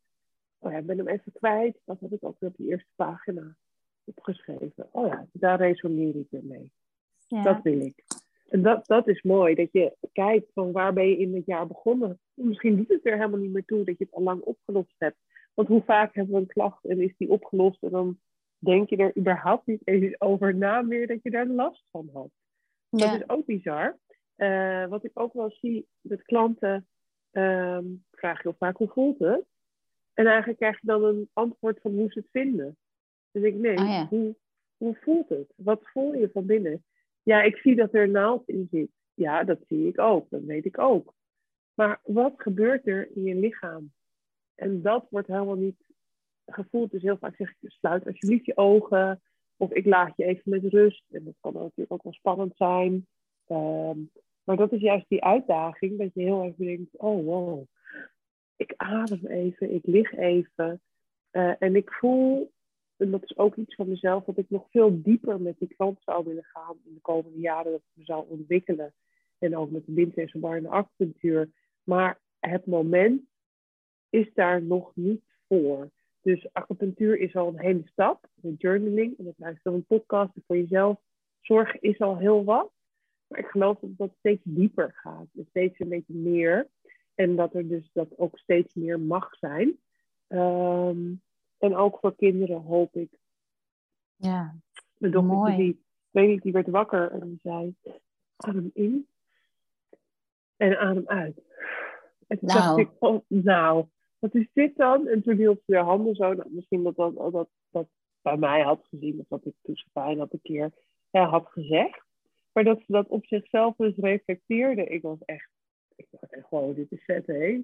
oh 0.59 0.73
ja, 0.73 0.79
ik 0.79 0.87
ben 0.87 0.99
hem 0.99 1.09
even 1.09 1.33
kwijt. 1.33 1.81
Dat 1.85 2.01
heb 2.01 2.12
ik 2.12 2.25
ook 2.25 2.37
weer 2.38 2.51
op 2.51 2.57
die 2.57 2.68
eerste 2.68 2.90
pagina 2.96 3.57
opgeschreven. 4.05 4.88
Oh 4.90 5.07
ja, 5.07 5.27
daar 5.33 5.59
resoneer 5.59 6.16
ik 6.16 6.27
weer 6.31 6.44
mee. 6.44 6.70
Ja. 7.27 7.42
Dat 7.42 7.62
wil 7.62 7.81
ik. 7.81 8.05
En 8.49 8.62
dat, 8.62 8.87
dat 8.87 9.09
is 9.09 9.23
mooi, 9.23 9.55
dat 9.55 9.73
je 9.73 9.96
kijkt 10.12 10.53
van 10.53 10.73
waar 10.73 10.92
ben 10.92 11.09
je 11.09 11.16
in 11.16 11.35
het 11.35 11.46
jaar 11.46 11.66
begonnen. 11.66 12.18
Misschien 12.35 12.77
doet 12.77 12.88
het 12.88 13.07
er 13.07 13.16
helemaal 13.16 13.38
niet 13.38 13.53
meer 13.53 13.64
toe 13.64 13.85
dat 13.85 13.99
je 13.99 14.05
het 14.05 14.14
al 14.14 14.23
lang 14.23 14.40
opgelost 14.40 14.94
hebt. 14.99 15.16
Want 15.61 15.73
hoe 15.73 15.83
vaak 15.83 16.14
hebben 16.14 16.35
we 16.35 16.40
een 16.40 16.46
klacht 16.46 16.85
en 16.85 17.01
is 17.01 17.16
die 17.16 17.31
opgelost 17.31 17.83
en 17.83 17.90
dan 17.90 18.18
denk 18.59 18.88
je 18.88 18.96
er 18.96 19.16
überhaupt 19.18 19.66
niet 19.66 19.81
eens 19.85 20.20
over 20.20 20.55
na 20.55 20.83
meer 20.83 21.07
dat 21.07 21.23
je 21.23 21.31
daar 21.31 21.46
last 21.46 21.85
van 21.90 22.11
had. 22.12 22.31
Dat 22.90 23.14
is 23.14 23.29
ook 23.29 23.46
bizar. 23.46 23.99
Uh, 24.37 24.87
wat 24.87 25.05
ik 25.05 25.11
ook 25.14 25.33
wel 25.33 25.51
zie 25.51 25.87
met 26.01 26.23
klanten, 26.23 26.87
um, 27.31 28.05
vraag 28.11 28.42
heel 28.42 28.55
vaak 28.59 28.77
hoe 28.77 28.88
voelt 28.88 29.18
het? 29.18 29.44
En 30.14 30.27
eigenlijk 30.27 30.59
krijg 30.59 30.81
je 30.81 30.87
dan 30.87 31.05
een 31.05 31.29
antwoord 31.33 31.81
van 31.81 31.92
hoe 31.92 32.12
ze 32.12 32.18
het 32.18 32.29
vinden. 32.31 32.77
Dus 33.31 33.42
ik 33.42 33.55
nee, 33.55 33.77
oh 33.77 34.09
hoe, 34.09 34.37
hoe 34.77 34.96
voelt 35.01 35.29
het? 35.29 35.53
Wat 35.57 35.81
voel 35.83 36.14
je 36.14 36.31
van 36.33 36.46
binnen? 36.46 36.85
Ja, 37.23 37.42
ik 37.42 37.57
zie 37.57 37.75
dat 37.77 37.94
er 37.94 38.09
naald 38.09 38.49
in 38.49 38.68
zit. 38.70 38.90
Ja, 39.14 39.44
dat 39.44 39.59
zie 39.66 39.88
ik 39.88 39.99
ook. 39.99 40.31
Dat 40.31 40.42
weet 40.42 40.64
ik 40.64 40.79
ook. 40.79 41.14
Maar 41.75 42.01
wat 42.03 42.35
gebeurt 42.37 42.87
er 42.87 43.09
in 43.14 43.23
je 43.23 43.35
lichaam? 43.35 43.92
En 44.61 44.83
dat 44.83 45.07
wordt 45.11 45.27
helemaal 45.27 45.57
niet 45.57 45.85
gevoeld. 46.46 46.90
Dus 46.90 47.03
heel 47.03 47.16
vaak 47.16 47.37
zeg 47.37 47.55
ik, 47.61 47.70
sluit 47.70 48.07
alsjeblieft 48.07 48.46
je 48.46 48.57
ogen. 48.57 49.23
Of 49.57 49.73
ik 49.73 49.87
laat 49.87 50.16
je 50.16 50.25
even 50.25 50.51
met 50.51 50.64
rust. 50.64 51.05
En 51.11 51.25
dat 51.25 51.35
kan 51.40 51.53
natuurlijk 51.53 51.92
ook 51.92 52.03
wel 52.03 52.12
spannend 52.12 52.57
zijn. 52.57 53.07
Um, 53.49 54.11
maar 54.44 54.57
dat 54.57 54.73
is 54.73 54.81
juist 54.81 55.09
die 55.09 55.25
uitdaging. 55.25 55.99
Dat 55.99 56.14
je 56.14 56.23
heel 56.23 56.44
even 56.44 56.64
denkt, 56.64 56.96
oh 56.96 57.25
wow. 57.25 57.64
Ik 58.57 58.75
adem 58.77 59.27
even, 59.27 59.75
ik 59.75 59.87
lig 59.87 60.16
even. 60.16 60.81
Uh, 61.33 61.53
en 61.59 61.77
ik 61.77 61.92
voel 61.92 62.51
en 63.01 63.11
dat 63.11 63.23
is 63.23 63.37
ook 63.37 63.57
iets 63.57 63.75
van 63.75 63.88
mezelf, 63.88 64.25
dat 64.25 64.38
ik 64.38 64.51
nog 64.51 64.66
veel 64.70 65.03
dieper 65.03 65.40
met 65.40 65.59
die 65.59 65.75
klant 65.77 65.99
zou 66.05 66.25
willen 66.25 66.44
gaan 66.44 66.77
in 66.85 66.94
de 66.94 67.01
komende 67.01 67.38
jaren, 67.38 67.73
dat 67.73 67.81
ik 67.81 67.92
me 67.92 68.05
zou 68.05 68.25
ontwikkelen. 68.29 68.92
En 69.38 69.57
ook 69.57 69.70
met 69.70 69.87
de 69.87 69.92
windwezenbar 69.92 70.57
en 70.57 70.62
de 70.62 70.68
acupunctuur. 70.68 71.51
Maar 71.85 72.20
het 72.38 72.66
moment 72.66 73.23
is 74.11 74.35
daar 74.35 74.62
nog 74.62 74.92
niet 74.94 75.23
voor. 75.49 75.90
Dus 76.23 76.53
acupunctuur 76.53 77.18
is 77.18 77.35
al 77.35 77.49
een 77.49 77.59
hele 77.59 77.83
stap. 77.85 78.29
De 78.35 78.55
journaling 78.59 79.18
en 79.18 79.27
het 79.27 79.38
luisteren 79.38 79.73
van 79.73 79.75
een 79.75 79.99
podcast 79.99 80.33
voor 80.46 80.57
jezelf 80.57 81.01
zorgen 81.40 81.81
is 81.81 81.99
al 81.99 82.18
heel 82.18 82.44
wat. 82.44 82.70
Maar 83.27 83.38
ik 83.38 83.46
geloof 83.46 83.79
dat 83.81 83.96
dat 83.96 84.11
steeds 84.18 84.42
dieper 84.44 84.92
gaat. 84.94 85.27
Dus 85.33 85.46
steeds 85.49 85.79
een 85.79 85.88
beetje 85.88 86.14
meer. 86.14 86.68
En 87.14 87.37
dat 87.37 87.55
er 87.55 87.68
dus 87.68 87.90
dat 87.92 88.18
ook 88.18 88.38
steeds 88.38 88.75
meer 88.75 89.01
mag 89.01 89.35
zijn. 89.35 89.79
Um, 90.29 91.23
en 91.59 91.77
ook 91.77 91.99
voor 91.99 92.16
kinderen 92.16 92.62
hoop 92.62 92.96
ik. 92.96 93.18
Ja, 94.16 94.55
Mijn 94.96 95.12
dochter. 95.12 95.57
Die, 95.57 95.85
weet 96.11 96.29
niet, 96.29 96.42
die 96.42 96.53
werd 96.53 96.68
wakker 96.68 97.11
en 97.11 97.29
die 97.29 97.38
zei, 97.42 97.75
adem 98.37 98.70
in 98.75 99.09
en 100.57 100.79
adem 100.79 101.07
uit. 101.07 101.42
En 102.27 102.38
toen 102.38 102.49
nou. 102.49 102.61
dacht 102.61 102.79
ik, 102.79 102.90
oh, 102.99 103.20
nou, 103.27 103.87
wat 104.21 104.35
is 104.35 104.49
dit 104.53 104.77
dan? 104.77 105.09
En 105.09 105.23
toen 105.23 105.37
hield 105.37 105.63
ze 105.67 105.75
haar 105.75 105.85
handen 105.85 106.15
zo. 106.15 106.35
Nou, 106.35 106.49
misschien 106.51 106.83
dat 106.83 106.97
dat, 106.97 107.33
dat 107.33 107.49
dat 107.71 107.89
bij 108.23 108.37
mij 108.37 108.63
had 108.63 108.87
gezien, 108.91 109.19
of 109.19 109.27
dat 109.29 109.47
ik 109.47 109.55
toen 109.63 109.77
fijn 109.93 110.19
had 110.19 110.33
een 110.33 110.43
keer 110.43 110.71
ja, 111.11 111.29
had 111.29 111.47
gezegd. 111.47 112.03
Maar 112.53 112.65
dat 112.65 112.79
ze 112.79 112.93
dat 112.93 113.09
op 113.09 113.27
zichzelf 113.27 113.77
dus 113.77 113.97
reflecteerde. 113.97 114.85
Ik 114.85 115.03
was 115.03 115.19
echt, 115.25 115.51
ik 115.97 116.07
dacht 116.11 116.33
echt, 116.33 116.47
gewoon, 116.47 116.75
dit 116.75 116.93
is 116.93 117.05
vet, 117.05 117.27
hé 117.27 117.63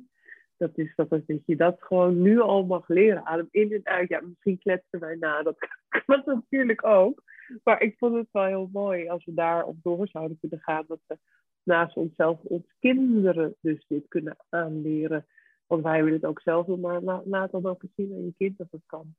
dat 0.56 0.78
is 0.78 0.92
dat, 0.94 1.10
dat 1.10 1.22
je 1.46 1.56
dat 1.56 1.76
gewoon 1.78 2.22
nu 2.22 2.40
al 2.40 2.64
mag 2.64 2.88
leren. 2.88 3.26
Adem 3.26 3.48
in 3.50 3.72
en 3.72 3.84
uit. 3.84 4.08
Ja, 4.08 4.20
misschien 4.20 4.58
kletsen 4.58 5.00
wij 5.00 5.16
na. 5.16 5.42
Dat 5.42 5.56
kan 6.06 6.22
natuurlijk 6.24 6.84
ook. 6.84 7.22
Maar 7.64 7.82
ik 7.82 7.94
vond 7.98 8.16
het 8.16 8.28
wel 8.32 8.44
heel 8.44 8.68
mooi 8.72 9.08
als 9.08 9.24
we 9.24 9.34
daarop 9.34 9.76
door 9.82 10.08
zouden 10.08 10.38
kunnen 10.40 10.60
gaan. 10.60 10.84
Dat 10.88 11.00
we 11.06 11.18
naast 11.62 11.96
onszelf 11.96 12.40
ons 12.42 12.74
kinderen 12.80 13.56
dus 13.60 13.84
dit 13.88 14.08
kunnen 14.08 14.36
aanleren. 14.48 15.26
Want 15.66 15.82
wij 15.82 16.02
willen 16.02 16.18
het 16.20 16.28
ook 16.28 16.40
zelf 16.40 16.66
doen, 16.66 16.80
maar 16.80 17.00
laat 17.24 17.50
dan 17.50 17.66
ook 17.66 17.82
eens 17.82 17.92
zien 17.96 18.12
aan 18.12 18.24
je 18.24 18.34
kind 18.38 18.58
dat 18.58 18.66
het 18.70 18.82
kan. 18.86 19.14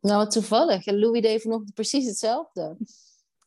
Nou, 0.00 0.28
toevallig. 0.28 0.86
En 0.86 0.98
Louis 0.98 1.22
deed 1.22 1.42
vanochtend 1.42 1.74
precies 1.74 2.06
hetzelfde. 2.06 2.76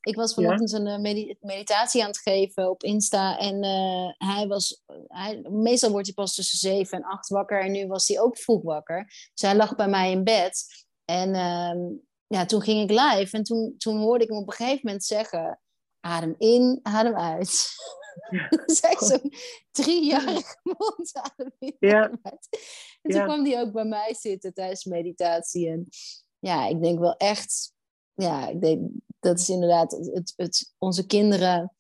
Ik 0.02 0.16
was 0.16 0.34
vanochtend 0.34 0.72
een 0.72 0.88
eh, 0.88 1.36
meditatie 1.40 2.02
aan 2.02 2.08
het 2.08 2.18
geven 2.18 2.70
op 2.70 2.84
Insta. 2.84 3.38
En 3.38 3.64
uh, 3.64 4.30
hij 4.30 4.48
was, 4.48 4.84
hij, 5.08 5.42
meestal 5.50 5.92
wordt 5.92 6.06
hij 6.06 6.16
pas 6.16 6.36
tussen 6.36 6.58
zeven 6.58 6.98
en 6.98 7.04
acht 7.04 7.30
wakker. 7.30 7.62
En 7.62 7.72
nu 7.72 7.88
was 7.88 8.08
hij 8.08 8.20
ook 8.20 8.38
vroeg 8.38 8.62
wakker. 8.62 9.06
Dus 9.06 9.42
hij 9.42 9.56
lag 9.56 9.76
bij 9.76 9.88
mij 9.88 10.12
in 10.12 10.24
bed. 10.24 10.66
En 11.06 11.30
uh, 11.30 11.98
ja, 12.28 12.46
toen 12.46 12.62
ging 12.62 12.90
ik 12.90 13.00
live. 13.00 13.38
En 13.38 13.44
toen, 13.44 13.76
toen 13.78 13.98
hoorde 13.98 14.24
ik 14.24 14.30
hem 14.30 14.40
op 14.40 14.48
een 14.48 14.54
gegeven 14.54 14.82
moment 14.84 15.04
zeggen: 15.04 15.60
Adem 16.00 16.36
in, 16.38 16.80
adem 16.82 17.16
uit. 17.16 17.68
Ja. 18.30 18.50
zeg 18.66 19.00
zo'n 19.00 19.32
driejarige 19.72 20.58
mond 20.78 21.12
adem 21.14 21.52
in, 21.60 21.76
ja. 21.80 22.10
En 23.02 23.12
toen 23.12 23.24
kwam 23.24 23.46
hij 23.46 23.62
ook 23.62 23.72
bij 23.72 23.86
mij 23.86 24.14
zitten 24.14 24.54
tijdens 24.54 24.86
meditatie. 24.86 25.70
En 25.70 25.88
ja, 26.40 26.68
ik 26.68 26.82
denk 26.82 27.00
wel 27.00 27.18
echt 27.18 27.74
ja, 28.16 28.48
ik 28.48 28.62
denk, 28.62 28.92
dat 29.20 29.40
is 29.40 29.50
inderdaad 29.50 29.92
het, 29.92 30.34
het, 30.36 30.76
onze 30.78 31.06
kinderen, 31.06 31.74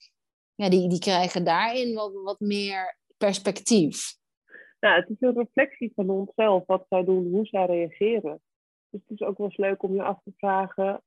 ja, 0.55 0.69
die, 0.69 0.89
die 0.89 0.99
krijgen 0.99 1.43
daarin 1.43 1.93
wat, 1.93 2.13
wat 2.13 2.39
meer 2.39 2.97
perspectief. 3.17 4.15
Nou, 4.79 4.99
het 4.99 5.09
is 5.09 5.15
een 5.19 5.35
reflectie 5.35 5.91
van 5.95 6.09
onszelf, 6.09 6.63
wat 6.65 6.85
zij 6.89 7.03
doen, 7.03 7.31
hoe 7.31 7.45
zij 7.45 7.65
reageren. 7.65 8.41
Dus 8.89 9.01
het 9.07 9.19
is 9.19 9.27
ook 9.27 9.37
wel 9.37 9.47
eens 9.47 9.57
leuk 9.57 9.83
om 9.83 9.95
je 9.95 10.03
af 10.03 10.19
te 10.23 10.33
vragen. 10.37 11.03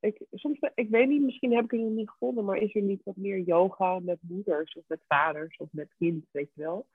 Ik, 0.00 0.26
soms, 0.30 0.58
ik 0.74 0.88
weet 0.88 1.08
niet, 1.08 1.22
misschien 1.22 1.54
heb 1.54 1.64
ik 1.64 1.70
het 1.70 1.80
nog 1.80 1.90
niet 1.90 2.10
gevonden, 2.10 2.44
maar 2.44 2.56
is 2.56 2.74
er 2.74 2.82
niet 2.82 3.04
wat 3.04 3.16
meer 3.16 3.38
yoga 3.38 3.98
met 3.98 4.18
moeders 4.20 4.74
of 4.74 4.84
met 4.86 5.04
vaders 5.08 5.56
of 5.56 5.68
met 5.72 5.94
kind, 5.98 6.26
weet 6.30 6.50
je 6.54 6.62
wel? 6.62 6.86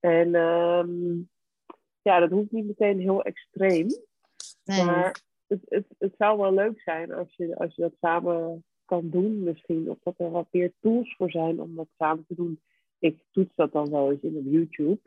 En 0.00 0.34
um, 0.34 1.28
ja, 2.02 2.18
dat 2.18 2.30
hoeft 2.30 2.50
niet 2.50 2.66
meteen 2.66 3.00
heel 3.00 3.22
extreem. 3.22 3.86
Nee. 4.64 4.84
Maar 4.84 5.20
het, 5.46 5.60
het, 5.68 5.86
het 5.98 6.14
zou 6.18 6.38
wel 6.38 6.54
leuk 6.54 6.80
zijn 6.80 7.12
als 7.12 7.34
je, 7.36 7.56
als 7.56 7.74
je 7.74 7.82
dat 7.82 7.94
samen 8.00 8.64
kan 8.84 9.10
doen 9.10 9.42
misschien. 9.42 9.90
Of 9.90 9.98
dat 10.02 10.14
er 10.18 10.30
wat 10.30 10.48
meer 10.50 10.72
tools 10.80 11.14
voor 11.16 11.30
zijn 11.30 11.60
om 11.60 11.74
dat 11.74 11.88
samen 11.98 12.24
te 12.28 12.34
doen. 12.34 12.60
Ik 12.98 13.22
toets 13.30 13.54
dat 13.54 13.72
dan 13.72 13.90
wel 13.90 14.10
eens 14.10 14.22
in 14.22 14.36
op 14.36 14.44
YouTube. 14.44 15.00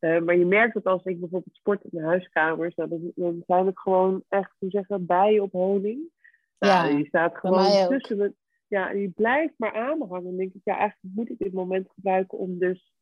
Uh, 0.00 0.20
maar 0.20 0.36
je 0.36 0.46
merkt 0.46 0.74
dat 0.74 0.84
als 0.84 1.04
ik 1.04 1.20
bijvoorbeeld 1.20 1.56
sport 1.56 1.84
in 1.84 1.90
de 1.92 2.04
huiskamers, 2.04 2.74
dan, 2.74 3.12
dan 3.14 3.42
zijn 3.46 3.66
het 3.66 3.78
gewoon 3.78 4.24
echt, 4.28 4.52
hoe 4.58 4.70
zeggen, 4.70 5.06
bijen 5.06 5.42
op 5.42 5.52
honing. 5.52 6.10
Nou, 6.58 6.88
ja, 6.88 6.96
die 6.96 7.06
staat 7.06 7.36
gewoon 7.36 7.88
tussen. 7.88 8.36
Ja, 8.66 8.92
die 8.92 9.10
blijft 9.10 9.54
maar 9.56 9.74
aanhangen. 9.74 10.24
Dan 10.24 10.36
denk 10.36 10.54
ik, 10.54 10.60
ja, 10.64 10.78
eigenlijk 10.78 11.14
moet 11.14 11.30
ik 11.30 11.38
dit 11.38 11.52
moment 11.52 11.90
gebruiken 11.94 12.38
om 12.38 12.58
dus. 12.58 12.92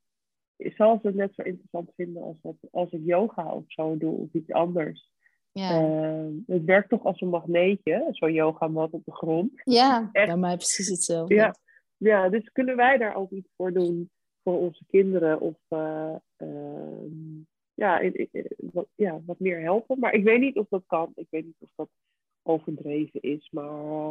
Zal 0.56 0.98
ze 1.00 1.06
het 1.06 1.16
net 1.16 1.34
zo 1.34 1.42
interessant 1.42 1.90
vinden 1.96 2.22
als, 2.22 2.36
dat, 2.42 2.54
als 2.70 2.90
ik 2.90 3.00
yoga 3.04 3.52
of 3.54 3.64
zo 3.66 3.96
doe 3.96 4.16
of 4.16 4.32
iets 4.32 4.50
anders. 4.50 5.10
Ja. 5.52 5.82
Uh, 5.82 6.26
het 6.46 6.64
werkt 6.64 6.88
toch 6.88 7.04
als 7.04 7.20
een 7.20 7.28
magneetje, 7.28 8.06
zo'n 8.10 8.32
yogamat 8.32 8.92
op 8.92 9.04
de 9.04 9.12
grond. 9.12 9.50
Ja, 9.64 10.08
Echt. 10.12 10.26
bij 10.26 10.36
mij 10.36 10.56
precies 10.56 10.88
hetzelfde. 10.88 11.34
Ja. 11.34 11.54
ja, 11.96 12.28
dus 12.28 12.50
kunnen 12.52 12.76
wij 12.76 12.98
daar 12.98 13.14
ook 13.14 13.30
iets 13.30 13.48
voor 13.56 13.72
doen 13.72 14.10
voor 14.42 14.58
onze 14.58 14.84
kinderen 14.86 15.40
of 15.40 15.56
uh, 15.68 16.14
ja, 17.74 18.10
wat, 18.56 18.86
ja, 18.94 19.20
wat 19.26 19.38
meer 19.38 19.60
helpen. 19.60 19.98
Maar 19.98 20.12
ik 20.12 20.24
weet 20.24 20.40
niet 20.40 20.56
of 20.56 20.66
dat 20.68 20.82
kan. 20.86 21.12
Ik 21.14 21.26
weet 21.30 21.44
niet 21.44 21.60
of 21.60 21.70
dat 21.74 21.88
overdreven 22.42 23.20
is. 23.20 23.48
Maar 23.50 23.84
uh, 23.84 24.10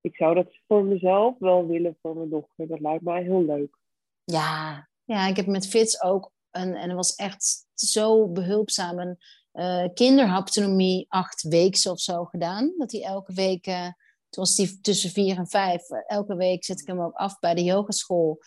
ik 0.00 0.16
zou 0.16 0.34
dat 0.34 0.46
voor 0.66 0.84
mezelf 0.84 1.38
wel 1.38 1.66
willen 1.66 1.96
voor 2.02 2.16
mijn 2.16 2.30
dochter. 2.30 2.68
Dat 2.68 2.80
lijkt 2.80 3.04
mij 3.04 3.22
heel 3.22 3.44
leuk. 3.44 3.78
Ja, 4.24 4.88
ja 5.04 5.26
ik 5.26 5.36
heb 5.36 5.46
met 5.46 5.68
Fits 5.68 6.02
ook 6.02 6.30
een, 6.50 6.74
en 6.74 6.88
het 6.88 6.96
was 6.96 7.14
echt 7.14 7.66
zo 7.74 8.28
behulpzaam. 8.28 8.98
Een 8.98 9.18
uh, 9.52 9.88
kinderhaptonomie 9.94 11.06
acht 11.08 11.42
weken 11.42 11.90
of 11.90 12.00
zo 12.00 12.24
gedaan. 12.24 12.74
Dat 12.78 12.92
hij 12.92 13.02
elke 13.02 13.32
week, 13.32 13.66
uh, 13.66 13.84
toen 14.28 14.44
was 14.44 14.56
hij 14.56 14.78
tussen 14.82 15.10
vier 15.10 15.36
en 15.36 15.48
vijf, 15.48 15.88
elke 16.06 16.36
week 16.36 16.64
zet 16.64 16.80
ik 16.80 16.86
hem 16.86 17.00
ook 17.00 17.14
af 17.14 17.38
bij 17.38 17.54
de 17.54 17.64
yogaschool. 17.64 18.38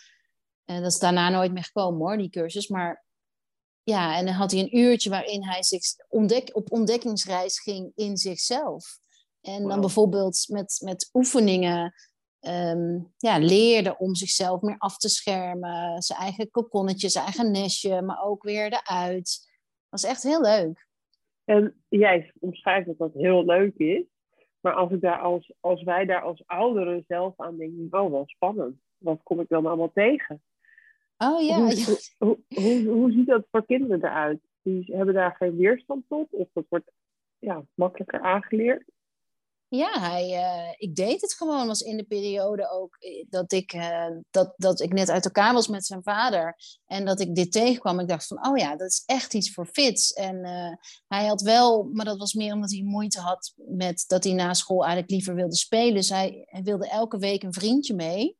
En 0.64 0.82
dat 0.82 0.92
is 0.92 0.98
daarna 0.98 1.28
nooit 1.28 1.52
meer 1.52 1.64
gekomen 1.64 2.00
hoor, 2.00 2.16
die 2.16 2.30
cursus. 2.30 2.68
Maar 2.68 3.04
ja, 3.82 4.16
en 4.16 4.24
dan 4.24 4.34
had 4.34 4.50
hij 4.50 4.60
een 4.60 4.76
uurtje 4.76 5.10
waarin 5.10 5.44
hij 5.44 5.62
zich 5.62 5.82
ontdek, 6.08 6.50
op 6.52 6.72
ontdekkingsreis 6.72 7.60
ging 7.60 7.92
in 7.94 8.16
zichzelf. 8.16 8.98
En 9.46 9.68
dan 9.68 9.80
bijvoorbeeld 9.80 10.46
met, 10.48 10.80
met 10.84 11.10
oefeningen 11.12 11.94
um, 12.40 13.12
ja, 13.16 13.38
leerde 13.38 13.98
om 13.98 14.14
zichzelf 14.14 14.60
meer 14.60 14.78
af 14.78 14.96
te 14.96 15.08
schermen. 15.08 16.02
Zijn 16.02 16.20
eigen 16.20 16.50
kokonnetje, 16.50 17.08
zijn 17.08 17.24
eigen 17.24 17.50
nestje, 17.50 18.02
maar 18.02 18.24
ook 18.24 18.42
weer 18.42 18.72
eruit. 18.72 19.44
Dat 19.88 20.02
was 20.02 20.04
echt 20.04 20.22
heel 20.22 20.40
leuk. 20.40 20.86
En 21.44 21.84
jij 21.88 22.32
omschrijft 22.40 22.86
dat 22.86 22.98
dat 22.98 23.12
heel 23.14 23.44
leuk 23.44 23.76
is. 23.76 24.04
Maar 24.60 24.74
als, 24.74 24.90
ik 24.90 25.00
daar 25.00 25.20
als, 25.20 25.52
als 25.60 25.82
wij 25.82 26.04
daar 26.04 26.22
als 26.22 26.42
ouderen 26.46 27.04
zelf 27.08 27.34
aan 27.36 27.56
denken, 27.56 28.00
oh 28.00 28.10
wel 28.10 28.26
spannend. 28.26 28.76
Wat 28.98 29.20
kom 29.22 29.40
ik 29.40 29.48
dan 29.48 29.66
allemaal 29.66 29.92
tegen? 29.92 30.42
Oh 31.18 31.42
ja. 31.42 31.58
Hoe, 31.58 31.98
hoe, 32.18 32.38
hoe, 32.54 32.84
hoe, 32.84 33.12
ziet 33.12 33.26
dat 33.26 33.46
voor 33.50 33.66
kinderen 33.66 34.04
eruit? 34.04 34.40
Die 34.62 34.94
hebben 34.96 35.14
daar 35.14 35.36
geen 35.36 35.56
weerstand 35.56 36.04
tot? 36.08 36.26
Of 36.30 36.48
dat 36.52 36.64
wordt 36.68 36.90
ja, 37.38 37.64
makkelijker 37.74 38.20
aangeleerd? 38.20 38.84
Ja, 39.68 40.00
hij, 40.00 40.30
uh, 40.30 40.72
ik 40.76 40.94
deed 40.94 41.20
het 41.20 41.34
gewoon. 41.34 41.66
was 41.66 41.80
in 41.80 41.96
de 41.96 42.04
periode 42.04 42.70
ook 42.70 42.96
eh, 42.98 43.26
dat 43.28 43.52
ik, 43.52 43.72
uh, 43.72 44.06
dat, 44.30 44.54
dat 44.56 44.80
ik 44.80 44.92
net 44.92 45.10
uit 45.10 45.24
elkaar 45.24 45.52
was 45.52 45.68
met 45.68 45.86
zijn 45.86 46.02
vader. 46.02 46.56
En 46.86 47.04
dat 47.04 47.20
ik 47.20 47.34
dit 47.34 47.52
tegenkwam. 47.52 48.00
Ik 48.00 48.08
dacht 48.08 48.26
van, 48.26 48.46
oh 48.46 48.56
ja, 48.56 48.76
dat 48.76 48.90
is 48.90 49.02
echt 49.06 49.34
iets 49.34 49.52
voor 49.52 49.66
Fits. 49.66 50.12
En 50.12 50.44
hij 51.06 51.26
had 51.26 51.40
wel, 51.40 51.82
maar 51.92 52.04
dat 52.04 52.18
was 52.18 52.34
meer 52.34 52.52
omdat 52.52 52.70
hij 52.70 52.82
moeite 52.82 53.20
had 53.20 53.52
met 53.56 54.04
dat 54.06 54.24
hij 54.24 54.32
na 54.32 54.54
school 54.54 54.84
eigenlijk 54.84 55.10
liever 55.10 55.34
wilde 55.34 55.56
spelen. 55.56 55.94
Dus 55.94 56.08
hij, 56.08 56.46
hij 56.46 56.62
wilde 56.62 56.88
elke 56.88 57.18
week 57.18 57.42
een 57.42 57.52
vriendje 57.52 57.94
mee. 57.94 58.36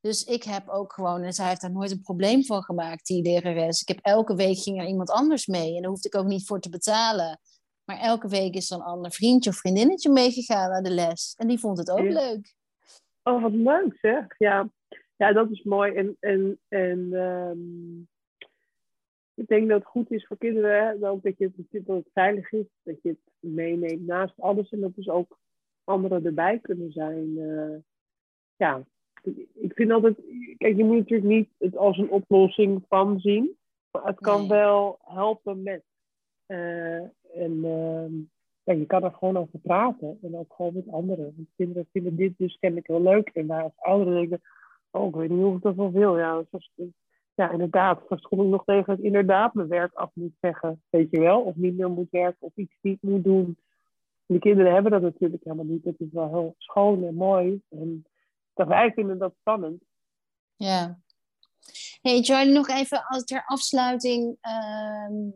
Dus 0.00 0.24
ik 0.24 0.42
heb 0.42 0.68
ook 0.68 0.92
gewoon, 0.92 1.22
en 1.22 1.32
zij 1.32 1.48
heeft 1.48 1.60
daar 1.60 1.72
nooit 1.72 1.90
een 1.90 2.02
probleem 2.02 2.44
van 2.44 2.62
gemaakt, 2.62 3.06
die 3.06 3.22
lerares. 3.22 3.80
Ik 3.80 3.88
heb 3.88 3.98
elke 4.02 4.34
week 4.34 4.58
ging 4.58 4.80
er 4.80 4.86
iemand 4.86 5.10
anders 5.10 5.46
mee 5.46 5.74
en 5.74 5.82
daar 5.82 5.90
hoefde 5.90 6.08
ik 6.08 6.14
ook 6.14 6.26
niet 6.26 6.46
voor 6.46 6.60
te 6.60 6.68
betalen. 6.68 7.40
Maar 7.90 7.98
elke 7.98 8.28
week 8.28 8.54
is 8.54 8.70
er 8.70 8.76
een 8.76 8.82
ander 8.82 9.10
vriendje 9.10 9.50
of 9.50 9.56
vriendinnetje 9.56 10.10
meegegaan 10.10 10.70
naar 10.70 10.82
de 10.82 10.90
les. 10.90 11.34
En 11.38 11.48
die 11.48 11.58
vond 11.58 11.78
het 11.78 11.90
ook 11.90 12.08
leuk. 12.08 12.54
Oh, 13.22 13.42
wat 13.42 13.52
leuk 13.52 13.98
zeg. 14.00 14.38
Ja, 14.38 14.70
ja 15.16 15.32
dat 15.32 15.50
is 15.50 15.62
mooi. 15.62 15.94
En, 15.94 16.16
en, 16.20 16.58
en 16.68 16.98
um, 17.12 18.08
ik 19.34 19.46
denk 19.46 19.68
dat 19.68 19.78
het 19.78 19.88
goed 19.88 20.10
is 20.10 20.26
voor 20.26 20.38
kinderen, 20.38 20.86
hè, 20.86 20.98
dat, 20.98 21.38
je, 21.38 21.50
dat 21.70 21.96
het 21.96 22.10
veilig 22.12 22.52
is, 22.52 22.66
dat 22.82 23.02
je 23.02 23.08
het 23.08 23.18
meeneemt 23.38 24.06
naast 24.06 24.34
alles. 24.36 24.70
En 24.70 24.80
dat 24.80 24.94
dus 24.94 25.08
ook 25.08 25.38
anderen 25.84 26.24
erbij 26.24 26.58
kunnen 26.58 26.92
zijn. 26.92 27.36
Uh, 27.36 27.76
ja, 28.56 28.84
ik 29.54 29.72
vind 29.74 29.90
altijd, 29.90 30.16
kijk, 30.56 30.76
je 30.76 30.84
moet 30.84 30.96
natuurlijk 30.96 31.28
niet 31.28 31.48
het 31.58 31.76
als 31.76 31.98
een 31.98 32.10
oplossing 32.10 32.84
van 32.88 33.20
zien, 33.20 33.56
maar 33.90 34.04
het 34.04 34.20
kan 34.20 34.48
wel 34.48 34.98
helpen 35.02 35.62
met. 35.62 35.82
Uh, 36.46 37.08
en 37.34 37.60
ja, 38.62 38.72
je 38.72 38.86
kan 38.86 39.04
er 39.04 39.12
gewoon 39.12 39.36
over 39.36 39.58
praten 39.58 40.18
en 40.22 40.36
ook 40.36 40.52
gewoon 40.56 40.74
met 40.74 40.90
anderen. 40.90 41.32
Want 41.36 41.48
kinderen 41.56 41.88
vinden 41.92 42.16
dit 42.16 42.38
dus 42.38 42.58
kennelijk 42.58 42.86
heel 42.86 43.02
leuk. 43.02 43.28
En 43.28 43.46
wij 43.46 43.62
als 43.62 43.72
ouderen 43.76 44.14
denken, 44.14 44.40
oh, 44.90 45.08
ik 45.08 45.14
weet 45.14 45.30
niet 45.30 45.44
of 45.44 45.56
ik 45.56 45.62
dat 45.62 45.74
wel 45.74 45.92
wil. 45.92 46.18
Ja, 46.18 46.44
ja 47.34 47.50
inderdaad, 47.50 48.00
straks 48.04 48.22
kom 48.22 48.40
ik 48.40 48.46
nog 48.46 48.64
tegen 48.64 49.02
inderdaad 49.02 49.54
mijn 49.54 49.68
werk 49.68 49.94
af 49.94 50.10
moet 50.14 50.36
zeggen, 50.40 50.82
weet 50.90 51.10
je 51.10 51.20
wel. 51.20 51.40
Of 51.40 51.54
niet 51.54 51.76
meer 51.76 51.90
moet 51.90 52.10
werken 52.10 52.46
of 52.46 52.56
iets 52.56 52.76
niet 52.80 53.02
moet 53.02 53.24
doen. 53.24 53.58
de 54.26 54.38
kinderen 54.38 54.72
hebben 54.72 54.92
dat 54.92 55.02
natuurlijk 55.02 55.44
helemaal 55.44 55.64
niet. 55.64 55.84
Dat 55.84 55.94
is 55.98 56.12
wel 56.12 56.28
heel 56.28 56.54
schoon 56.58 57.04
en 57.04 57.14
mooi. 57.14 57.62
En 57.68 58.04
dat 58.54 58.66
wij 58.66 58.92
vinden 58.92 59.18
dat 59.18 59.34
spannend. 59.40 59.82
Ja. 60.56 60.98
Hey 62.02 62.22
Charlie, 62.22 62.54
nog 62.54 62.68
even 62.68 63.04
als 63.06 63.24
ter 63.24 63.42
afsluiting. 63.46 64.36
Uh, 64.42 65.30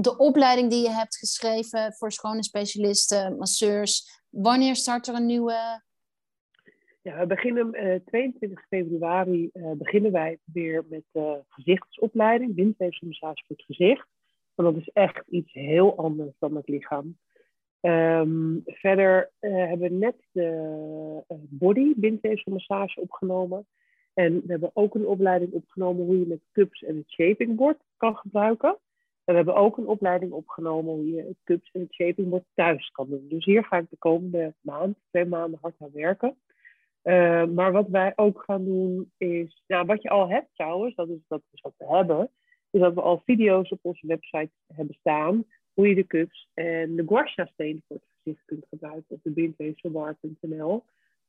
de 0.00 0.16
opleiding 0.16 0.70
die 0.70 0.82
je 0.82 0.90
hebt 0.90 1.16
geschreven 1.16 1.92
voor 1.92 2.12
schone 2.12 2.44
specialisten, 2.44 3.36
masseurs. 3.36 4.22
Wanneer 4.28 4.76
start 4.76 5.06
er 5.06 5.14
een 5.14 5.26
nieuwe? 5.26 5.82
Ja, 7.02 7.18
we 7.18 7.26
beginnen 7.26 7.86
uh, 7.86 7.94
22 8.04 8.66
februari 8.68 9.50
uh, 9.52 9.70
beginnen 9.72 10.12
wij 10.12 10.38
weer 10.44 10.84
met 10.88 11.04
uh, 11.12 11.32
gezichtsopleiding, 11.48 12.54
bindweefselmassage 12.54 13.44
voor 13.46 13.56
het 13.56 13.64
gezicht. 13.64 14.06
Want 14.54 14.74
dat 14.74 14.82
is 14.82 14.90
echt 14.92 15.22
iets 15.28 15.52
heel 15.52 15.96
anders 15.96 16.34
dan 16.38 16.56
het 16.56 16.68
lichaam. 16.68 17.18
Um, 17.80 18.62
verder 18.64 19.30
hebben 19.40 19.78
we 19.78 19.94
net 19.94 20.16
de 20.32 21.24
body 21.48 21.92
bindweefselmassage 21.96 23.00
opgenomen. 23.00 23.66
En 24.14 24.32
we 24.34 24.50
hebben 24.50 24.70
ook 24.74 24.94
een 24.94 25.06
opleiding 25.06 25.52
opgenomen 25.52 26.04
hoe 26.04 26.18
je 26.18 26.26
met 26.26 26.40
cups 26.52 26.82
en 26.82 26.96
het 26.96 27.10
shapingboard 27.10 27.78
kan 27.96 28.16
gebruiken. 28.16 28.78
We 29.28 29.34
hebben 29.34 29.54
ook 29.54 29.76
een 29.76 29.86
opleiding 29.86 30.32
opgenomen 30.32 30.94
hoe 30.94 31.14
je 31.14 31.22
het 31.22 31.36
cups 31.44 31.70
en 31.72 31.80
het 31.80 31.94
shapingboard 31.94 32.44
thuis 32.54 32.90
kan 32.90 33.08
doen. 33.08 33.28
Dus 33.28 33.44
hier 33.44 33.64
ga 33.64 33.78
ik 33.78 33.90
de 33.90 33.96
komende 33.96 34.54
maand, 34.60 34.96
twee 35.10 35.24
maanden 35.24 35.58
hard 35.62 35.74
aan 35.78 35.90
werken. 35.92 36.36
Uh, 37.04 37.46
maar 37.46 37.72
wat 37.72 37.88
wij 37.88 38.12
ook 38.16 38.42
gaan 38.42 38.64
doen 38.64 39.12
is, 39.16 39.62
nou, 39.66 39.86
wat 39.86 40.02
je 40.02 40.08
al 40.08 40.28
hebt 40.28 40.48
trouwens, 40.54 40.94
dat 40.94 41.08
is, 41.08 41.18
dat 41.26 41.42
wat 41.50 41.74
we 41.76 41.86
hebben, 41.86 42.30
is 42.70 42.80
dat 42.80 42.94
we 42.94 43.00
al 43.00 43.22
video's 43.24 43.70
op 43.70 43.78
onze 43.82 44.06
website 44.06 44.50
hebben 44.74 44.94
staan 44.94 45.44
hoe 45.74 45.88
je 45.88 45.94
de 45.94 46.06
cups 46.06 46.48
en 46.54 46.96
de 46.96 47.04
guasha 47.06 47.46
steen 47.46 47.82
voor 47.86 47.96
het 47.96 48.06
gezicht 48.22 48.44
kunt 48.44 48.66
gebruiken 48.68 49.14
op 49.14 49.22
de 49.22 49.30
bindweefselbar.nl. 49.30 50.84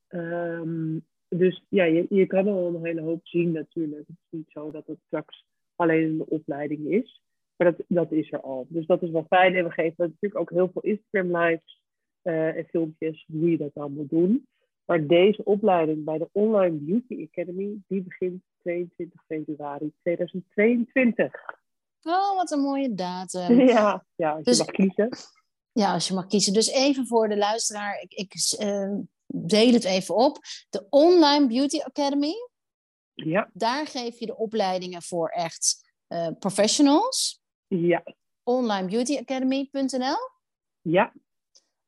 Um, 0.08 1.06
dus 1.28 1.64
ja, 1.68 1.84
je, 1.84 2.06
je 2.08 2.26
kan 2.26 2.48
al 2.48 2.66
een 2.66 2.84
hele 2.84 3.00
hoop 3.00 3.26
zien 3.26 3.52
natuurlijk. 3.52 4.06
Het 4.06 4.16
is 4.16 4.38
niet 4.38 4.50
zo 4.50 4.70
dat 4.70 4.86
het 4.86 4.98
straks 5.06 5.44
alleen 5.76 6.04
een 6.04 6.24
opleiding 6.28 6.86
is. 6.86 7.22
Maar 7.60 7.74
dat, 7.76 7.86
dat 7.88 8.12
is 8.12 8.32
er 8.32 8.40
al. 8.40 8.66
Dus 8.68 8.86
dat 8.86 9.02
is 9.02 9.10
wel 9.10 9.24
fijn. 9.28 9.54
En 9.54 9.64
we 9.64 9.70
geven 9.70 9.94
natuurlijk 9.96 10.40
ook 10.40 10.50
heel 10.50 10.70
veel 10.72 10.82
Instagram 10.82 11.36
lives 11.36 11.82
uh, 12.22 12.56
en 12.56 12.64
filmpjes 12.64 13.26
hoe 13.32 13.50
je 13.50 13.56
dat 13.56 13.70
dan 13.74 13.92
moet 13.92 14.10
doen. 14.10 14.46
Maar 14.84 15.06
deze 15.06 15.44
opleiding 15.44 16.04
bij 16.04 16.18
de 16.18 16.28
Online 16.32 16.76
Beauty 16.76 17.28
Academy, 17.30 17.78
die 17.86 18.02
begint 18.02 18.42
22 18.58 19.22
februari 19.26 19.92
2022. 20.02 21.32
Oh, 22.02 22.36
wat 22.36 22.50
een 22.50 22.60
mooie 22.60 22.94
datum. 22.94 23.60
Ja, 23.68 24.04
ja 24.16 24.30
als 24.30 24.38
je 24.38 24.44
dus 24.44 24.58
mag 24.58 24.66
kiezen. 24.66 25.08
Ja, 25.72 25.92
als 25.92 26.08
je 26.08 26.14
mag 26.14 26.26
kiezen. 26.26 26.52
Dus 26.52 26.70
even 26.70 27.06
voor 27.06 27.28
de 27.28 27.36
luisteraar, 27.36 28.00
ik, 28.00 28.12
ik 28.12 28.34
uh, 28.60 28.98
deel 29.26 29.72
het 29.72 29.84
even 29.84 30.14
op. 30.14 30.38
De 30.70 30.86
Online 30.90 31.46
Beauty 31.46 31.78
Academy. 31.78 32.34
Ja. 33.14 33.50
Daar 33.52 33.86
geef 33.86 34.18
je 34.18 34.26
de 34.26 34.36
opleidingen 34.36 35.02
voor 35.02 35.28
echt 35.28 35.92
uh, 36.08 36.28
professionals. 36.38 37.39
Ja. 37.70 38.02
Onlinebeautyacademy.nl. 38.42 40.18
Ja. 40.80 41.12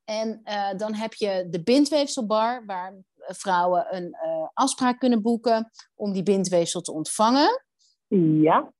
En 0.03 0.41
uh, 0.45 0.73
dan 0.77 0.93
heb 0.93 1.13
je 1.13 1.47
de 1.49 1.63
bindweefselbar, 1.63 2.65
waar 2.65 2.93
vrouwen 3.17 3.95
een 3.95 4.15
afspraak 4.53 4.99
kunnen 4.99 5.21
boeken 5.21 5.71
om 5.95 6.13
die 6.13 6.23
bindweefsel 6.23 6.81
te 6.81 6.91
ontvangen. 6.91 7.63
Ja 8.41 8.73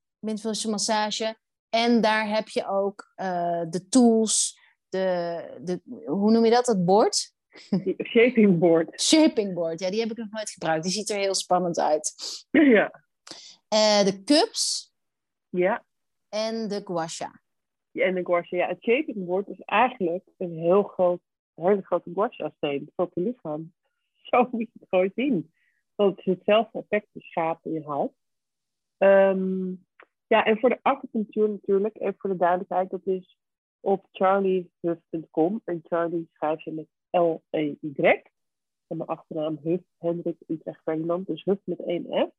massage. 0.68 1.36
En 1.70 2.00
daar 2.00 2.28
heb 2.28 2.48
je 2.48 2.66
ook 2.66 3.12
uh, 3.16 3.62
de 3.68 3.88
tools, 3.88 4.58
de, 4.88 5.58
de, 5.60 5.80
hoe 6.06 6.30
noem 6.30 6.44
je 6.44 6.50
dat, 6.50 6.66
het 6.66 6.84
bord? 6.84 7.32
Shaping 8.12 8.58
board. 8.58 9.00
Shaping 9.00 9.54
board, 9.54 9.80
ja, 9.80 9.90
die 9.90 10.00
heb 10.00 10.10
ik 10.10 10.16
nog 10.16 10.30
nooit 10.30 10.50
gebruikt. 10.50 10.82
Die 10.82 10.92
ziet 10.92 11.10
er 11.10 11.18
heel 11.18 11.34
spannend 11.34 11.78
uit. 11.78 12.14
Ja. 12.50 13.02
De 14.04 14.22
cups. 14.24 14.92
Ja. 15.48 15.84
En 16.34 16.68
de 16.68 16.80
guasha. 16.84 17.40
Ja, 17.90 18.04
en 18.04 18.14
de 18.14 18.24
guasha, 18.24 18.56
ja. 18.56 18.68
Het 18.78 19.14
board 19.14 19.48
is 19.48 19.60
eigenlijk 19.60 20.24
een 20.38 20.58
heel 20.58 20.82
groot, 20.82 21.20
hele 21.54 21.82
grote 21.82 22.10
guasha-steen 22.14 22.90
voor 22.96 23.10
je 23.14 23.20
lichaam. 23.20 23.72
Zo 24.30 24.48
moet 24.50 24.60
je 24.60 24.78
het 24.78 24.88
gewoon 24.88 25.10
zien. 25.14 25.52
Want 25.94 26.16
het 26.16 26.26
is 26.26 26.32
hetzelfde 26.32 26.78
effect, 26.78 27.08
de 27.12 27.20
schaap 27.20 27.64
in 27.64 27.72
je. 27.72 27.80
Um, 27.88 28.10
ehm, 28.96 29.74
ja, 30.26 30.44
en 30.44 30.58
voor 30.58 30.68
de 30.68 30.78
acupunctuur 30.82 31.48
natuurlijk, 31.48 32.00
even 32.00 32.14
voor 32.18 32.30
de 32.30 32.36
duidelijkheid, 32.36 32.90
dat 32.90 33.06
is 33.06 33.38
op 33.80 34.06
charliehuff.com. 34.12 35.60
En 35.64 35.80
Charlie 35.82 36.28
schrijf 36.32 36.64
je 36.64 36.72
met 36.72 36.86
L-E-Y. 37.10 38.22
En 38.86 38.96
mijn 38.96 39.08
achternaam 39.08 39.58
Huff, 39.62 39.84
Hendrik 39.98 40.36
Utrecht 40.46 40.82
Ferdinand, 40.82 41.26
dus 41.26 41.44
Huff 41.44 41.60
met 41.64 41.80
één 41.80 42.28
F. 42.28 42.32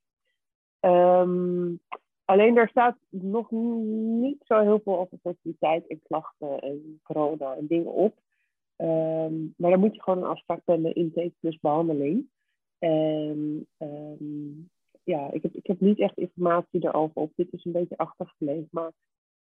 Um, 0.80 1.80
alleen 2.26 2.54
daar 2.54 2.70
staat 2.70 2.98
nog 3.10 3.52
niet 3.52 4.42
zo 4.46 4.62
heel 4.62 4.80
veel 4.84 5.00
over 5.00 5.18
fertiliteit 5.22 5.88
en 5.88 6.02
klachten 6.04 6.60
en 6.60 7.00
corona 7.04 7.56
en 7.56 7.68
dingen 7.68 7.92
op. 7.92 8.20
Um, 8.78 9.54
maar 9.58 9.72
dan 9.72 9.80
moet 9.80 9.96
je 9.96 10.02
gewoon 10.02 10.24
een 10.24 10.30
afspraak 10.30 10.64
plannen, 10.64 10.96
intake 10.96 11.34
plus 11.40 11.60
behandeling. 11.60 12.30
En 12.80 13.68
um, 13.78 14.70
ja, 15.04 15.32
ik 15.32 15.42
heb, 15.42 15.54
ik 15.54 15.68
heb 15.68 15.80
niet 15.80 16.00
echt 16.00 16.18
informatie 16.18 16.86
erover 16.86 17.22
op. 17.22 17.32
Dit 17.36 17.54
is 17.54 17.66
een 17.66 17.72
beetje 17.72 17.98
achtergebleven. 17.98 18.68
Maar 18.72 18.92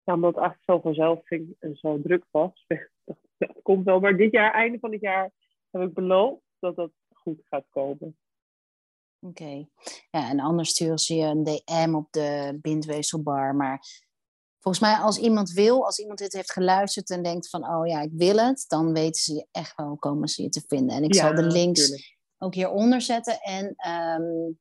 omdat 0.04 0.36
het 0.36 0.44
eigenlijk 0.44 0.72
zo 0.72 0.80
vanzelf 0.80 1.26
ging 1.26 1.56
en 1.60 1.76
zo 1.76 2.02
druk 2.02 2.26
was, 2.32 2.66
dat 3.38 3.62
komt 3.62 3.86
wel. 3.86 4.00
Maar 4.00 4.18
dit 4.18 4.32
jaar, 4.32 4.54
einde 4.54 4.80
van 4.80 4.92
het 4.92 5.02
jaar, 5.02 5.32
heb 5.72 5.82
ik 5.82 5.94
beloofd 5.94 6.42
dat 6.60 6.76
dat 6.76 6.92
goed 7.14 7.42
gaat 7.44 7.66
komen. 7.70 8.18
Oké. 9.24 9.66
Ja, 10.12 10.30
en 10.30 10.40
anders 10.40 10.70
sturen 10.70 10.98
ze 10.98 11.16
je 11.16 11.26
een 11.26 11.44
DM 11.44 11.96
op 11.96 12.08
de 12.12 12.60
bindweefselbar. 12.62 13.56
Maar 13.56 13.86
volgens 14.60 14.84
mij, 14.84 14.96
als 14.96 15.18
iemand 15.18 15.52
wil, 15.52 15.86
als 15.86 16.00
iemand 16.00 16.20
dit 16.20 16.34
heeft 16.34 16.52
geluisterd 16.52 17.10
en 17.10 17.24
denkt 17.24 17.50
van, 17.50 17.68
oh 17.68 17.88
ja, 17.88 18.02
ik 18.02 18.12
wil 18.14 18.38
het, 18.38 18.66
dan 18.68 18.94
weten 18.94 19.22
ze 19.22 19.34
je 19.34 19.48
echt 19.52 19.76
wel, 19.76 19.96
komen 19.96 20.28
ze 20.28 20.42
je 20.42 20.50
te 20.50 20.64
vinden. 20.68 20.96
En 20.96 21.04
ik 21.04 21.16
zal 21.16 21.36
de 21.36 21.44
links 21.44 22.16
ook 22.38 22.54
hieronder 22.54 23.02
zetten. 23.02 23.40
En, 23.40 23.66
um, 23.66 24.60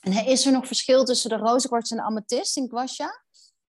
en 0.00 0.26
is 0.26 0.46
er 0.46 0.52
nog 0.52 0.66
verschil 0.66 1.04
tussen 1.04 1.30
de 1.30 1.36
rozenkwarts 1.36 1.90
en 1.90 1.96
de 1.96 2.02
amethyst 2.02 2.56
in 2.56 2.68
Guasha? 2.68 3.22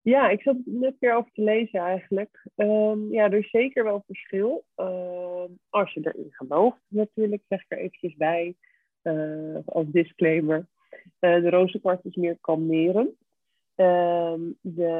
Ja, 0.02 0.30
ik 0.30 0.42
zat 0.42 0.56
net 0.66 0.96
weer 1.00 1.16
over 1.16 1.32
te 1.32 1.42
lezen 1.42 1.80
eigenlijk. 1.80 2.50
Um, 2.56 3.14
ja, 3.14 3.24
er 3.24 3.38
is 3.38 3.50
zeker 3.50 3.84
wel 3.84 4.04
verschil. 4.06 4.66
Uh, 4.76 5.44
als 5.70 5.94
je 5.94 6.00
erin 6.04 6.32
gelooft 6.32 6.82
natuurlijk, 6.88 7.44
zeg 7.48 7.60
ik 7.60 7.72
er 7.72 7.78
eventjes 7.78 8.16
bij. 8.16 8.56
Uh, 9.08 9.58
als 9.66 9.86
disclaimer. 9.88 10.68
Uh, 11.20 11.42
de 11.42 11.50
rozenkwarts 11.50 12.04
is 12.04 12.16
meer 12.16 12.38
kalmerend. 12.42 13.12
Ehm, 13.76 14.42
de, 14.62 14.92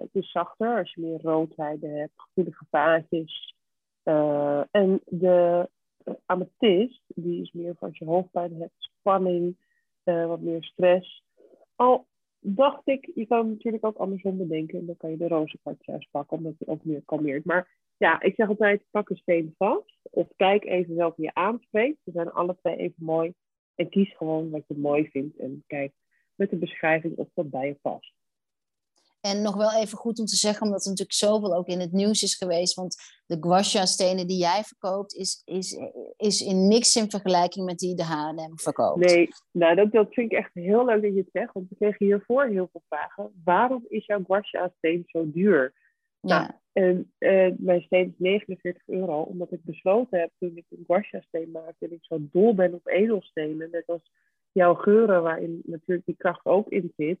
het 0.00 0.10
is 0.12 0.30
zachter 0.30 0.78
als 0.78 0.94
je 0.94 1.00
meer 1.00 1.20
roodheide 1.22 1.86
hebt, 1.86 2.12
gevoelige 2.16 2.64
vaatjes. 2.70 3.56
Uh, 4.04 4.62
en 4.70 5.00
de 5.06 5.68
amethyst, 6.26 7.02
die 7.06 7.42
is 7.42 7.52
meer 7.52 7.74
van 7.78 7.88
als 7.88 7.98
je 7.98 8.04
hoofdpijn 8.04 8.54
hebt, 8.54 8.74
spanning, 8.76 9.56
wat 10.04 10.40
meer 10.40 10.64
stress. 10.64 11.24
Al 11.76 12.06
dacht 12.38 12.88
ik, 12.88 13.10
je 13.14 13.26
kan 13.26 13.48
natuurlijk 13.48 13.84
ook 13.84 13.96
andersom 13.96 14.36
bedenken. 14.38 14.78
En 14.78 14.86
dan 14.86 14.96
kan 14.96 15.10
je 15.10 15.16
de 15.16 15.28
rozenkwarts 15.28 15.86
juist 15.86 16.10
pakken, 16.10 16.36
omdat 16.36 16.54
je 16.58 16.66
ook 16.66 16.84
meer 16.84 17.02
kalmeert. 17.04 17.44
Maar 17.44 17.68
ja, 18.02 18.20
ik 18.20 18.34
zeg 18.34 18.48
altijd, 18.48 18.82
pak 18.90 19.10
een 19.10 19.16
steen 19.16 19.54
vast. 19.58 19.98
Of 20.02 20.26
kijk 20.36 20.64
even 20.64 20.94
welke 20.94 21.22
je 21.22 21.34
aanspreekt. 21.34 21.98
Ze 22.04 22.10
zijn 22.10 22.32
alle 22.32 22.56
twee 22.60 22.76
even 22.76 23.04
mooi. 23.04 23.34
En 23.74 23.88
kies 23.88 24.16
gewoon 24.16 24.50
wat 24.50 24.64
je 24.66 24.76
mooi 24.76 25.08
vindt. 25.10 25.38
En 25.38 25.64
kijk 25.66 25.92
met 26.34 26.50
de 26.50 26.56
beschrijving 26.56 27.16
of 27.16 27.28
dat 27.34 27.50
bij 27.50 27.66
je 27.66 27.74
past. 27.82 28.12
En 29.20 29.42
nog 29.42 29.56
wel 29.56 29.72
even 29.80 29.98
goed 29.98 30.18
om 30.18 30.24
te 30.24 30.36
zeggen, 30.36 30.66
omdat 30.66 30.82
er 30.82 30.90
natuurlijk 30.90 31.18
zoveel 31.18 31.54
ook 31.54 31.66
in 31.66 31.80
het 31.80 31.92
nieuws 31.92 32.22
is 32.22 32.34
geweest. 32.34 32.74
Want 32.74 32.96
de 33.26 33.36
guasha-stenen 33.40 34.26
die 34.26 34.38
jij 34.38 34.62
verkoopt, 34.62 35.14
is, 35.14 35.42
is, 35.44 35.78
is 36.16 36.40
in 36.40 36.68
niks 36.68 36.96
in 36.96 37.10
vergelijking 37.10 37.66
met 37.66 37.78
die 37.78 37.94
de 37.94 38.04
H&M 38.04 38.56
verkoopt. 38.56 39.06
Nee, 39.06 39.28
nou 39.50 39.74
dat, 39.74 39.92
dat 39.92 40.12
vind 40.12 40.32
ik 40.32 40.38
echt 40.38 40.50
heel 40.54 40.84
leuk 40.84 41.02
dat 41.02 41.12
je 41.12 41.18
het 41.18 41.28
zegt. 41.32 41.52
Want 41.52 41.68
we 41.68 41.76
kregen 41.76 42.06
hiervoor 42.06 42.44
heel 42.44 42.68
veel 42.72 42.82
vragen. 42.88 43.40
Waarom 43.44 43.84
is 43.88 44.06
jouw 44.06 44.22
guasha-steen 44.26 45.02
zo 45.06 45.30
duur? 45.30 45.72
Ja. 46.22 46.60
En 46.72 47.12
uh, 47.18 47.52
mijn 47.58 47.82
steen 47.82 48.06
is 48.06 48.14
49 48.18 48.82
euro, 48.86 49.20
omdat 49.22 49.52
ik 49.52 49.64
besloten 49.64 50.20
heb 50.20 50.30
toen 50.38 50.56
ik 50.56 50.64
een 50.68 50.84
guasha-steen 50.86 51.50
maakte... 51.50 51.86
en 51.86 51.92
ik 51.92 52.04
zo 52.04 52.18
dol 52.20 52.54
ben 52.54 52.74
op 52.74 52.86
edelstenen, 52.88 53.70
net 53.70 53.86
als 53.86 54.10
jouw 54.52 54.74
geuren, 54.74 55.22
waarin 55.22 55.62
natuurlijk 55.64 56.06
die 56.06 56.16
kracht 56.16 56.46
ook 56.46 56.68
in 56.68 56.92
zit... 56.96 57.18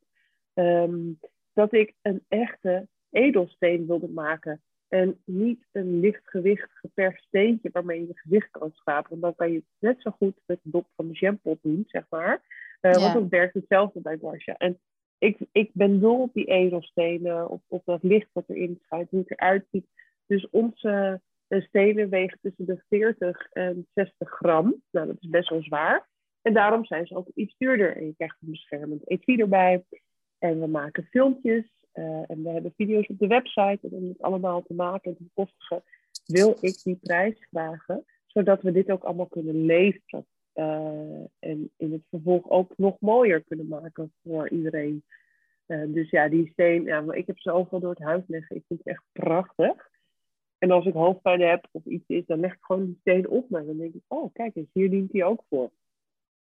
Um, 0.54 1.18
dat 1.52 1.72
ik 1.72 1.94
een 2.02 2.24
echte 2.28 2.88
edelsteen 3.10 3.86
wilde 3.86 4.08
maken. 4.08 4.62
En 4.88 5.20
niet 5.24 5.66
een 5.72 6.00
lichtgewicht 6.00 6.70
geperst 6.72 7.24
steentje 7.24 7.68
waarmee 7.72 8.06
je 8.06 8.18
gewicht 8.18 8.50
kan 8.50 8.70
schrapen. 8.74 9.10
Want 9.10 9.22
dan 9.22 9.34
kan 9.34 9.50
je 9.50 9.56
het 9.56 9.64
net 9.78 10.02
zo 10.02 10.10
goed 10.10 10.34
met 10.46 10.58
de 10.62 10.70
dop 10.70 10.86
van 10.96 11.08
de 11.08 11.14
jampot 11.14 11.58
doen, 11.62 11.84
zeg 11.86 12.06
maar. 12.08 12.42
Uh, 12.80 12.92
Want 12.92 13.12
dan 13.12 13.28
werkt 13.28 13.54
hetzelfde 13.54 14.00
bij 14.00 14.18
Guasha. 14.18 14.56
En 14.56 14.78
ik, 15.22 15.38
ik 15.52 15.70
ben 15.72 16.00
dol 16.00 16.22
op 16.22 16.34
die 16.34 16.44
edelstenen, 16.44 17.48
op, 17.48 17.62
op 17.68 17.82
dat 17.84 18.02
licht 18.02 18.28
wat 18.32 18.48
erin 18.48 18.78
schijnt, 18.82 19.10
hoe 19.10 19.20
het 19.20 19.30
eruit 19.30 19.66
ziet. 19.70 19.86
Dus 20.26 20.50
onze 20.50 21.20
stenen 21.48 22.08
wegen 22.08 22.38
tussen 22.42 22.66
de 22.66 22.82
40 22.88 23.48
en 23.52 23.86
60 23.94 24.30
gram. 24.30 24.82
Nou, 24.90 25.06
dat 25.06 25.16
is 25.20 25.28
best 25.28 25.48
wel 25.48 25.62
zwaar. 25.62 26.08
En 26.42 26.52
daarom 26.52 26.84
zijn 26.84 27.06
ze 27.06 27.16
ook 27.16 27.28
iets 27.34 27.54
duurder. 27.58 27.96
En 27.96 28.06
je 28.06 28.14
krijgt 28.14 28.36
een 28.40 28.50
beschermend 28.50 29.10
etui 29.10 29.40
erbij. 29.40 29.84
En 30.38 30.60
we 30.60 30.66
maken 30.66 31.04
filmpjes 31.10 31.64
uh, 31.94 32.30
en 32.30 32.42
we 32.42 32.48
hebben 32.48 32.72
video's 32.76 33.06
op 33.06 33.18
de 33.18 33.26
website. 33.26 33.78
En 33.82 33.92
om 33.92 34.08
het 34.08 34.22
allemaal 34.22 34.62
te 34.62 34.74
maken 34.74 35.10
en 35.10 35.16
te 35.16 35.24
bekostigen, 35.34 35.82
wil 36.26 36.56
ik 36.60 36.82
die 36.82 36.98
prijs 37.02 37.46
vragen. 37.50 38.04
Zodat 38.26 38.62
we 38.62 38.72
dit 38.72 38.90
ook 38.90 39.04
allemaal 39.04 39.26
kunnen 39.26 39.64
leveren. 39.64 40.26
Uh, 40.54 41.24
en 41.38 41.70
in 41.76 41.92
het 41.92 42.02
vervolg 42.10 42.50
ook 42.50 42.72
nog 42.76 42.96
mooier 43.00 43.42
kunnen 43.42 43.68
maken 43.68 44.12
voor 44.22 44.48
iedereen. 44.48 45.04
Uh, 45.66 45.94
dus 45.94 46.10
ja, 46.10 46.28
die 46.28 46.50
steen, 46.52 46.84
ja, 46.84 47.12
ik 47.12 47.26
heb 47.26 47.38
ze 47.38 47.52
overal 47.52 47.80
door 47.80 47.90
het 47.90 48.02
huis 48.02 48.22
liggen. 48.26 48.56
Ik 48.56 48.64
vind 48.66 48.80
het 48.84 48.88
echt 48.88 49.02
prachtig. 49.12 49.90
En 50.58 50.70
als 50.70 50.86
ik 50.86 50.94
hoofdpijn 50.94 51.40
heb 51.40 51.68
of 51.70 51.84
iets 51.84 52.04
is, 52.06 52.26
dan 52.26 52.40
leg 52.40 52.52
ik 52.52 52.64
gewoon 52.64 52.84
die 52.84 52.98
steen 53.00 53.28
op 53.28 53.50
me. 53.50 53.66
Dan 53.66 53.76
denk 53.76 53.94
ik, 53.94 54.02
oh 54.06 54.32
kijk 54.32 54.56
eens, 54.56 54.68
hier 54.72 54.90
dient 54.90 55.12
hij 55.12 55.24
ook 55.24 55.42
voor. 55.48 55.70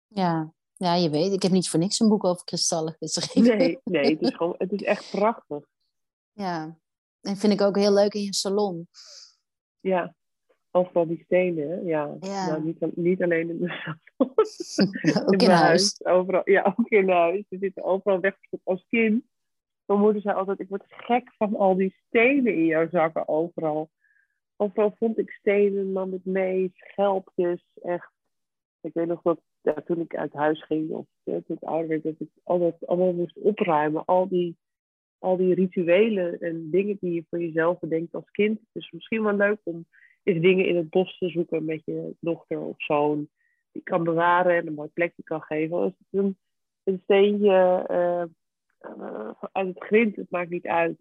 Ja, 0.08 0.54
ja, 0.74 0.95
je 0.95 1.10
weet, 1.10 1.34
ik 1.34 1.41
heb 1.41 1.52
niet 1.52 1.70
voor 1.70 1.80
niks 1.80 2.00
een 2.00 2.10
boek 2.10 2.24
over 2.24 2.43
kristallen 2.43 2.95
geschreven. 3.00 3.58
Nee, 3.58 3.80
nee 3.84 4.12
het, 4.12 4.22
is 4.22 4.36
gewoon, 4.36 4.56
het 4.58 4.72
is 4.72 4.84
echt 4.84 5.12
prachtig. 5.12 5.66
Ja, 6.32 6.78
en 7.22 7.38
vind 7.38 7.54
ik 7.54 7.62
ook 7.62 7.76
heel 7.76 7.93
leuk 7.93 8.14
in 8.14 8.22
je 8.22 8.34
salon. 8.34 8.88
Ja, 9.80 10.16
overal 10.78 11.08
die 11.08 11.24
stenen. 11.26 11.86
Ja, 11.86 12.18
ja. 12.20 12.48
Nou, 12.48 12.64
niet, 12.64 12.96
niet 12.96 13.24
alleen 13.24 13.50
in 13.50 13.58
de 13.58 13.70
salon. 13.70 14.00
ook 15.28 15.32
in, 15.32 15.40
in 15.40 15.50
huis. 15.50 16.06
Overal, 16.06 16.42
ja, 16.50 16.76
ook 16.78 16.90
in 16.90 17.10
huis. 17.10 17.46
Ze 17.50 17.58
zitten 17.60 17.84
overal 17.84 18.20
weg 18.20 18.38
als 18.64 18.86
kind. 18.90 19.24
Mijn 19.86 20.00
moeder 20.00 20.22
zei 20.22 20.36
altijd, 20.36 20.60
ik 20.60 20.70
word 20.70 20.84
gek 20.88 21.34
van 21.38 21.56
al 21.56 21.76
die 21.76 21.96
stenen 22.08 22.54
in 22.54 22.66
jouw 22.66 22.90
zakken 22.90 23.28
overal. 23.28 23.90
Overal 24.56 24.96
vond 24.98 25.18
ik 25.18 25.30
stenen, 25.30 25.92
nam 25.92 26.14
ik 26.14 26.26
mee, 26.26 26.72
schelpjes, 26.74 27.64
echt. 27.82 28.12
Ik 28.82 28.94
weet 28.94 29.08
nog 29.08 29.22
dat 29.22 29.40
ja, 29.62 29.82
toen 29.86 30.00
ik 30.00 30.16
uit 30.16 30.34
huis 30.34 30.64
ging 30.66 30.90
of 30.90 31.06
toen 31.24 31.44
ik 31.46 31.64
ouder 31.64 31.88
werd, 31.88 32.04
dat 32.04 32.14
ik 32.18 32.30
altijd 32.44 32.88
allemaal 32.88 33.14
moest 33.14 33.38
opruimen. 33.38 34.06
Al 34.06 34.28
die, 34.28 34.58
al 35.18 35.38
die 35.38 35.54
rituelen 35.54 36.40
en 36.40 36.70
dingen 36.70 36.98
die 37.00 37.14
je 37.14 37.26
voor 37.30 37.40
jezelf 37.40 37.80
bedenkt 37.80 38.14
als 38.14 38.32
kind. 38.32 38.60
Dus 38.72 38.92
misschien 38.92 39.24
wel 39.24 39.36
leuk 39.36 39.60
om 39.64 39.86
eens 40.28 40.42
dingen 40.42 40.66
in 40.66 40.76
het 40.76 40.90
bos 40.90 41.18
te 41.18 41.30
zoeken 41.30 41.66
met 41.66 41.82
je 41.86 42.16
dochter 42.20 42.60
of 42.60 42.76
zoon. 42.78 43.30
Die 43.72 43.84
kan 43.84 44.04
bewaren 44.04 44.56
en 44.56 44.68
een 44.68 44.74
mooi 44.74 44.90
plekje 44.90 45.24
kan 45.24 45.42
geven. 45.42 45.78
Als 45.78 45.94
het 45.98 46.20
een, 46.22 46.38
een 46.84 47.00
steentje 47.04 47.86
uh, 47.92 48.24
uit 49.52 49.68
het 49.68 49.84
grind, 49.84 50.16
het 50.16 50.32
maakt 50.32 50.50
niet 50.50 50.66
uit. 50.66 50.98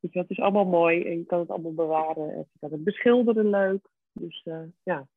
Dus 0.00 0.12
dat 0.12 0.30
is 0.30 0.40
allemaal 0.40 0.64
mooi 0.64 1.04
en 1.04 1.18
je 1.18 1.24
kan 1.24 1.38
het 1.38 1.48
allemaal 1.48 1.74
bewaren. 1.74 2.30
En 2.30 2.38
je 2.38 2.58
kan 2.60 2.70
het 2.70 2.84
beschilderen 2.84 3.50
leuk. 3.50 3.88
Dus 4.12 4.42
uh, 4.44 4.62
ja, 4.82 5.08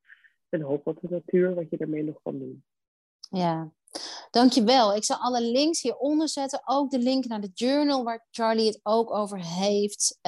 en 0.50 0.62
hoop 0.62 0.84
wat 0.84 0.98
de 1.02 1.08
natuur, 1.10 1.56
wat 1.56 1.70
je 1.70 1.78
ermee 1.78 2.04
nog 2.04 2.20
kan 2.24 2.40
doen. 2.40 2.64
Ja, 3.30 3.72
dankjewel. 4.32 4.96
Ik 4.96 5.04
zal 5.04 5.18
alle 5.18 5.42
links 5.42 5.82
hieronder 5.82 6.30
zetten. 6.30 6.62
Ook 6.66 6.90
de 6.90 7.00
link 7.00 7.26
naar 7.26 7.42
de 7.42 7.52
journal 7.54 8.04
waar 8.04 8.28
Charlie 8.32 8.68
het 8.68 8.80
ook 8.84 9.14
over 9.14 9.40
heeft. 9.40 10.20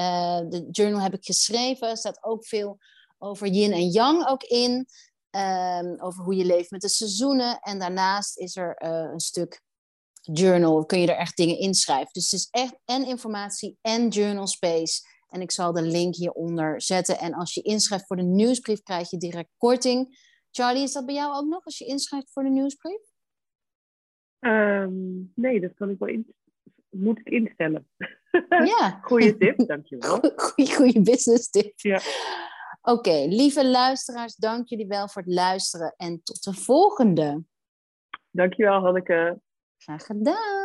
De 0.49 0.67
journal 0.71 1.01
heb 1.01 1.13
ik 1.13 1.25
geschreven. 1.25 1.89
Er 1.89 1.97
staat 1.97 2.23
ook 2.23 2.45
veel 2.45 2.77
over 3.17 3.47
yin 3.47 3.71
en 3.71 3.89
yang 3.89 4.27
ook 4.27 4.43
in. 4.43 4.87
Um, 5.31 5.99
over 5.99 6.23
hoe 6.23 6.35
je 6.35 6.45
leeft 6.45 6.71
met 6.71 6.81
de 6.81 6.89
seizoenen. 6.89 7.59
En 7.59 7.79
daarnaast 7.79 8.37
is 8.37 8.55
er 8.55 8.81
uh, 8.83 9.11
een 9.11 9.19
stuk 9.19 9.61
journal. 10.21 10.85
Kun 10.85 10.99
je 10.99 11.07
er 11.07 11.17
echt 11.17 11.37
dingen 11.37 11.59
inschrijven. 11.59 12.13
Dus 12.13 12.31
het 12.31 12.39
is 12.39 12.47
echt 12.51 12.75
en 12.85 13.05
informatie 13.05 13.77
en 13.81 14.07
journal 14.07 14.47
space. 14.47 15.01
En 15.29 15.41
ik 15.41 15.51
zal 15.51 15.71
de 15.73 15.81
link 15.81 16.15
hieronder 16.15 16.81
zetten. 16.81 17.19
En 17.19 17.33
als 17.33 17.53
je 17.53 17.61
inschrijft 17.61 18.05
voor 18.07 18.15
de 18.15 18.23
nieuwsbrief, 18.23 18.83
krijg 18.83 19.09
je 19.09 19.17
direct 19.17 19.49
korting. 19.57 20.17
Charlie, 20.51 20.83
is 20.83 20.93
dat 20.93 21.05
bij 21.05 21.15
jou 21.15 21.35
ook 21.35 21.47
nog 21.47 21.65
als 21.65 21.77
je 21.77 21.85
inschrijft 21.85 22.31
voor 22.31 22.43
de 22.43 22.49
nieuwsbrief? 22.49 23.01
Ehm, 24.39 24.91
nee, 25.35 25.59
dat 25.59 25.73
kan 25.73 25.89
ik 25.89 25.99
wel 25.99 26.09
in, 26.09 26.33
moet 26.89 27.19
ik 27.19 27.29
instellen. 27.29 27.87
Ja. 28.49 28.99
Goeie 29.07 29.37
tip, 29.37 29.67
dankjewel. 29.67 30.19
Goeie, 30.35 30.75
goeie 30.75 31.01
business 31.01 31.49
tip. 31.49 31.73
Ja. 31.75 32.01
Oké, 32.89 33.25
lieve 33.29 33.67
luisteraars, 33.67 34.35
dank 34.35 34.67
jullie 34.67 34.87
wel 34.87 35.07
voor 35.07 35.21
het 35.21 35.33
luisteren 35.33 35.93
en 35.97 36.23
tot 36.23 36.43
de 36.43 36.53
volgende. 36.53 37.43
Dankjewel, 38.31 38.81
Hanneke. 38.81 39.41
Graag 39.77 40.05
gedaan. 40.05 40.56